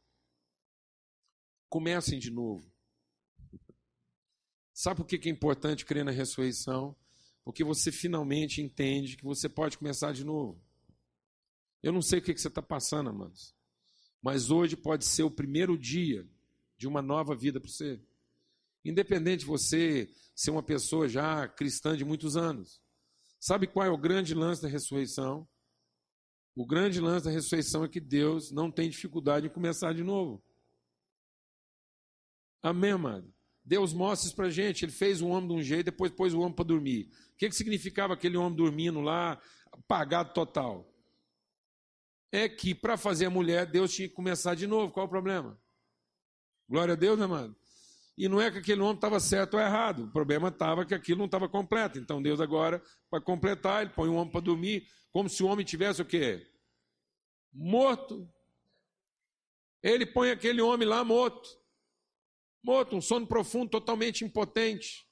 comecem 1.70 2.18
de 2.18 2.32
novo. 2.32 2.71
Sabe 4.82 4.98
por 4.98 5.06
que 5.06 5.30
é 5.30 5.32
importante 5.32 5.86
crer 5.86 6.04
na 6.04 6.10
ressurreição? 6.10 6.96
Porque 7.44 7.64
você 7.64 7.92
finalmente 7.92 8.64
entende 8.64 9.16
que 9.16 9.24
você 9.24 9.48
pode 9.48 9.78
começar 9.78 10.12
de 10.12 10.24
novo. 10.24 10.60
Eu 11.84 11.94
não 11.94 12.02
sei 12.02 12.18
o 12.18 12.22
que 12.24 12.36
você 12.36 12.48
está 12.48 12.64
passando, 12.64 13.12
amados, 13.12 13.56
mas 14.24 14.50
hoje 14.50 14.76
pode 14.76 15.06
ser 15.06 15.22
o 15.22 15.30
primeiro 15.30 15.78
dia 15.78 16.28
de 16.80 16.88
uma 16.88 17.00
nova 17.00 17.36
vida 17.36 17.60
para 17.60 17.70
você. 17.70 18.02
Independente 18.84 19.42
de 19.42 19.46
você 19.46 20.12
ser 20.36 20.50
uma 20.50 20.64
pessoa 20.64 21.08
já 21.08 21.48
cristã 21.48 21.96
de 21.96 22.04
muitos 22.04 22.36
anos. 22.36 22.82
Sabe 23.40 23.68
qual 23.68 23.86
é 23.86 23.92
o 23.92 24.00
grande 24.00 24.34
lance 24.34 24.64
da 24.64 24.68
ressurreição? 24.68 25.48
O 26.56 26.66
grande 26.66 27.00
lance 27.00 27.26
da 27.26 27.32
ressurreição 27.32 27.84
é 27.84 27.88
que 27.88 28.00
Deus 28.00 28.52
não 28.52 28.72
tem 28.72 28.90
dificuldade 28.90 29.46
em 29.46 29.52
começar 29.52 29.94
de 29.94 30.04
novo. 30.04 30.44
Amém, 32.64 32.94
amado? 32.94 33.32
Deus 33.64 33.94
mostra 33.94 34.28
isso 34.28 34.36
para 34.36 34.50
gente. 34.50 34.86
Ele 34.86 34.92
fez 34.92 35.22
o 35.22 35.28
homem 35.28 35.48
de 35.48 35.54
um 35.54 35.62
jeito, 35.62 35.86
depois 35.86 36.12
pôs 36.12 36.34
o 36.34 36.40
homem 36.40 36.54
para 36.54 36.66
dormir. 36.66 37.10
O 37.34 37.38
que, 37.38 37.50
que 37.50 37.56
significava 37.56 38.14
aquele 38.14 38.38
homem 38.38 38.56
dormindo 38.56 39.00
lá, 39.02 39.40
apagado 39.72 40.34
total? 40.34 40.88
É 42.32 42.48
que 42.48 42.74
para 42.74 42.98
fazer 42.98 43.26
a 43.26 43.30
mulher, 43.30 43.66
Deus 43.66 43.94
tinha 43.94 44.08
que 44.08 44.14
começar 44.14 44.56
de 44.56 44.66
novo. 44.66 44.92
Qual 44.92 45.06
o 45.06 45.10
problema? 45.10 45.60
Glória 46.68 46.94
a 46.94 46.98
Deus, 46.98 47.20
amado? 47.20 47.56
E 48.18 48.28
não 48.30 48.40
é 48.40 48.52
que 48.52 48.60
aquele 48.60 48.82
homem 48.82 48.96
estava 48.96 49.20
certo 49.20 49.56
ou 49.56 49.60
errado. 49.60 50.04
O 50.04 50.12
problema 50.12 50.50
estava 50.50 50.86
que 50.86 50.94
aquilo 50.94 51.20
não 51.20 51.26
estava 51.26 51.50
completo. 51.50 51.98
Então 51.98 52.22
Deus 52.22 52.40
agora, 52.40 52.82
para 53.10 53.22
completar, 53.22 53.82
ele 53.82 53.92
põe 53.92 54.10
o 54.10 54.14
homem 54.14 54.32
para 54.32 54.42
dormir, 54.42 54.88
como 55.12 55.30
se 55.30 55.44
o 55.44 55.48
homem 55.48 55.66
tivesse 55.66 56.02
o 56.02 56.06
quê? 56.06 56.48
Morto. 57.52 58.30
Ele 59.84 60.06
põe 60.06 60.32
aquele 60.32 60.62
homem 60.62 60.88
lá 60.88 61.04
morto. 61.04 61.61
Morto, 62.64 62.96
um 62.96 63.02
sono 63.02 63.26
profundo, 63.26 63.70
totalmente 63.70 64.24
impotente. 64.24 65.06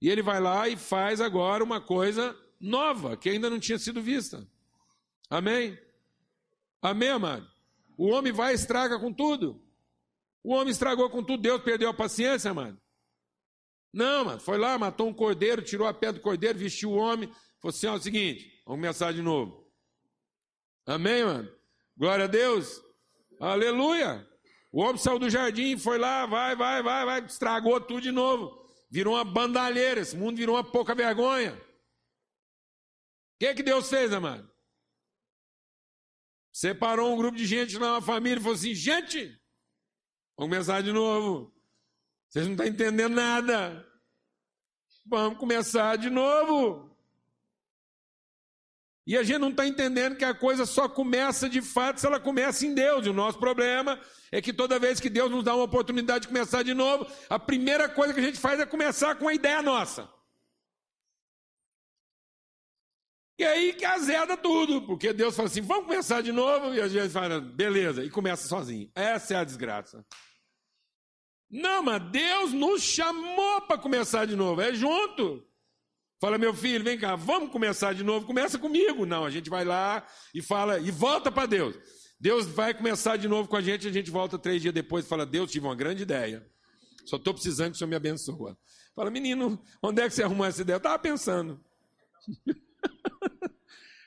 E 0.00 0.08
ele 0.08 0.22
vai 0.22 0.40
lá 0.40 0.68
e 0.68 0.76
faz 0.76 1.20
agora 1.20 1.62
uma 1.62 1.80
coisa 1.80 2.36
nova, 2.60 3.16
que 3.16 3.28
ainda 3.28 3.50
não 3.50 3.58
tinha 3.58 3.78
sido 3.78 4.02
vista. 4.02 4.48
Amém? 5.28 5.78
Amém, 6.80 7.08
amado? 7.08 7.48
O 7.96 8.08
homem 8.08 8.32
vai 8.32 8.52
e 8.52 8.54
estraga 8.54 8.98
com 8.98 9.12
tudo. 9.12 9.62
O 10.42 10.52
homem 10.52 10.70
estragou 10.70 11.08
com 11.10 11.22
tudo, 11.22 11.42
Deus 11.42 11.62
perdeu 11.62 11.88
a 11.88 11.94
paciência, 11.94 12.52
mano. 12.52 12.80
Não, 13.92 14.24
mano, 14.24 14.40
foi 14.40 14.58
lá, 14.58 14.78
matou 14.78 15.08
um 15.08 15.14
cordeiro, 15.14 15.62
tirou 15.62 15.86
a 15.86 15.94
pé 15.94 16.12
do 16.12 16.20
cordeiro, 16.20 16.58
vestiu 16.58 16.90
o 16.90 16.96
homem, 16.96 17.28
falou 17.60 17.68
assim: 17.70 17.86
ó, 17.86 17.94
é 17.94 17.96
o 17.96 18.02
seguinte, 18.02 18.62
vamos 18.66 18.80
começar 18.80 19.12
de 19.12 19.22
novo. 19.22 19.70
Amém, 20.86 21.24
mano? 21.24 21.52
Glória 21.96 22.24
a 22.24 22.28
Deus. 22.28 22.80
Aleluia. 23.38 24.26
O 24.72 24.80
homem 24.80 24.96
saiu 24.96 25.18
do 25.18 25.28
jardim, 25.30 25.76
foi 25.76 25.98
lá, 25.98 26.26
vai, 26.26 26.56
vai, 26.56 26.82
vai, 26.82 27.04
vai, 27.04 27.24
estragou 27.24 27.80
tudo 27.80 28.00
de 28.00 28.10
novo. 28.10 28.66
Virou 28.90 29.14
uma 29.14 29.24
bandalheira, 29.24 30.00
esse 30.00 30.16
mundo 30.16 30.38
virou 30.38 30.56
uma 30.56 30.64
pouca 30.64 30.94
vergonha. 30.94 31.54
O 31.54 31.60
que, 33.38 33.54
que 33.54 33.62
Deus 33.62 33.88
fez, 33.88 34.12
amado? 34.12 34.50
Separou 36.52 37.12
um 37.12 37.16
grupo 37.16 37.36
de 37.36 37.46
gente 37.46 37.78
lá, 37.78 37.92
uma 37.92 38.02
família, 38.02 38.38
e 38.38 38.42
falou 38.42 38.56
assim: 38.56 38.74
gente, 38.74 39.38
Vamos 40.36 40.56
começar 40.56 40.82
de 40.82 40.92
novo. 40.92 41.52
Vocês 42.28 42.46
não 42.46 42.54
estão 42.54 42.66
entendendo 42.66 43.14
nada. 43.14 43.86
Vamos 45.06 45.38
começar 45.38 45.96
de 45.96 46.08
novo. 46.08 46.91
E 49.06 49.16
a 49.16 49.22
gente 49.22 49.38
não 49.38 49.50
está 49.50 49.66
entendendo 49.66 50.16
que 50.16 50.24
a 50.24 50.32
coisa 50.32 50.64
só 50.64 50.88
começa 50.88 51.48
de 51.48 51.60
fato 51.60 51.98
se 51.98 52.06
ela 52.06 52.20
começa 52.20 52.64
em 52.64 52.72
Deus. 52.72 53.04
E 53.04 53.10
o 53.10 53.12
nosso 53.12 53.38
problema 53.38 54.00
é 54.30 54.40
que 54.40 54.52
toda 54.52 54.78
vez 54.78 55.00
que 55.00 55.10
Deus 55.10 55.30
nos 55.30 55.42
dá 55.42 55.54
uma 55.54 55.64
oportunidade 55.64 56.22
de 56.22 56.28
começar 56.28 56.62
de 56.62 56.72
novo, 56.72 57.06
a 57.28 57.38
primeira 57.38 57.88
coisa 57.88 58.14
que 58.14 58.20
a 58.20 58.22
gente 58.22 58.38
faz 58.38 58.60
é 58.60 58.66
começar 58.66 59.16
com 59.16 59.26
a 59.26 59.34
ideia 59.34 59.60
nossa. 59.60 60.08
E 63.38 63.44
aí 63.44 63.72
que 63.72 63.84
azeda 63.84 64.36
tudo, 64.36 64.82
porque 64.82 65.12
Deus 65.12 65.34
fala 65.34 65.48
assim: 65.48 65.62
vamos 65.62 65.86
começar 65.86 66.20
de 66.20 66.30
novo, 66.30 66.72
e 66.72 66.80
a 66.80 66.86
gente 66.86 67.10
fala, 67.10 67.40
beleza, 67.40 68.04
e 68.04 68.10
começa 68.10 68.46
sozinho. 68.46 68.88
Essa 68.94 69.34
é 69.34 69.36
a 69.38 69.44
desgraça. 69.44 70.06
Não, 71.50 71.82
mas 71.82 72.02
Deus 72.10 72.52
nos 72.52 72.82
chamou 72.82 73.62
para 73.62 73.76
começar 73.78 74.26
de 74.26 74.36
novo, 74.36 74.60
é 74.60 74.72
junto. 74.72 75.44
Fala, 76.22 76.38
meu 76.38 76.54
filho, 76.54 76.84
vem 76.84 76.96
cá, 76.96 77.16
vamos 77.16 77.50
começar 77.50 77.92
de 77.92 78.04
novo, 78.04 78.24
começa 78.24 78.56
comigo. 78.56 79.04
Não, 79.04 79.24
a 79.24 79.30
gente 79.30 79.50
vai 79.50 79.64
lá 79.64 80.06
e 80.32 80.40
fala, 80.40 80.78
e 80.78 80.88
volta 80.88 81.32
para 81.32 81.46
Deus. 81.46 81.74
Deus 82.20 82.46
vai 82.46 82.72
começar 82.72 83.16
de 83.16 83.26
novo 83.26 83.48
com 83.48 83.56
a 83.56 83.60
gente, 83.60 83.88
a 83.88 83.92
gente 83.92 84.08
volta 84.08 84.38
três 84.38 84.62
dias 84.62 84.72
depois 84.72 85.04
e 85.04 85.08
fala, 85.08 85.26
Deus, 85.26 85.50
tive 85.50 85.66
uma 85.66 85.74
grande 85.74 86.04
ideia. 86.04 86.48
Só 87.04 87.16
estou 87.16 87.34
precisando 87.34 87.70
que 87.70 87.74
o 87.74 87.78
Senhor 87.78 87.88
me 87.88 87.96
abençoe. 87.96 88.54
Fala, 88.94 89.10
menino, 89.10 89.60
onde 89.82 90.00
é 90.00 90.08
que 90.08 90.14
você 90.14 90.22
arrumou 90.22 90.46
essa 90.46 90.62
ideia? 90.62 90.76
Eu 90.76 90.78
estava 90.78 90.96
pensando. 90.96 91.60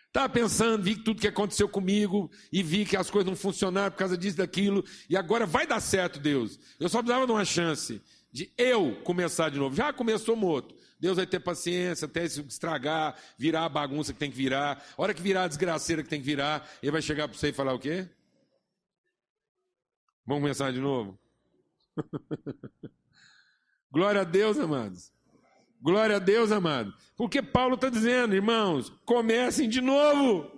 Estava 0.07 0.29
pensando, 0.29 0.81
vi 0.81 0.95
tudo 0.95 1.19
que 1.19 1.27
aconteceu 1.27 1.67
comigo 1.67 2.31
e 2.49 2.63
vi 2.63 2.85
que 2.85 2.95
as 2.95 3.09
coisas 3.09 3.29
não 3.29 3.35
funcionaram 3.35 3.91
por 3.91 3.97
causa 3.97 4.17
disso, 4.17 4.37
daquilo, 4.37 4.85
e 5.09 5.17
agora 5.17 5.45
vai 5.45 5.67
dar 5.67 5.81
certo, 5.81 6.21
Deus. 6.21 6.57
Eu 6.79 6.87
só 6.87 6.99
precisava 6.99 7.25
de 7.25 7.33
uma 7.33 7.43
chance 7.43 8.01
de 8.31 8.49
eu 8.57 9.01
começar 9.03 9.49
de 9.49 9.59
novo. 9.59 9.75
Já 9.75 9.91
começou 9.91 10.37
morto. 10.37 10.73
Deus 10.99 11.17
vai 11.17 11.27
ter 11.27 11.39
paciência 11.39 12.05
até 12.05 12.27
se 12.27 12.41
estragar, 12.41 13.15
virar 13.37 13.65
a 13.65 13.69
bagunça 13.69 14.13
que 14.13 14.19
tem 14.19 14.31
que 14.31 14.37
virar. 14.37 14.83
A 14.97 15.01
hora 15.01 15.13
que 15.13 15.21
virar 15.21 15.43
a 15.43 15.47
desgraceira 15.47 16.03
que 16.03 16.09
tem 16.09 16.19
que 16.19 16.25
virar, 16.25 16.67
ele 16.81 16.91
vai 16.91 17.01
chegar 17.01 17.27
para 17.27 17.37
você 17.37 17.49
e 17.49 17.53
falar 17.53 17.73
o 17.73 17.79
quê? 17.79 18.07
Vamos 20.25 20.41
começar 20.41 20.71
de 20.71 20.79
novo? 20.79 21.19
Glória 23.91 24.21
a 24.21 24.23
Deus, 24.23 24.57
amados. 24.57 25.13
Glória 25.81 26.15
a 26.15 26.19
Deus, 26.19 26.51
amado. 26.51 26.93
Porque 27.15 27.43
Paulo 27.43 27.75
está 27.75 27.89
dizendo, 27.89 28.33
irmãos, 28.33 28.89
comecem 29.05 29.69
de 29.69 29.81
novo. 29.81 30.51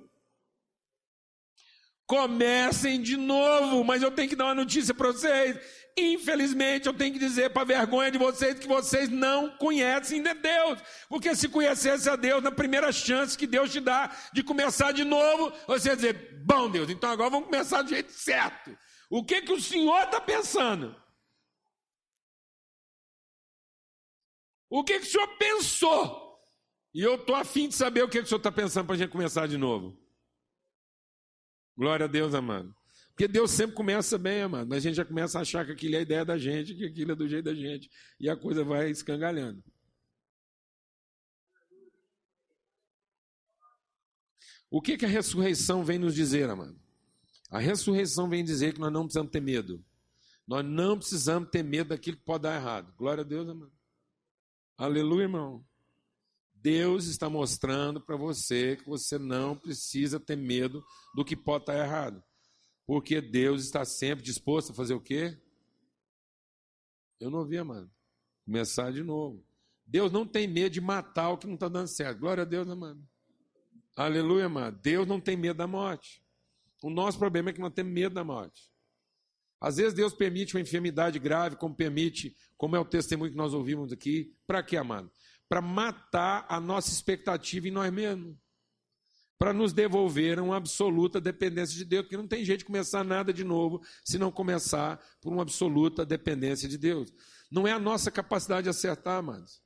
Comecem 2.05 3.01
de 3.01 3.17
novo, 3.17 3.83
mas 3.83 4.01
eu 4.01 4.09
tenho 4.09 4.29
que 4.29 4.35
dar 4.37 4.45
uma 4.45 4.55
notícia 4.55 4.93
para 4.93 5.11
vocês. 5.11 5.59
Infelizmente, 5.97 6.85
eu 6.85 6.93
tenho 6.93 7.11
que 7.13 7.19
dizer 7.19 7.49
para 7.49 7.63
vergonha 7.63 8.11
de 8.11 8.19
vocês 8.19 8.59
que 8.59 8.67
vocês 8.67 9.09
não 9.09 9.49
conhecem 9.57 10.21
de 10.21 10.33
Deus. 10.35 10.79
Porque 11.09 11.35
se 11.35 11.49
conhecesse 11.49 12.07
a 12.07 12.15
Deus, 12.15 12.43
na 12.43 12.51
primeira 12.51 12.91
chance 12.91 13.37
que 13.37 13.47
Deus 13.47 13.71
te 13.71 13.79
dá 13.79 14.15
de 14.31 14.43
começar 14.43 14.91
de 14.91 15.03
novo, 15.03 15.51
você 15.65 15.95
dizer: 15.95 16.39
Bom, 16.45 16.69
Deus, 16.69 16.89
então 16.89 17.09
agora 17.09 17.31
vamos 17.31 17.47
começar 17.47 17.81
do 17.81 17.89
jeito 17.89 18.11
certo. 18.11 18.77
O 19.09 19.25
que, 19.25 19.41
que 19.41 19.51
o 19.51 19.59
Senhor 19.59 20.03
está 20.03 20.21
pensando? 20.21 20.95
O 24.69 24.83
que, 24.83 24.99
que 24.99 25.05
o 25.05 25.09
senhor 25.09 25.27
pensou? 25.37 26.27
E 26.93 27.01
eu 27.01 27.15
estou 27.15 27.35
afim 27.35 27.69
de 27.69 27.75
saber 27.75 28.03
o 28.03 28.09
que, 28.09 28.19
que 28.19 28.25
o 28.25 28.27
senhor 28.27 28.39
está 28.39 28.51
pensando 28.51 28.85
para 28.85 28.95
a 28.95 28.97
gente 28.97 29.11
começar 29.11 29.47
de 29.47 29.57
novo. 29.57 29.97
Glória 31.77 32.05
a 32.05 32.09
Deus, 32.09 32.33
amado. 32.33 32.75
Porque 33.17 33.27
Deus 33.27 33.49
sempre 33.49 33.75
começa 33.75 34.15
bem, 34.15 34.43
amado, 34.43 34.69
mas 34.69 34.77
a 34.77 34.81
gente 34.81 34.95
já 34.95 35.03
começa 35.03 35.39
a 35.39 35.41
achar 35.41 35.65
que 35.65 35.71
aquilo 35.71 35.95
é 35.95 35.97
a 35.97 36.01
ideia 36.01 36.23
da 36.23 36.37
gente, 36.37 36.75
que 36.75 36.85
aquilo 36.85 37.13
é 37.13 37.15
do 37.15 37.27
jeito 37.27 37.45
da 37.45 37.55
gente, 37.55 37.89
e 38.19 38.29
a 38.29 38.37
coisa 38.37 38.63
vai 38.63 38.91
escangalhando. 38.91 39.63
O 44.69 44.79
que, 44.79 44.95
que 44.95 45.05
a 45.05 45.09
ressurreição 45.09 45.83
vem 45.83 45.97
nos 45.97 46.13
dizer, 46.13 46.47
amado? 46.47 46.79
A 47.49 47.57
ressurreição 47.57 48.29
vem 48.29 48.43
dizer 48.43 48.75
que 48.75 48.79
nós 48.79 48.93
não 48.93 49.05
precisamos 49.05 49.31
ter 49.31 49.41
medo. 49.41 49.83
Nós 50.47 50.63
não 50.63 50.95
precisamos 50.95 51.49
ter 51.49 51.63
medo 51.63 51.87
daquilo 51.87 52.17
que 52.17 52.23
pode 52.23 52.43
dar 52.43 52.53
errado. 52.53 52.93
Glória 52.95 53.21
a 53.21 53.27
Deus, 53.27 53.49
amado. 53.49 53.71
Aleluia, 54.77 55.23
irmão. 55.23 55.65
Deus 56.53 57.05
está 57.05 57.27
mostrando 57.27 57.99
para 57.99 58.15
você 58.15 58.75
que 58.75 58.85
você 58.87 59.17
não 59.17 59.57
precisa 59.57 60.19
ter 60.19 60.35
medo 60.35 60.85
do 61.15 61.25
que 61.25 61.35
pode 61.35 61.63
estar 61.63 61.79
errado. 61.79 62.23
Porque 62.87 63.19
Deus 63.19 63.65
está 63.65 63.83
sempre 63.83 64.23
disposto 64.23 64.71
a 64.71 64.75
fazer 64.75 64.93
o 64.93 65.01
quê? 65.01 65.37
Eu 67.19 67.29
não 67.29 67.39
ouvi, 67.39 67.57
amado. 67.57 67.91
Começar 68.45 68.93
de 68.93 69.03
novo. 69.03 69.45
Deus 69.85 70.09
não 70.09 70.25
tem 70.25 70.47
medo 70.47 70.71
de 70.71 70.81
matar 70.81 71.29
o 71.29 71.37
que 71.37 71.45
não 71.45 71.55
está 71.55 71.67
dando 71.67 71.87
certo. 71.87 72.19
Glória 72.19 72.43
a 72.43 72.45
Deus, 72.45 72.67
amado. 72.69 73.05
Aleluia, 73.95 74.45
amado. 74.45 74.79
Deus 74.81 75.05
não 75.05 75.19
tem 75.19 75.35
medo 75.35 75.57
da 75.57 75.67
morte. 75.67 76.23
O 76.81 76.89
nosso 76.89 77.19
problema 77.19 77.49
é 77.49 77.53
que 77.53 77.59
nós 77.59 77.73
temos 77.73 77.91
medo 77.91 78.15
da 78.15 78.23
morte. 78.23 78.71
Às 79.59 79.77
vezes 79.77 79.93
Deus 79.93 80.13
permite 80.13 80.55
uma 80.55 80.61
enfermidade 80.61 81.19
grave, 81.19 81.57
como 81.57 81.75
permite, 81.75 82.35
como 82.55 82.75
é 82.75 82.79
o 82.79 82.85
testemunho 82.85 83.31
que 83.31 83.37
nós 83.37 83.53
ouvimos 83.53 83.91
aqui. 83.91 84.33
Para 84.45 84.63
quê, 84.63 84.77
amado? 84.77 85.11
Para 85.49 85.61
matar 85.61 86.45
a 86.47 86.59
nossa 86.59 86.91
expectativa 86.91 87.67
em 87.67 87.71
nós 87.71 87.91
mesmos. 87.91 88.37
Para 89.37 89.53
nos 89.53 89.71
devolver 89.71 90.39
uma 90.39 90.57
absoluta 90.57 91.21
dependência 91.21 91.77
de 91.77 91.85
Deus, 91.85 92.03
porque 92.03 92.17
não 92.17 92.27
tem 92.27 92.43
jeito 92.43 92.59
de 92.59 92.65
começar 92.65 93.03
nada 93.03 93.31
de 93.31 93.43
novo 93.43 93.81
se 94.03 94.17
não 94.17 94.31
começar 94.31 94.99
por 95.21 95.31
uma 95.31 95.43
absoluta 95.43 96.05
dependência 96.05 96.67
de 96.67 96.77
Deus. 96.77 97.13
Não 97.51 97.67
é 97.67 97.71
a 97.71 97.79
nossa 97.79 98.09
capacidade 98.09 98.63
de 98.63 98.69
acertar, 98.69 99.19
amados. 99.19 99.61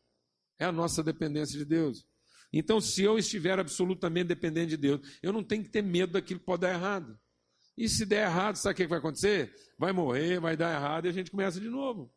É 0.60 0.66
a 0.66 0.72
nossa 0.72 1.02
dependência 1.02 1.58
de 1.58 1.66
Deus. 1.66 2.06
Então, 2.52 2.82
se 2.82 3.02
eu 3.02 3.18
estiver 3.18 3.58
absolutamente 3.60 4.28
dependente 4.28 4.72
de 4.72 4.78
Deus, 4.78 5.20
eu 5.24 5.32
não 5.32 5.44
tenho 5.44 5.64
que 5.64 5.70
ter 5.70 5.82
medo 5.82 6.14
daquilo 6.14 6.42
que 6.42 6.46
pode 6.46 6.62
dar 6.62 6.74
errado. 6.74 7.18
E 7.78 7.88
se 7.88 8.06
der 8.06 8.26
errado, 8.26 8.58
sabe 8.58 8.74
o 8.74 8.76
que 8.76 8.88
vai 8.88 9.00
acontecer? 9.00 9.56
Vai 9.78 9.94
morrer, 9.94 10.40
vai 10.40 10.58
dar 10.58 10.74
errado 10.74 11.06
e 11.06 11.10
a 11.10 11.14
gente 11.14 11.32
começa 11.32 11.62
de 11.62 11.70
novo. 11.70 12.14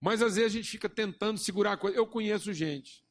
Mas 0.00 0.20
às 0.22 0.34
vezes 0.34 0.52
a 0.52 0.56
gente 0.56 0.70
fica 0.70 0.88
tentando 0.88 1.38
segurar 1.38 1.74
a 1.74 1.76
coisa. 1.76 1.96
Eu 1.96 2.06
conheço 2.06 2.52
gente 2.52 3.04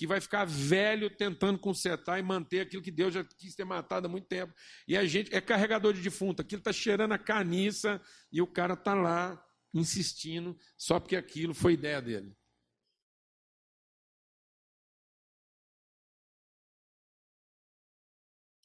que 0.00 0.06
vai 0.06 0.18
ficar 0.18 0.46
velho 0.46 1.14
tentando 1.14 1.58
consertar 1.58 2.18
e 2.18 2.22
manter 2.22 2.60
aquilo 2.60 2.82
que 2.82 2.90
Deus 2.90 3.12
já 3.12 3.22
quis 3.22 3.54
ter 3.54 3.66
matado 3.66 4.06
há 4.06 4.08
muito 4.08 4.26
tempo. 4.26 4.50
E 4.88 4.96
a 4.96 5.04
gente 5.04 5.34
é 5.34 5.42
carregador 5.42 5.92
de 5.92 6.00
defunto, 6.00 6.40
aquilo 6.40 6.60
está 6.60 6.72
cheirando 6.72 7.12
a 7.12 7.18
carniça 7.18 8.00
e 8.32 8.40
o 8.40 8.46
cara 8.46 8.72
está 8.72 8.94
lá 8.94 9.46
insistindo 9.74 10.58
só 10.74 10.98
porque 10.98 11.16
aquilo 11.16 11.52
foi 11.52 11.74
ideia 11.74 12.00
dele. 12.00 12.34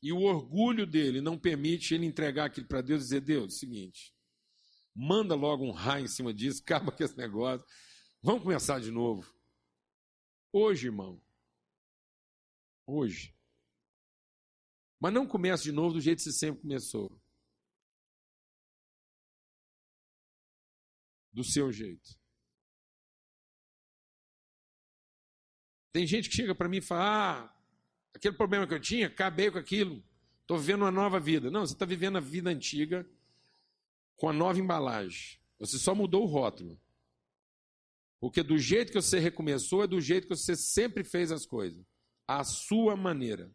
E 0.02 0.14
o 0.14 0.22
orgulho 0.22 0.88
dele 0.88 1.20
não 1.20 1.38
permite 1.38 1.94
ele 1.94 2.06
entregar 2.06 2.46
aquilo 2.46 2.66
para 2.66 2.80
Deus 2.80 3.02
e 3.02 3.04
dizer: 3.08 3.20
Deus, 3.20 3.44
é 3.44 3.48
o 3.48 3.50
seguinte, 3.50 4.16
manda 4.96 5.36
logo 5.36 5.66
um 5.66 5.72
raio 5.72 6.06
em 6.06 6.08
cima 6.08 6.34
disso, 6.34 6.62
acaba 6.64 6.94
com 6.94 7.04
esse 7.04 7.18
negócio, 7.18 7.68
vamos 8.24 8.42
começar 8.42 8.80
de 8.80 8.90
novo. 8.90 9.36
Hoje, 10.54 10.88
irmão, 10.88 11.25
hoje. 12.86 13.36
Mas 15.00 15.14
não 15.14 15.28
comece 15.28 15.64
de 15.64 15.72
novo 15.72 15.94
do 15.94 16.02
jeito 16.02 16.18
que 16.18 16.24
você 16.24 16.32
sempre 16.32 16.62
começou. 16.62 17.22
Do 21.32 21.44
seu 21.44 21.72
jeito. 21.72 22.18
Tem 25.92 26.06
gente 26.08 26.30
que 26.30 26.36
chega 26.36 26.56
para 26.56 26.70
mim 26.70 26.78
e 26.78 26.82
fala: 26.82 27.46
ah, 27.46 27.56
Aquele 28.16 28.38
problema 28.38 28.66
que 28.66 28.74
eu 28.74 28.80
tinha, 28.80 29.08
acabei 29.08 29.52
com 29.52 29.58
aquilo. 29.58 30.02
Estou 30.42 30.58
vivendo 30.58 30.84
uma 30.84 30.92
nova 30.92 31.20
vida. 31.20 31.52
Não, 31.52 31.66
você 31.66 31.74
está 31.74 31.86
vivendo 31.86 32.18
a 32.18 32.22
vida 32.22 32.50
antiga 32.50 33.06
com 34.16 34.30
a 34.30 34.34
nova 34.34 34.58
embalagem. 34.58 35.38
Você 35.60 35.78
só 35.78 35.94
mudou 35.94 36.24
o 36.24 36.28
rótulo. 36.28 36.80
Porque 38.22 38.42
do 38.42 38.58
jeito 38.58 38.94
que 38.94 39.02
você 39.02 39.20
recomeçou 39.20 39.84
é 39.84 39.88
do 39.88 40.00
jeito 40.00 40.30
que 40.30 40.36
você 40.36 40.56
sempre 40.56 41.04
fez 41.04 41.30
as 41.30 41.46
coisas. 41.46 41.86
A 42.28 42.44
sua 42.44 42.96
maneira. 42.96 43.54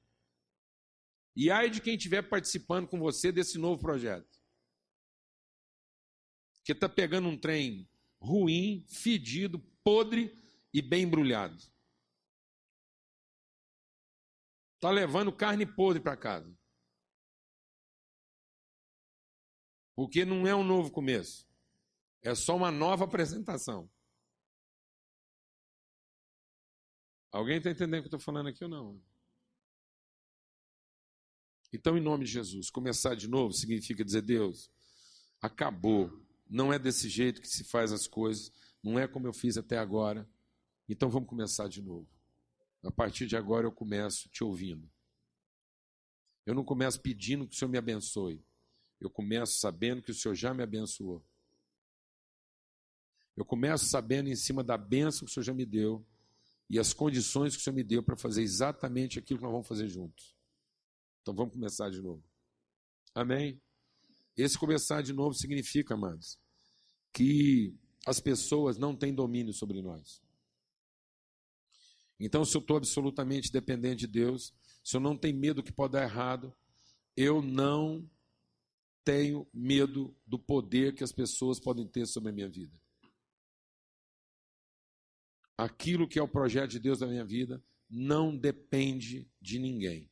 E 1.34 1.50
ai 1.50 1.70
de 1.70 1.80
quem 1.80 1.94
estiver 1.94 2.22
participando 2.22 2.88
com 2.88 2.98
você 2.98 3.32
desse 3.32 3.58
novo 3.58 3.80
projeto. 3.80 4.40
Que 6.64 6.72
está 6.72 6.88
pegando 6.88 7.28
um 7.28 7.38
trem 7.38 7.88
ruim, 8.20 8.84
fedido, 8.88 9.58
podre 9.82 10.36
e 10.72 10.82
bem 10.82 11.04
embrulhado. 11.04 11.56
Está 14.74 14.90
levando 14.90 15.32
carne 15.32 15.66
podre 15.66 16.02
para 16.02 16.16
casa. 16.16 16.58
Porque 19.94 20.24
não 20.24 20.46
é 20.46 20.54
um 20.54 20.64
novo 20.64 20.90
começo. 20.90 21.46
É 22.22 22.34
só 22.34 22.56
uma 22.56 22.70
nova 22.70 23.04
apresentação. 23.06 23.90
Alguém 27.30 27.58
está 27.58 27.70
entendendo 27.70 28.00
o 28.00 28.02
que 28.02 28.06
eu 28.06 28.16
estou 28.16 28.20
falando 28.20 28.48
aqui 28.48 28.64
ou 28.64 28.70
não? 28.70 29.00
Então, 31.72 31.96
em 31.96 32.00
nome 32.00 32.24
de 32.24 32.32
Jesus, 32.32 32.70
começar 32.70 33.14
de 33.14 33.28
novo 33.28 33.52
significa 33.52 34.04
dizer: 34.04 34.22
Deus, 34.22 34.70
acabou. 35.40 36.10
Não 36.48 36.72
é 36.72 36.78
desse 36.78 37.08
jeito 37.08 37.40
que 37.40 37.48
se 37.48 37.62
faz 37.62 37.92
as 37.92 38.08
coisas. 38.08 38.52
Não 38.82 38.98
é 38.98 39.06
como 39.06 39.28
eu 39.28 39.32
fiz 39.32 39.56
até 39.56 39.78
agora. 39.78 40.28
Então, 40.88 41.08
vamos 41.08 41.28
começar 41.28 41.68
de 41.68 41.80
novo. 41.80 42.08
A 42.82 42.90
partir 42.90 43.26
de 43.26 43.36
agora 43.36 43.66
eu 43.66 43.72
começo 43.72 44.28
te 44.30 44.42
ouvindo. 44.42 44.90
Eu 46.44 46.54
não 46.54 46.64
começo 46.64 47.00
pedindo 47.00 47.46
que 47.46 47.54
o 47.54 47.58
Senhor 47.58 47.70
me 47.70 47.78
abençoe. 47.78 48.42
Eu 49.00 49.08
começo 49.08 49.60
sabendo 49.60 50.02
que 50.02 50.10
o 50.10 50.14
Senhor 50.14 50.34
já 50.34 50.52
me 50.52 50.62
abençoou. 50.62 51.24
Eu 53.36 53.44
começo 53.44 53.86
sabendo 53.86 54.28
em 54.28 54.34
cima 54.34 54.64
da 54.64 54.76
bênção 54.76 55.24
que 55.24 55.30
o 55.30 55.34
Senhor 55.34 55.44
já 55.44 55.54
me 55.54 55.64
deu. 55.64 56.04
E 56.70 56.78
as 56.78 56.94
condições 56.94 57.56
que 57.56 57.60
o 57.60 57.64
Senhor 57.64 57.74
me 57.74 57.82
deu 57.82 58.00
para 58.00 58.16
fazer 58.16 58.42
exatamente 58.42 59.18
aquilo 59.18 59.40
que 59.40 59.42
nós 59.42 59.52
vamos 59.52 59.66
fazer 59.66 59.88
juntos. 59.88 60.36
Então 61.20 61.34
vamos 61.34 61.52
começar 61.52 61.90
de 61.90 62.00
novo. 62.00 62.22
Amém? 63.12 63.60
Esse 64.36 64.56
começar 64.56 65.02
de 65.02 65.12
novo 65.12 65.34
significa, 65.34 65.94
amados, 65.94 66.38
que 67.12 67.74
as 68.06 68.20
pessoas 68.20 68.78
não 68.78 68.94
têm 68.94 69.12
domínio 69.12 69.52
sobre 69.52 69.82
nós. 69.82 70.22
Então, 72.20 72.44
se 72.44 72.56
eu 72.56 72.60
estou 72.60 72.76
absolutamente 72.76 73.50
dependente 73.50 74.06
de 74.06 74.06
Deus, 74.06 74.54
se 74.84 74.96
eu 74.96 75.00
não 75.00 75.16
tenho 75.16 75.36
medo 75.36 75.64
que 75.64 75.72
pode 75.72 75.94
dar 75.94 76.04
errado, 76.04 76.54
eu 77.16 77.42
não 77.42 78.08
tenho 79.04 79.44
medo 79.52 80.16
do 80.24 80.38
poder 80.38 80.94
que 80.94 81.02
as 81.02 81.12
pessoas 81.12 81.58
podem 81.58 81.88
ter 81.88 82.06
sobre 82.06 82.30
a 82.30 82.32
minha 82.32 82.48
vida. 82.48 82.78
Aquilo 85.60 86.08
que 86.08 86.18
é 86.18 86.22
o 86.22 86.28
projeto 86.28 86.70
de 86.70 86.78
Deus 86.78 87.00
na 87.00 87.06
minha 87.06 87.24
vida 87.24 87.62
não 87.90 88.34
depende 88.34 89.28
de 89.42 89.58
ninguém. 89.58 90.10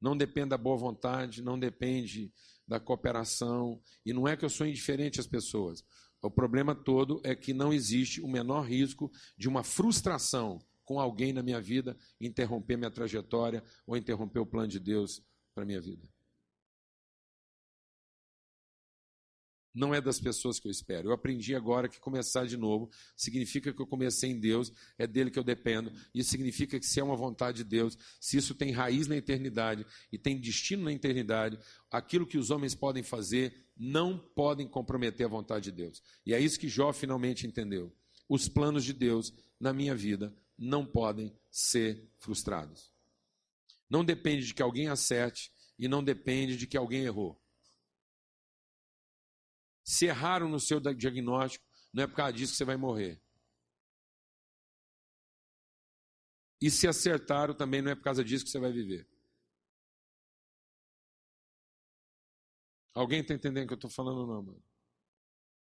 Não 0.00 0.16
depende 0.16 0.50
da 0.50 0.58
boa 0.58 0.76
vontade, 0.76 1.42
não 1.42 1.58
depende 1.58 2.32
da 2.68 2.78
cooperação. 2.78 3.82
E 4.06 4.12
não 4.12 4.28
é 4.28 4.36
que 4.36 4.44
eu 4.44 4.48
sou 4.48 4.64
indiferente 4.64 5.18
às 5.18 5.26
pessoas. 5.26 5.84
O 6.20 6.30
problema 6.30 6.72
todo 6.72 7.20
é 7.24 7.34
que 7.34 7.52
não 7.52 7.72
existe 7.72 8.20
o 8.20 8.28
menor 8.28 8.62
risco 8.62 9.10
de 9.36 9.48
uma 9.48 9.64
frustração 9.64 10.64
com 10.84 11.00
alguém 11.00 11.32
na 11.32 11.42
minha 11.42 11.60
vida 11.60 11.96
interromper 12.20 12.76
minha 12.76 12.92
trajetória 12.92 13.64
ou 13.84 13.96
interromper 13.96 14.38
o 14.38 14.46
plano 14.46 14.68
de 14.68 14.78
Deus 14.78 15.20
para 15.52 15.64
a 15.64 15.66
minha 15.66 15.80
vida. 15.80 16.08
Não 19.74 19.94
é 19.94 20.00
das 20.00 20.20
pessoas 20.20 20.60
que 20.60 20.68
eu 20.68 20.70
espero. 20.70 21.08
Eu 21.08 21.12
aprendi 21.12 21.54
agora 21.54 21.88
que 21.88 21.98
começar 21.98 22.46
de 22.46 22.56
novo 22.56 22.90
significa 23.16 23.72
que 23.72 23.80
eu 23.80 23.86
comecei 23.86 24.30
em 24.30 24.38
Deus, 24.38 24.72
é 24.98 25.06
dele 25.06 25.30
que 25.30 25.38
eu 25.38 25.44
dependo. 25.44 25.92
Isso 26.14 26.30
significa 26.30 26.78
que 26.78 26.86
se 26.86 27.00
é 27.00 27.04
uma 27.04 27.16
vontade 27.16 27.58
de 27.58 27.64
Deus, 27.64 27.96
se 28.20 28.36
isso 28.36 28.54
tem 28.54 28.70
raiz 28.70 29.06
na 29.06 29.16
eternidade 29.16 29.86
e 30.10 30.18
tem 30.18 30.38
destino 30.38 30.84
na 30.84 30.92
eternidade, 30.92 31.58
aquilo 31.90 32.26
que 32.26 32.38
os 32.38 32.50
homens 32.50 32.74
podem 32.74 33.02
fazer 33.02 33.54
não 33.76 34.18
podem 34.18 34.68
comprometer 34.68 35.26
a 35.26 35.30
vontade 35.30 35.64
de 35.64 35.72
Deus. 35.72 36.02
E 36.26 36.34
é 36.34 36.40
isso 36.40 36.58
que 36.58 36.68
Jó 36.68 36.92
finalmente 36.92 37.46
entendeu. 37.46 37.92
Os 38.28 38.48
planos 38.48 38.84
de 38.84 38.92
Deus 38.92 39.32
na 39.58 39.72
minha 39.72 39.94
vida 39.94 40.34
não 40.58 40.84
podem 40.84 41.34
ser 41.50 42.08
frustrados. 42.18 42.92
Não 43.88 44.04
depende 44.04 44.46
de 44.46 44.54
que 44.54 44.62
alguém 44.62 44.88
acerte 44.88 45.50
e 45.78 45.88
não 45.88 46.02
depende 46.02 46.56
de 46.56 46.66
que 46.66 46.76
alguém 46.76 47.04
errou. 47.04 47.41
Se 49.84 50.06
erraram 50.06 50.48
no 50.48 50.60
seu 50.60 50.80
diagnóstico, 50.80 51.64
não 51.92 52.04
é 52.04 52.06
por 52.06 52.16
causa 52.16 52.32
disso 52.32 52.52
que 52.52 52.58
você 52.58 52.64
vai 52.64 52.76
morrer. 52.76 53.22
E 56.60 56.70
se 56.70 56.86
acertaram 56.86 57.54
também 57.54 57.82
não 57.82 57.90
é 57.90 57.94
por 57.94 58.04
causa 58.04 58.24
disso 58.24 58.44
que 58.44 58.50
você 58.50 58.60
vai 58.60 58.72
viver. 58.72 59.08
Alguém 62.94 63.20
está 63.20 63.34
entendendo 63.34 63.64
o 63.64 63.66
que 63.68 63.72
eu 63.72 63.76
estou 63.76 63.90
falando, 63.90 64.26
não, 64.26 64.42
mano? 64.42 64.62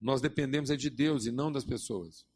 Nós 0.00 0.20
dependemos 0.20 0.70
é 0.70 0.76
de 0.76 0.90
Deus 0.90 1.26
e 1.26 1.30
não 1.30 1.52
das 1.52 1.64
pessoas. 1.64 2.26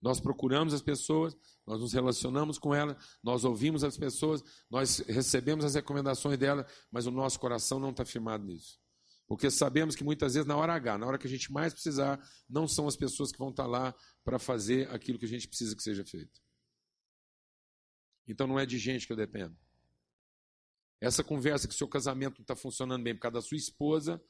Nós 0.00 0.20
procuramos 0.20 0.72
as 0.72 0.80
pessoas, 0.80 1.36
nós 1.66 1.80
nos 1.80 1.92
relacionamos 1.92 2.58
com 2.58 2.74
elas, 2.74 2.96
nós 3.22 3.44
ouvimos 3.44 3.82
as 3.82 3.96
pessoas, 3.96 4.42
nós 4.70 5.00
recebemos 5.00 5.64
as 5.64 5.74
recomendações 5.74 6.38
delas, 6.38 6.70
mas 6.90 7.06
o 7.06 7.10
nosso 7.10 7.40
coração 7.40 7.80
não 7.80 7.90
está 7.90 8.04
firmado 8.04 8.44
nisso. 8.44 8.80
Porque 9.28 9.50
sabemos 9.50 9.94
que 9.94 10.02
muitas 10.02 10.32
vezes, 10.32 10.48
na 10.48 10.56
hora 10.56 10.72
H, 10.72 10.96
na 10.96 11.06
hora 11.06 11.18
que 11.18 11.26
a 11.26 11.30
gente 11.30 11.52
mais 11.52 11.74
precisar, 11.74 12.18
não 12.48 12.66
são 12.66 12.88
as 12.88 12.96
pessoas 12.96 13.30
que 13.30 13.38
vão 13.38 13.50
estar 13.50 13.66
lá 13.66 13.94
para 14.24 14.38
fazer 14.38 14.90
aquilo 14.90 15.18
que 15.18 15.26
a 15.26 15.28
gente 15.28 15.46
precisa 15.46 15.76
que 15.76 15.82
seja 15.82 16.02
feito. 16.02 16.40
Então 18.26 18.46
não 18.46 18.58
é 18.58 18.64
de 18.64 18.78
gente 18.78 19.06
que 19.06 19.12
eu 19.12 19.16
dependo. 19.16 19.54
Essa 20.98 21.22
conversa 21.22 21.68
que 21.68 21.74
seu 21.74 21.86
casamento 21.86 22.38
não 22.38 22.42
está 22.42 22.56
funcionando 22.56 23.04
bem 23.04 23.14
por 23.14 23.20
causa 23.20 23.34
da 23.34 23.42
sua 23.42 23.58
esposa 23.58 24.20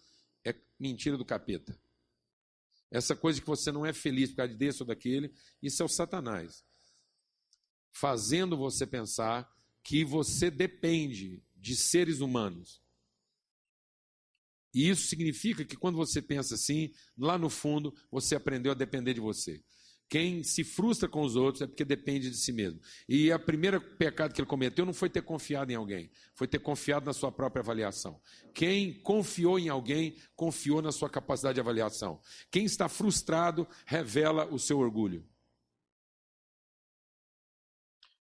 é 0.45 0.53
mentira 0.79 1.17
do 1.17 1.25
capeta. 1.25 1.81
Essa 2.91 3.15
coisa 3.15 3.41
que 3.41 3.47
você 3.47 3.71
não 3.71 3.87
é 3.87 3.93
feliz 3.93 4.31
por 4.31 4.39
causa 4.39 4.55
desse 4.55 4.83
ou 4.83 4.87
daquele, 4.87 5.33
isso 5.63 5.81
é 5.81 5.87
o 5.87 5.89
Satanás. 5.89 6.65
Fazendo 7.93 8.57
você 8.57 8.85
pensar 8.85 9.49
que 9.85 10.05
você 10.05 10.51
depende 10.51 11.41
de 11.55 11.77
seres 11.77 12.21
humanos 12.21 12.83
e 14.75 14.89
isso 14.89 15.07
significa 15.07 15.65
que 15.65 15.77
quando 15.77 15.97
você 15.97 16.21
pensa 16.21 16.55
assim, 16.55 16.93
lá 17.17 17.39
no 17.39 17.49
fundo, 17.49 17.95
você 18.11 18.35
aprendeu 18.35 18.73
a 18.73 18.75
depender 18.75 19.15
de 19.15 19.21
você. 19.21 19.63
Quem 20.09 20.43
se 20.43 20.65
frustra 20.65 21.07
com 21.07 21.21
os 21.21 21.37
outros 21.37 21.61
é 21.61 21.67
porque 21.67 21.85
depende 21.85 22.31
de 22.31 22.37
si 22.37 22.51
mesmo. 22.51 22.81
E 23.07 23.31
a 23.31 23.39
primeira 23.39 23.79
pecado 23.79 24.33
que 24.33 24.41
ele 24.41 24.49
cometeu 24.49 24.87
não 24.87 24.95
foi 24.95 25.11
ter 25.11 25.21
confiado 25.21 25.71
em 25.71 25.75
alguém, 25.75 26.11
foi 26.35 26.49
ter 26.49 26.59
confiado 26.61 27.05
na 27.05 27.13
sua 27.13 27.31
própria 27.31 27.61
avaliação. 27.61 28.19
Quem 28.55 28.95
confiou 29.03 29.59
em 29.59 29.69
alguém, 29.69 30.17
confiou 30.35 30.81
na 30.81 30.93
sua 30.93 31.11
capacidade 31.11 31.57
de 31.57 31.61
avaliação. 31.61 32.21
Quem 32.51 32.65
está 32.65 32.89
frustrado, 32.89 33.69
revela 33.85 34.47
o 34.47 34.59
seu 34.59 34.79
orgulho. 34.79 35.29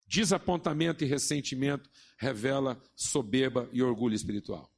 Desapontamento 0.05 1.03
e 1.03 1.07
ressentimento 1.07 1.89
revela 2.17 2.81
soberba 2.95 3.69
e 3.71 3.81
orgulho 3.81 4.15
espiritual. 4.15 4.76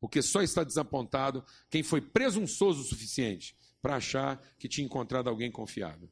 Porque 0.00 0.22
só 0.22 0.42
está 0.42 0.62
desapontado 0.62 1.44
quem 1.70 1.82
foi 1.82 2.00
presunçoso 2.00 2.82
o 2.82 2.84
suficiente 2.84 3.56
para 3.80 3.96
achar 3.96 4.38
que 4.58 4.68
tinha 4.68 4.84
encontrado 4.84 5.28
alguém 5.28 5.50
confiável. 5.50 6.10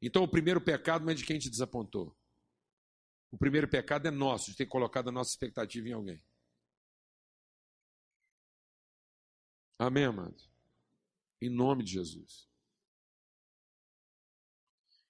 Então 0.00 0.22
o 0.22 0.28
primeiro 0.28 0.60
pecado 0.60 1.04
não 1.04 1.12
é 1.12 1.14
de 1.14 1.24
quem 1.24 1.38
te 1.38 1.48
desapontou. 1.48 2.16
O 3.30 3.38
primeiro 3.38 3.66
pecado 3.66 4.06
é 4.06 4.10
nosso, 4.10 4.50
de 4.50 4.56
ter 4.56 4.66
colocado 4.66 5.08
a 5.08 5.12
nossa 5.12 5.30
expectativa 5.30 5.88
em 5.88 5.92
alguém. 5.92 6.22
Amém, 9.78 10.04
amados? 10.04 10.48
Em 11.40 11.48
nome 11.48 11.82
de 11.82 11.92
Jesus. 11.92 12.48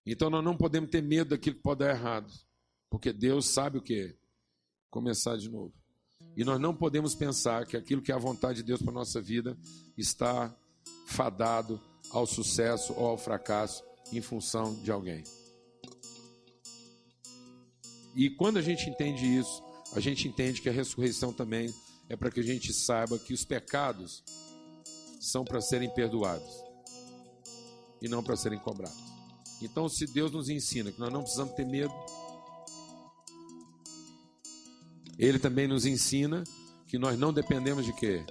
Então 0.06 0.30
nós 0.30 0.44
não 0.44 0.56
podemos 0.56 0.90
ter 0.90 1.02
medo 1.02 1.30
daquilo 1.30 1.56
que 1.56 1.62
pode 1.62 1.80
dar 1.80 1.90
errado, 1.90 2.32
porque 2.88 3.12
Deus 3.12 3.48
sabe 3.48 3.78
o 3.78 3.82
que 3.82 4.16
começar 4.94 5.36
de 5.36 5.50
novo. 5.50 5.74
E 6.36 6.44
nós 6.44 6.60
não 6.60 6.72
podemos 6.72 7.16
pensar 7.16 7.66
que 7.66 7.76
aquilo 7.76 8.00
que 8.00 8.12
é 8.12 8.14
a 8.14 8.18
vontade 8.18 8.58
de 8.58 8.62
Deus 8.62 8.80
para 8.80 8.92
a 8.92 8.94
nossa 8.94 9.20
vida 9.20 9.58
está 9.98 10.56
fadado 11.08 11.80
ao 12.10 12.24
sucesso 12.24 12.92
ou 12.92 13.08
ao 13.08 13.18
fracasso 13.18 13.82
em 14.12 14.20
função 14.20 14.72
de 14.84 14.92
alguém. 14.92 15.24
E 18.14 18.30
quando 18.30 18.56
a 18.56 18.62
gente 18.62 18.88
entende 18.88 19.26
isso, 19.26 19.60
a 19.94 19.98
gente 19.98 20.28
entende 20.28 20.62
que 20.62 20.68
a 20.68 20.72
ressurreição 20.72 21.32
também 21.32 21.74
é 22.08 22.14
para 22.14 22.30
que 22.30 22.38
a 22.38 22.44
gente 22.44 22.72
saiba 22.72 23.18
que 23.18 23.34
os 23.34 23.44
pecados 23.44 24.22
são 25.20 25.44
para 25.44 25.60
serem 25.60 25.92
perdoados 25.92 26.54
e 28.00 28.08
não 28.08 28.22
para 28.22 28.36
serem 28.36 28.60
cobrados. 28.60 29.02
Então, 29.60 29.88
se 29.88 30.06
Deus 30.06 30.30
nos 30.30 30.48
ensina 30.48 30.92
que 30.92 31.00
nós 31.00 31.12
não 31.12 31.22
precisamos 31.22 31.54
ter 31.54 31.66
medo, 31.66 31.92
ele 35.18 35.38
também 35.38 35.68
nos 35.68 35.86
ensina 35.86 36.44
que 36.86 36.98
nós 36.98 37.18
não 37.18 37.32
dependemos 37.32 37.84
de 37.84 37.92
quê? 37.92 38.24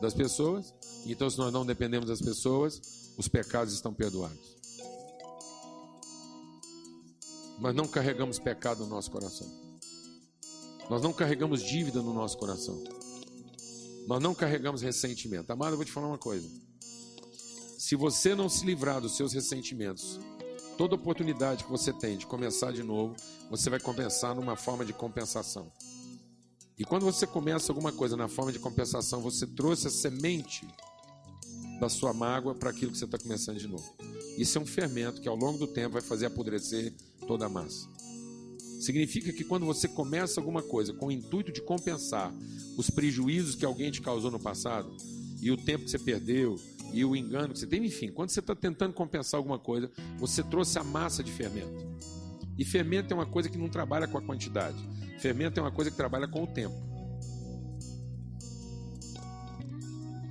Das 0.00 0.14
pessoas. 0.14 0.74
Então, 1.06 1.28
se 1.30 1.38
nós 1.38 1.52
não 1.52 1.64
dependemos 1.64 2.08
das 2.08 2.20
pessoas, 2.20 2.80
os 3.16 3.28
pecados 3.28 3.72
estão 3.74 3.92
perdoados. 3.92 4.56
Nós 7.58 7.74
não 7.74 7.86
carregamos 7.86 8.38
pecado 8.38 8.84
no 8.84 8.90
nosso 8.90 9.10
coração. 9.10 9.46
Nós 10.88 11.02
não 11.02 11.12
carregamos 11.12 11.62
dívida 11.62 12.02
no 12.02 12.12
nosso 12.12 12.38
coração. 12.38 12.82
Nós 14.06 14.22
não 14.22 14.34
carregamos 14.34 14.82
ressentimento. 14.82 15.52
Amado, 15.52 15.72
eu 15.72 15.76
vou 15.76 15.84
te 15.84 15.92
falar 15.92 16.08
uma 16.08 16.18
coisa. 16.18 16.48
Se 17.78 17.94
você 17.94 18.34
não 18.34 18.48
se 18.48 18.64
livrar 18.64 19.00
dos 19.00 19.16
seus 19.16 19.32
ressentimentos 19.32 20.18
Toda 20.80 20.94
oportunidade 20.94 21.64
que 21.64 21.70
você 21.70 21.92
tem 21.92 22.16
de 22.16 22.24
começar 22.24 22.72
de 22.72 22.82
novo, 22.82 23.14
você 23.50 23.68
vai 23.68 23.78
compensar 23.78 24.34
numa 24.34 24.56
forma 24.56 24.82
de 24.82 24.94
compensação. 24.94 25.70
E 26.78 26.86
quando 26.86 27.04
você 27.04 27.26
começa 27.26 27.70
alguma 27.70 27.92
coisa 27.92 28.16
na 28.16 28.28
forma 28.28 28.50
de 28.50 28.58
compensação, 28.58 29.20
você 29.20 29.46
trouxe 29.46 29.88
a 29.88 29.90
semente 29.90 30.66
da 31.78 31.90
sua 31.90 32.14
mágoa 32.14 32.54
para 32.54 32.70
aquilo 32.70 32.92
que 32.92 32.96
você 32.96 33.04
está 33.04 33.18
começando 33.18 33.58
de 33.58 33.68
novo. 33.68 33.94
Isso 34.38 34.56
é 34.56 34.60
um 34.62 34.64
fermento 34.64 35.20
que 35.20 35.28
ao 35.28 35.36
longo 35.36 35.58
do 35.58 35.66
tempo 35.66 35.92
vai 35.92 36.02
fazer 36.02 36.24
apodrecer 36.24 36.94
toda 37.26 37.44
a 37.44 37.48
massa. 37.50 37.86
Significa 38.80 39.34
que 39.34 39.44
quando 39.44 39.66
você 39.66 39.86
começa 39.86 40.40
alguma 40.40 40.62
coisa 40.62 40.94
com 40.94 41.08
o 41.08 41.12
intuito 41.12 41.52
de 41.52 41.60
compensar 41.60 42.32
os 42.78 42.88
prejuízos 42.88 43.54
que 43.54 43.66
alguém 43.66 43.90
te 43.90 44.00
causou 44.00 44.30
no 44.30 44.40
passado, 44.40 44.96
e 45.42 45.50
o 45.50 45.58
tempo 45.58 45.84
que 45.84 45.90
você 45.90 45.98
perdeu, 45.98 46.56
e 46.92 47.04
o 47.04 47.14
engano 47.14 47.52
que 47.52 47.58
você 47.58 47.66
tem. 47.66 47.84
Enfim, 47.84 48.10
quando 48.10 48.30
você 48.30 48.40
está 48.40 48.54
tentando 48.54 48.92
compensar 48.92 49.38
alguma 49.38 49.58
coisa, 49.58 49.90
você 50.18 50.42
trouxe 50.42 50.78
a 50.78 50.84
massa 50.84 51.22
de 51.22 51.30
fermento. 51.30 51.86
E 52.58 52.64
fermento 52.64 53.12
é 53.12 53.16
uma 53.16 53.26
coisa 53.26 53.48
que 53.48 53.58
não 53.58 53.68
trabalha 53.68 54.06
com 54.06 54.18
a 54.18 54.22
quantidade. 54.22 54.76
Fermento 55.18 55.58
é 55.58 55.62
uma 55.62 55.72
coisa 55.72 55.90
que 55.90 55.96
trabalha 55.96 56.28
com 56.28 56.42
o 56.42 56.46
tempo. 56.46 56.74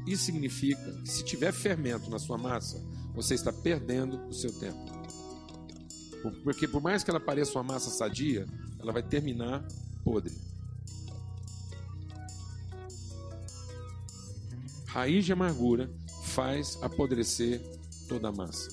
Isso 0.07 0.25
significa 0.25 0.91
que 1.03 1.09
se 1.09 1.23
tiver 1.23 1.51
fermento 1.51 2.09
na 2.09 2.17
sua 2.17 2.37
massa, 2.37 2.83
você 3.13 3.35
está 3.35 3.53
perdendo 3.53 4.27
o 4.27 4.33
seu 4.33 4.51
tempo. 4.51 4.79
Porque 6.43 6.67
por 6.67 6.81
mais 6.81 7.03
que 7.03 7.09
ela 7.09 7.19
pareça 7.19 7.57
uma 7.57 7.63
massa 7.63 7.89
sadia, 7.89 8.45
ela 8.79 8.91
vai 8.91 9.03
terminar 9.03 9.65
podre. 10.03 10.35
Raiz 14.87 15.23
de 15.23 15.31
amargura 15.31 15.89
faz 16.39 16.77
apodrecer 16.81 17.61
toda 18.07 18.29
a 18.29 18.31
massa. 18.31 18.69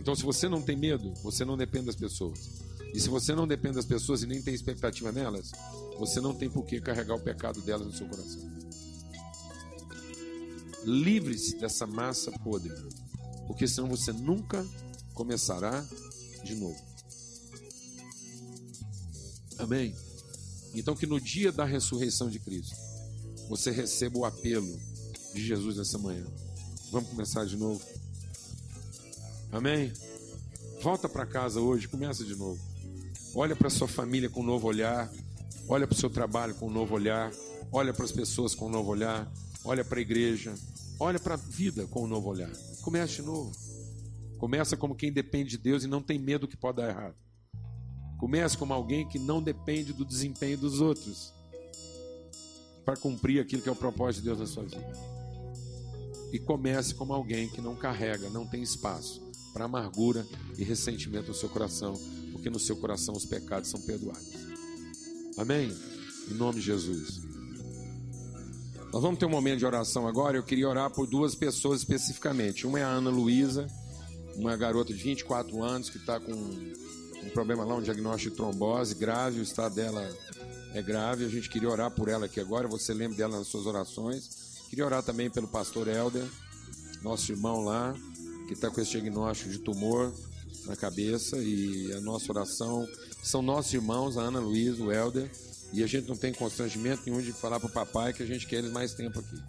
Então, 0.00 0.14
se 0.14 0.22
você 0.22 0.48
não 0.48 0.62
tem 0.62 0.74
medo, 0.74 1.12
você 1.22 1.44
não 1.44 1.58
depende 1.58 1.86
das 1.86 1.94
pessoas. 1.94 2.62
E 2.94 2.98
se 2.98 3.10
você 3.10 3.34
não 3.34 3.46
depende 3.46 3.74
das 3.74 3.84
pessoas 3.84 4.22
e 4.22 4.26
nem 4.26 4.40
tem 4.40 4.54
expectativa 4.54 5.12
nelas, 5.12 5.52
você 5.98 6.22
não 6.22 6.34
tem 6.34 6.48
por 6.48 6.64
que 6.64 6.80
carregar 6.80 7.16
o 7.16 7.20
pecado 7.20 7.60
delas 7.60 7.86
no 7.86 7.92
seu 7.92 8.08
coração. 8.08 8.50
Livre-se 10.84 11.58
dessa 11.58 11.86
massa 11.86 12.32
podre, 12.38 12.72
porque 13.46 13.68
senão 13.68 13.90
você 13.90 14.10
nunca 14.10 14.66
começará 15.12 15.86
de 16.42 16.54
novo. 16.54 16.82
Amém? 19.58 19.94
Então, 20.74 20.96
que 20.96 21.06
no 21.06 21.20
dia 21.20 21.52
da 21.52 21.66
ressurreição 21.66 22.30
de 22.30 22.38
Cristo, 22.38 22.74
você 23.50 23.70
receba 23.70 24.18
o 24.18 24.24
apelo 24.24 24.93
de 25.34 25.44
Jesus 25.44 25.76
nessa 25.76 25.98
manhã. 25.98 26.24
Vamos 26.90 27.10
começar 27.10 27.44
de 27.44 27.56
novo. 27.56 27.84
Amém? 29.50 29.92
Volta 30.80 31.08
para 31.08 31.26
casa 31.26 31.60
hoje, 31.60 31.88
começa 31.88 32.24
de 32.24 32.36
novo. 32.36 32.60
Olha 33.34 33.56
para 33.56 33.68
sua 33.68 33.88
família 33.88 34.30
com 34.30 34.40
um 34.40 34.44
novo 34.44 34.68
olhar. 34.68 35.10
Olha 35.68 35.86
para 35.86 35.94
o 35.94 35.98
seu 35.98 36.08
trabalho 36.08 36.54
com 36.54 36.68
um 36.68 36.72
novo 36.72 36.94
olhar. 36.94 37.32
Olha 37.72 37.92
para 37.92 38.04
as 38.04 38.12
pessoas 38.12 38.54
com 38.54 38.66
um 38.66 38.70
novo 38.70 38.90
olhar. 38.90 39.30
Olha 39.64 39.84
para 39.84 39.98
a 39.98 40.02
igreja. 40.02 40.54
Olha 41.00 41.18
para 41.18 41.34
a 41.34 41.36
vida 41.36 41.86
com 41.86 42.04
um 42.04 42.06
novo 42.06 42.28
olhar. 42.28 42.52
Comece 42.82 43.16
de 43.16 43.22
novo. 43.22 43.50
Começa 44.38 44.76
como 44.76 44.94
quem 44.94 45.12
depende 45.12 45.50
de 45.50 45.58
Deus 45.58 45.84
e 45.84 45.88
não 45.88 46.02
tem 46.02 46.18
medo 46.18 46.46
que 46.46 46.56
pode 46.56 46.76
dar 46.76 46.90
errado. 46.90 47.16
Comece 48.18 48.56
como 48.56 48.72
alguém 48.72 49.08
que 49.08 49.18
não 49.18 49.42
depende 49.42 49.92
do 49.92 50.04
desempenho 50.04 50.58
dos 50.58 50.80
outros 50.80 51.32
para 52.84 52.96
cumprir 52.96 53.40
aquilo 53.40 53.62
que 53.62 53.68
é 53.68 53.72
o 53.72 53.76
propósito 53.76 54.22
de 54.22 54.28
Deus 54.28 54.38
na 54.38 54.46
sua 54.46 54.64
vida. 54.64 55.13
E 56.34 56.38
comece 56.40 56.92
como 56.96 57.12
alguém 57.12 57.48
que 57.48 57.60
não 57.60 57.76
carrega, 57.76 58.28
não 58.28 58.44
tem 58.44 58.60
espaço 58.60 59.22
para 59.52 59.66
amargura 59.66 60.26
e 60.58 60.64
ressentimento 60.64 61.28
no 61.28 61.34
seu 61.34 61.48
coração, 61.48 61.94
porque 62.32 62.50
no 62.50 62.58
seu 62.58 62.76
coração 62.76 63.14
os 63.14 63.24
pecados 63.24 63.70
são 63.70 63.80
perdoados. 63.80 64.34
Amém? 65.38 65.72
Em 66.28 66.34
nome 66.34 66.58
de 66.58 66.66
Jesus. 66.66 67.20
Nós 68.92 69.00
vamos 69.00 69.16
ter 69.20 69.26
um 69.26 69.30
momento 69.30 69.60
de 69.60 69.64
oração 69.64 70.08
agora. 70.08 70.36
Eu 70.36 70.42
queria 70.42 70.68
orar 70.68 70.90
por 70.90 71.06
duas 71.06 71.36
pessoas 71.36 71.82
especificamente. 71.82 72.66
Uma 72.66 72.80
é 72.80 72.82
a 72.82 72.88
Ana 72.88 73.10
Luísa, 73.10 73.68
uma 74.34 74.56
garota 74.56 74.92
de 74.92 75.00
24 75.04 75.62
anos 75.62 75.88
que 75.88 75.98
está 75.98 76.18
com 76.18 76.32
um 76.32 77.30
problema 77.32 77.64
lá, 77.64 77.76
um 77.76 77.82
diagnóstico 77.82 78.30
de 78.30 78.36
trombose 78.36 78.96
grave, 78.96 79.38
o 79.38 79.42
estado 79.44 79.76
dela 79.76 80.04
é 80.72 80.82
grave. 80.82 81.24
A 81.26 81.28
gente 81.28 81.48
queria 81.48 81.70
orar 81.70 81.92
por 81.92 82.08
ela 82.08 82.26
aqui 82.26 82.40
agora. 82.40 82.66
Você 82.66 82.92
lembra 82.92 83.16
dela 83.16 83.38
nas 83.38 83.46
suas 83.46 83.66
orações. 83.66 84.43
Queria 84.74 84.86
orar 84.86 85.04
também 85.04 85.30
pelo 85.30 85.46
pastor 85.46 85.86
Helder, 85.86 86.28
nosso 87.00 87.30
irmão 87.30 87.60
lá, 87.60 87.94
que 88.48 88.54
está 88.54 88.68
com 88.68 88.80
esse 88.80 88.90
diagnóstico 88.90 89.48
de 89.48 89.60
tumor 89.60 90.12
na 90.66 90.74
cabeça. 90.74 91.36
E 91.38 91.92
a 91.92 92.00
nossa 92.00 92.32
oração 92.32 92.84
são 93.22 93.40
nossos 93.40 93.72
irmãos, 93.72 94.18
a 94.18 94.22
Ana 94.22 94.40
Luiz, 94.40 94.80
o 94.80 94.90
Helder. 94.90 95.30
E 95.72 95.80
a 95.84 95.86
gente 95.86 96.08
não 96.08 96.16
tem 96.16 96.32
constrangimento 96.34 97.02
nenhum 97.06 97.22
de 97.22 97.32
falar 97.32 97.60
para 97.60 97.68
o 97.68 97.72
papai 97.72 98.12
que 98.12 98.24
a 98.24 98.26
gente 98.26 98.48
quer 98.48 98.56
eles 98.56 98.72
mais 98.72 98.94
tempo 98.94 99.20
aqui. 99.20 99.40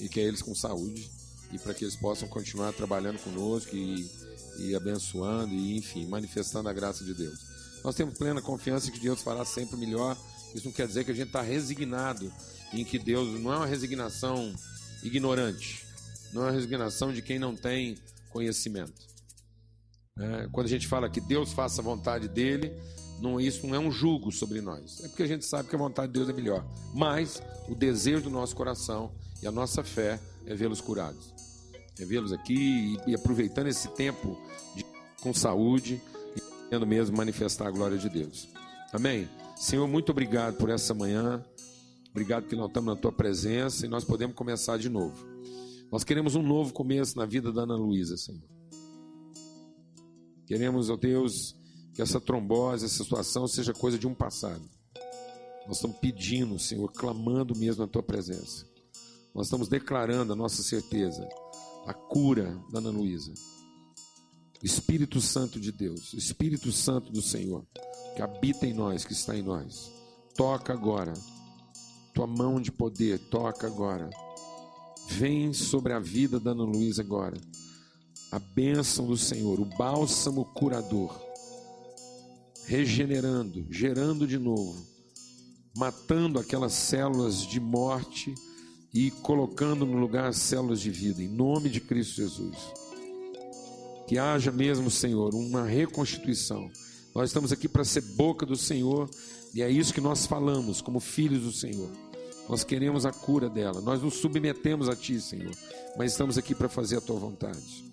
E 0.00 0.08
quer 0.08 0.22
eles 0.22 0.40
com 0.40 0.54
saúde. 0.54 1.10
E 1.52 1.58
para 1.58 1.74
que 1.74 1.84
eles 1.84 1.96
possam 1.96 2.26
continuar 2.28 2.72
trabalhando 2.72 3.18
conosco 3.18 3.76
e, 3.76 4.10
e 4.58 4.74
abençoando 4.74 5.52
e, 5.52 5.76
enfim, 5.76 6.06
manifestando 6.06 6.70
a 6.70 6.72
graça 6.72 7.04
de 7.04 7.12
Deus. 7.12 7.40
Nós 7.84 7.94
temos 7.94 8.16
plena 8.16 8.40
confiança 8.40 8.90
que 8.90 9.00
Deus 9.00 9.20
fará 9.20 9.44
sempre 9.44 9.76
melhor. 9.76 10.16
Isso 10.54 10.64
não 10.64 10.72
quer 10.72 10.86
dizer 10.86 11.04
que 11.04 11.10
a 11.10 11.14
gente 11.14 11.26
está 11.26 11.42
resignado 11.42 12.32
em 12.80 12.84
que 12.84 12.98
Deus 12.98 13.40
não 13.40 13.52
é 13.52 13.56
uma 13.56 13.66
resignação 13.66 14.54
ignorante, 15.02 15.84
não 16.32 16.42
é 16.42 16.46
uma 16.46 16.52
resignação 16.52 17.12
de 17.12 17.22
quem 17.22 17.38
não 17.38 17.54
tem 17.54 17.96
conhecimento. 18.30 19.06
É, 20.18 20.48
quando 20.50 20.66
a 20.66 20.70
gente 20.70 20.86
fala 20.86 21.10
que 21.10 21.20
Deus 21.20 21.52
faça 21.52 21.80
a 21.80 21.84
vontade 21.84 22.28
dele, 22.28 22.72
não, 23.20 23.40
isso 23.40 23.66
não 23.66 23.74
é 23.74 23.78
um 23.78 23.90
julgo 23.90 24.32
sobre 24.32 24.60
nós. 24.60 25.02
É 25.04 25.08
porque 25.08 25.22
a 25.22 25.26
gente 25.26 25.44
sabe 25.44 25.68
que 25.68 25.74
a 25.74 25.78
vontade 25.78 26.08
de 26.08 26.18
Deus 26.18 26.28
é 26.28 26.32
melhor. 26.32 26.64
Mas 26.94 27.42
o 27.68 27.74
desejo 27.74 28.22
do 28.22 28.30
nosso 28.30 28.54
coração 28.54 29.12
e 29.42 29.46
a 29.46 29.52
nossa 29.52 29.82
fé 29.82 30.18
é 30.46 30.54
vê-los 30.54 30.80
curados. 30.80 31.34
É 31.98 32.04
vê-los 32.04 32.32
aqui 32.32 32.98
e, 33.06 33.10
e, 33.10 33.14
aproveitando 33.14 33.68
esse 33.68 33.88
tempo 33.88 34.38
de, 34.74 34.84
com 35.22 35.32
saúde 35.32 36.00
e 36.36 36.40
querendo 36.68 36.86
mesmo 36.86 37.16
manifestar 37.16 37.68
a 37.68 37.70
glória 37.70 37.96
de 37.96 38.08
Deus. 38.08 38.48
Amém? 38.92 39.28
Senhor, 39.56 39.86
muito 39.88 40.10
obrigado 40.10 40.56
por 40.56 40.68
essa 40.68 40.92
manhã. 40.92 41.42
Obrigado 42.16 42.46
que 42.46 42.56
nós 42.56 42.68
estamos 42.68 42.94
na 42.94 42.98
tua 42.98 43.12
presença 43.12 43.84
e 43.84 43.90
nós 43.90 44.02
podemos 44.02 44.34
começar 44.34 44.78
de 44.78 44.88
novo. 44.88 45.22
Nós 45.92 46.02
queremos 46.02 46.34
um 46.34 46.40
novo 46.40 46.72
começo 46.72 47.14
na 47.18 47.26
vida 47.26 47.52
da 47.52 47.64
Ana 47.64 47.76
Luísa, 47.76 48.16
Senhor. 48.16 48.40
Queremos, 50.46 50.88
ó 50.88 50.94
oh 50.94 50.96
Deus, 50.96 51.54
que 51.92 52.00
essa 52.00 52.18
trombose, 52.18 52.86
essa 52.86 53.04
situação 53.04 53.46
seja 53.46 53.74
coisa 53.74 53.98
de 53.98 54.06
um 54.06 54.14
passado. 54.14 54.62
Nós 55.66 55.76
estamos 55.76 55.98
pedindo, 55.98 56.58
Senhor, 56.58 56.90
clamando 56.90 57.54
mesmo 57.54 57.84
a 57.84 57.86
tua 57.86 58.02
presença. 58.02 58.64
Nós 59.34 59.48
estamos 59.48 59.68
declarando 59.68 60.32
a 60.32 60.36
nossa 60.36 60.62
certeza, 60.62 61.28
a 61.86 61.92
cura 61.92 62.58
da 62.72 62.78
Ana 62.78 62.88
Luísa. 62.88 63.34
O 64.62 64.64
Espírito 64.64 65.20
Santo 65.20 65.60
de 65.60 65.70
Deus, 65.70 66.14
o 66.14 66.16
Espírito 66.16 66.72
Santo 66.72 67.12
do 67.12 67.20
Senhor, 67.20 67.62
que 68.16 68.22
habita 68.22 68.66
em 68.66 68.72
nós, 68.72 69.04
que 69.04 69.12
está 69.12 69.36
em 69.36 69.42
nós. 69.42 69.92
Toca 70.34 70.72
agora 70.72 71.12
tua 72.16 72.26
mão 72.26 72.58
de 72.58 72.72
poder 72.72 73.18
toca 73.18 73.66
agora. 73.66 74.08
Vem 75.06 75.52
sobre 75.52 75.92
a 75.92 75.98
vida 75.98 76.40
da 76.40 76.52
Ana 76.52 76.64
Luísa 76.64 77.02
agora. 77.02 77.36
A 78.32 78.38
bênção 78.38 79.06
do 79.06 79.18
Senhor, 79.18 79.60
o 79.60 79.66
bálsamo 79.66 80.46
curador, 80.46 81.14
regenerando, 82.64 83.66
gerando 83.70 84.26
de 84.26 84.38
novo, 84.38 84.74
matando 85.76 86.38
aquelas 86.38 86.72
células 86.72 87.46
de 87.46 87.60
morte 87.60 88.34
e 88.94 89.10
colocando 89.10 89.84
no 89.84 89.98
lugar 89.98 90.30
as 90.30 90.38
células 90.38 90.80
de 90.80 90.90
vida, 90.90 91.22
em 91.22 91.28
nome 91.28 91.68
de 91.68 91.82
Cristo 91.82 92.16
Jesus. 92.16 92.56
Que 94.08 94.18
haja 94.18 94.50
mesmo, 94.50 94.90
Senhor, 94.90 95.34
uma 95.34 95.64
reconstituição. 95.64 96.70
Nós 97.16 97.30
estamos 97.30 97.50
aqui 97.50 97.66
para 97.66 97.82
ser 97.82 98.02
boca 98.02 98.44
do 98.44 98.56
Senhor 98.56 99.08
e 99.54 99.62
é 99.62 99.70
isso 99.70 99.94
que 99.94 100.02
nós 100.02 100.26
falamos 100.26 100.82
como 100.82 101.00
filhos 101.00 101.44
do 101.44 101.50
Senhor. 101.50 101.88
Nós 102.46 102.62
queremos 102.62 103.06
a 103.06 103.10
cura 103.10 103.48
dela. 103.48 103.80
Nós 103.80 104.02
nos 104.02 104.16
submetemos 104.16 104.86
a 104.86 104.94
Ti, 104.94 105.18
Senhor. 105.18 105.50
Mas 105.96 106.12
estamos 106.12 106.36
aqui 106.36 106.54
para 106.54 106.68
fazer 106.68 106.98
a 106.98 107.00
Tua 107.00 107.18
vontade. 107.18 107.90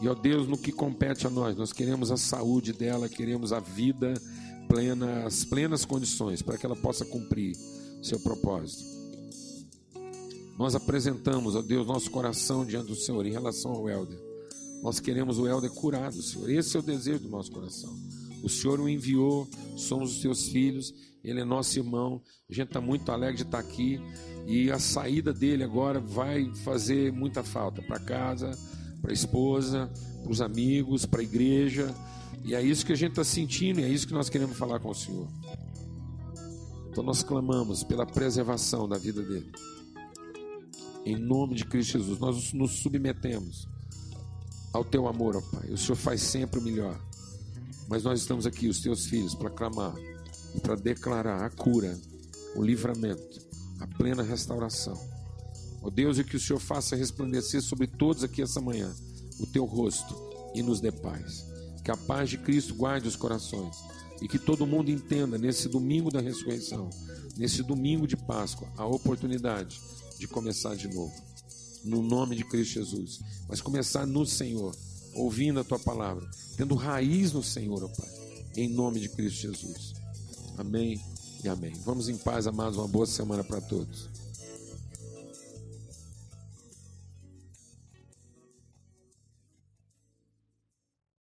E, 0.00 0.08
ó 0.08 0.14
Deus, 0.14 0.48
no 0.48 0.56
que 0.56 0.72
compete 0.72 1.26
a 1.26 1.30
nós, 1.30 1.58
nós 1.58 1.74
queremos 1.74 2.10
a 2.10 2.16
saúde 2.16 2.72
dela, 2.72 3.06
queremos 3.06 3.52
a 3.52 3.60
vida 3.60 4.14
plena, 4.66 5.26
as 5.26 5.44
plenas 5.44 5.84
condições 5.84 6.40
para 6.40 6.56
que 6.56 6.64
ela 6.64 6.74
possa 6.74 7.04
cumprir 7.04 7.54
seu 8.02 8.18
propósito. 8.18 8.82
Nós 10.58 10.74
apresentamos, 10.74 11.54
ó 11.54 11.60
Deus, 11.60 11.86
nosso 11.86 12.10
coração 12.10 12.64
diante 12.64 12.86
do 12.86 12.96
Senhor 12.96 13.26
em 13.26 13.32
relação 13.32 13.72
ao 13.72 13.90
Helder. 13.90 14.25
Nós 14.86 15.00
queremos 15.00 15.36
o 15.40 15.48
Helder 15.48 15.72
curado, 15.72 16.22
Senhor. 16.22 16.48
Esse 16.48 16.76
é 16.76 16.78
o 16.78 16.82
desejo 16.82 17.24
do 17.24 17.28
nosso 17.28 17.50
coração. 17.50 17.92
O 18.40 18.48
Senhor 18.48 18.78
o 18.78 18.88
enviou, 18.88 19.48
somos 19.76 20.14
os 20.14 20.20
teus 20.20 20.46
filhos 20.46 20.94
ele 21.24 21.40
é 21.40 21.44
nosso 21.44 21.76
irmão. 21.76 22.22
A 22.48 22.54
gente 22.54 22.68
está 22.68 22.80
muito 22.80 23.10
alegre 23.10 23.38
de 23.38 23.42
estar 23.42 23.60
tá 23.60 23.68
aqui. 23.68 24.00
E 24.46 24.70
a 24.70 24.78
saída 24.78 25.32
dele 25.32 25.64
agora 25.64 25.98
vai 25.98 26.54
fazer 26.62 27.12
muita 27.12 27.42
falta 27.42 27.82
para 27.82 27.98
casa, 27.98 28.56
para 29.02 29.10
a 29.10 29.12
esposa, 29.12 29.90
para 30.22 30.30
os 30.30 30.40
amigos, 30.40 31.04
para 31.04 31.18
a 31.18 31.24
igreja. 31.24 31.92
E 32.44 32.54
é 32.54 32.62
isso 32.62 32.86
que 32.86 32.92
a 32.92 32.96
gente 32.96 33.10
está 33.10 33.24
sentindo 33.24 33.80
e 33.80 33.82
é 33.82 33.88
isso 33.88 34.06
que 34.06 34.14
nós 34.14 34.28
queremos 34.28 34.56
falar 34.56 34.78
com 34.78 34.90
o 34.90 34.94
Senhor. 34.94 35.26
Então 36.92 37.02
nós 37.02 37.24
clamamos 37.24 37.82
pela 37.82 38.06
preservação 38.06 38.88
da 38.88 38.98
vida 38.98 39.20
dele. 39.20 39.50
Em 41.04 41.16
nome 41.16 41.56
de 41.56 41.64
Cristo 41.64 41.98
Jesus, 41.98 42.20
nós 42.20 42.52
nos 42.52 42.70
submetemos 42.74 43.66
ao 44.76 44.84
teu 44.84 45.08
amor, 45.08 45.36
ó 45.36 45.40
Pai. 45.40 45.70
O 45.70 45.78
Senhor 45.78 45.96
faz 45.96 46.22
sempre 46.22 46.60
o 46.60 46.62
melhor. 46.62 47.00
Mas 47.88 48.02
nós 48.04 48.20
estamos 48.20 48.46
aqui, 48.46 48.68
os 48.68 48.80
teus 48.80 49.06
filhos, 49.06 49.34
para 49.34 49.50
clamar 49.50 49.94
para 50.60 50.74
declarar 50.74 51.44
a 51.44 51.50
cura, 51.50 51.98
o 52.54 52.62
livramento, 52.62 53.40
a 53.80 53.86
plena 53.86 54.22
restauração. 54.22 54.98
Ó 55.82 55.90
Deus, 55.90 56.18
e 56.18 56.24
que 56.24 56.36
o 56.36 56.40
Senhor 56.40 56.58
faça 56.58 56.96
resplandecer 56.96 57.62
sobre 57.62 57.86
todos 57.86 58.24
aqui 58.24 58.42
essa 58.42 58.60
manhã 58.60 58.94
o 59.38 59.46
teu 59.46 59.64
rosto 59.64 60.14
e 60.54 60.62
nos 60.62 60.80
dê 60.80 60.90
paz. 60.90 61.44
Que 61.84 61.90
a 61.90 61.96
paz 61.96 62.30
de 62.30 62.38
Cristo 62.38 62.74
guarde 62.74 63.06
os 63.06 63.16
corações. 63.16 63.76
E 64.20 64.26
que 64.26 64.38
todo 64.38 64.66
mundo 64.66 64.90
entenda 64.90 65.36
nesse 65.36 65.68
domingo 65.68 66.10
da 66.10 66.22
ressurreição, 66.22 66.88
nesse 67.36 67.62
domingo 67.62 68.06
de 68.06 68.16
Páscoa, 68.16 68.66
a 68.74 68.86
oportunidade 68.86 69.78
de 70.18 70.26
começar 70.26 70.74
de 70.74 70.88
novo. 70.88 71.12
No 71.86 72.02
nome 72.02 72.36
de 72.36 72.44
Cristo 72.44 72.74
Jesus. 72.74 73.20
Mas 73.48 73.60
começar 73.60 74.06
no 74.06 74.26
Senhor, 74.26 74.74
ouvindo 75.14 75.60
a 75.60 75.64
tua 75.64 75.78
palavra, 75.78 76.28
tendo 76.56 76.74
raiz 76.74 77.32
no 77.32 77.42
Senhor, 77.42 77.82
ó 77.82 77.88
Pai. 77.88 78.10
Em 78.56 78.68
nome 78.68 79.00
de 79.00 79.08
Cristo 79.08 79.42
Jesus. 79.42 79.94
Amém 80.58 81.00
e 81.44 81.48
amém. 81.48 81.72
Vamos 81.84 82.08
em 82.08 82.16
paz, 82.16 82.46
amados. 82.46 82.78
Uma 82.78 82.88
boa 82.88 83.06
semana 83.06 83.44
para 83.44 83.60
todos. 83.60 84.15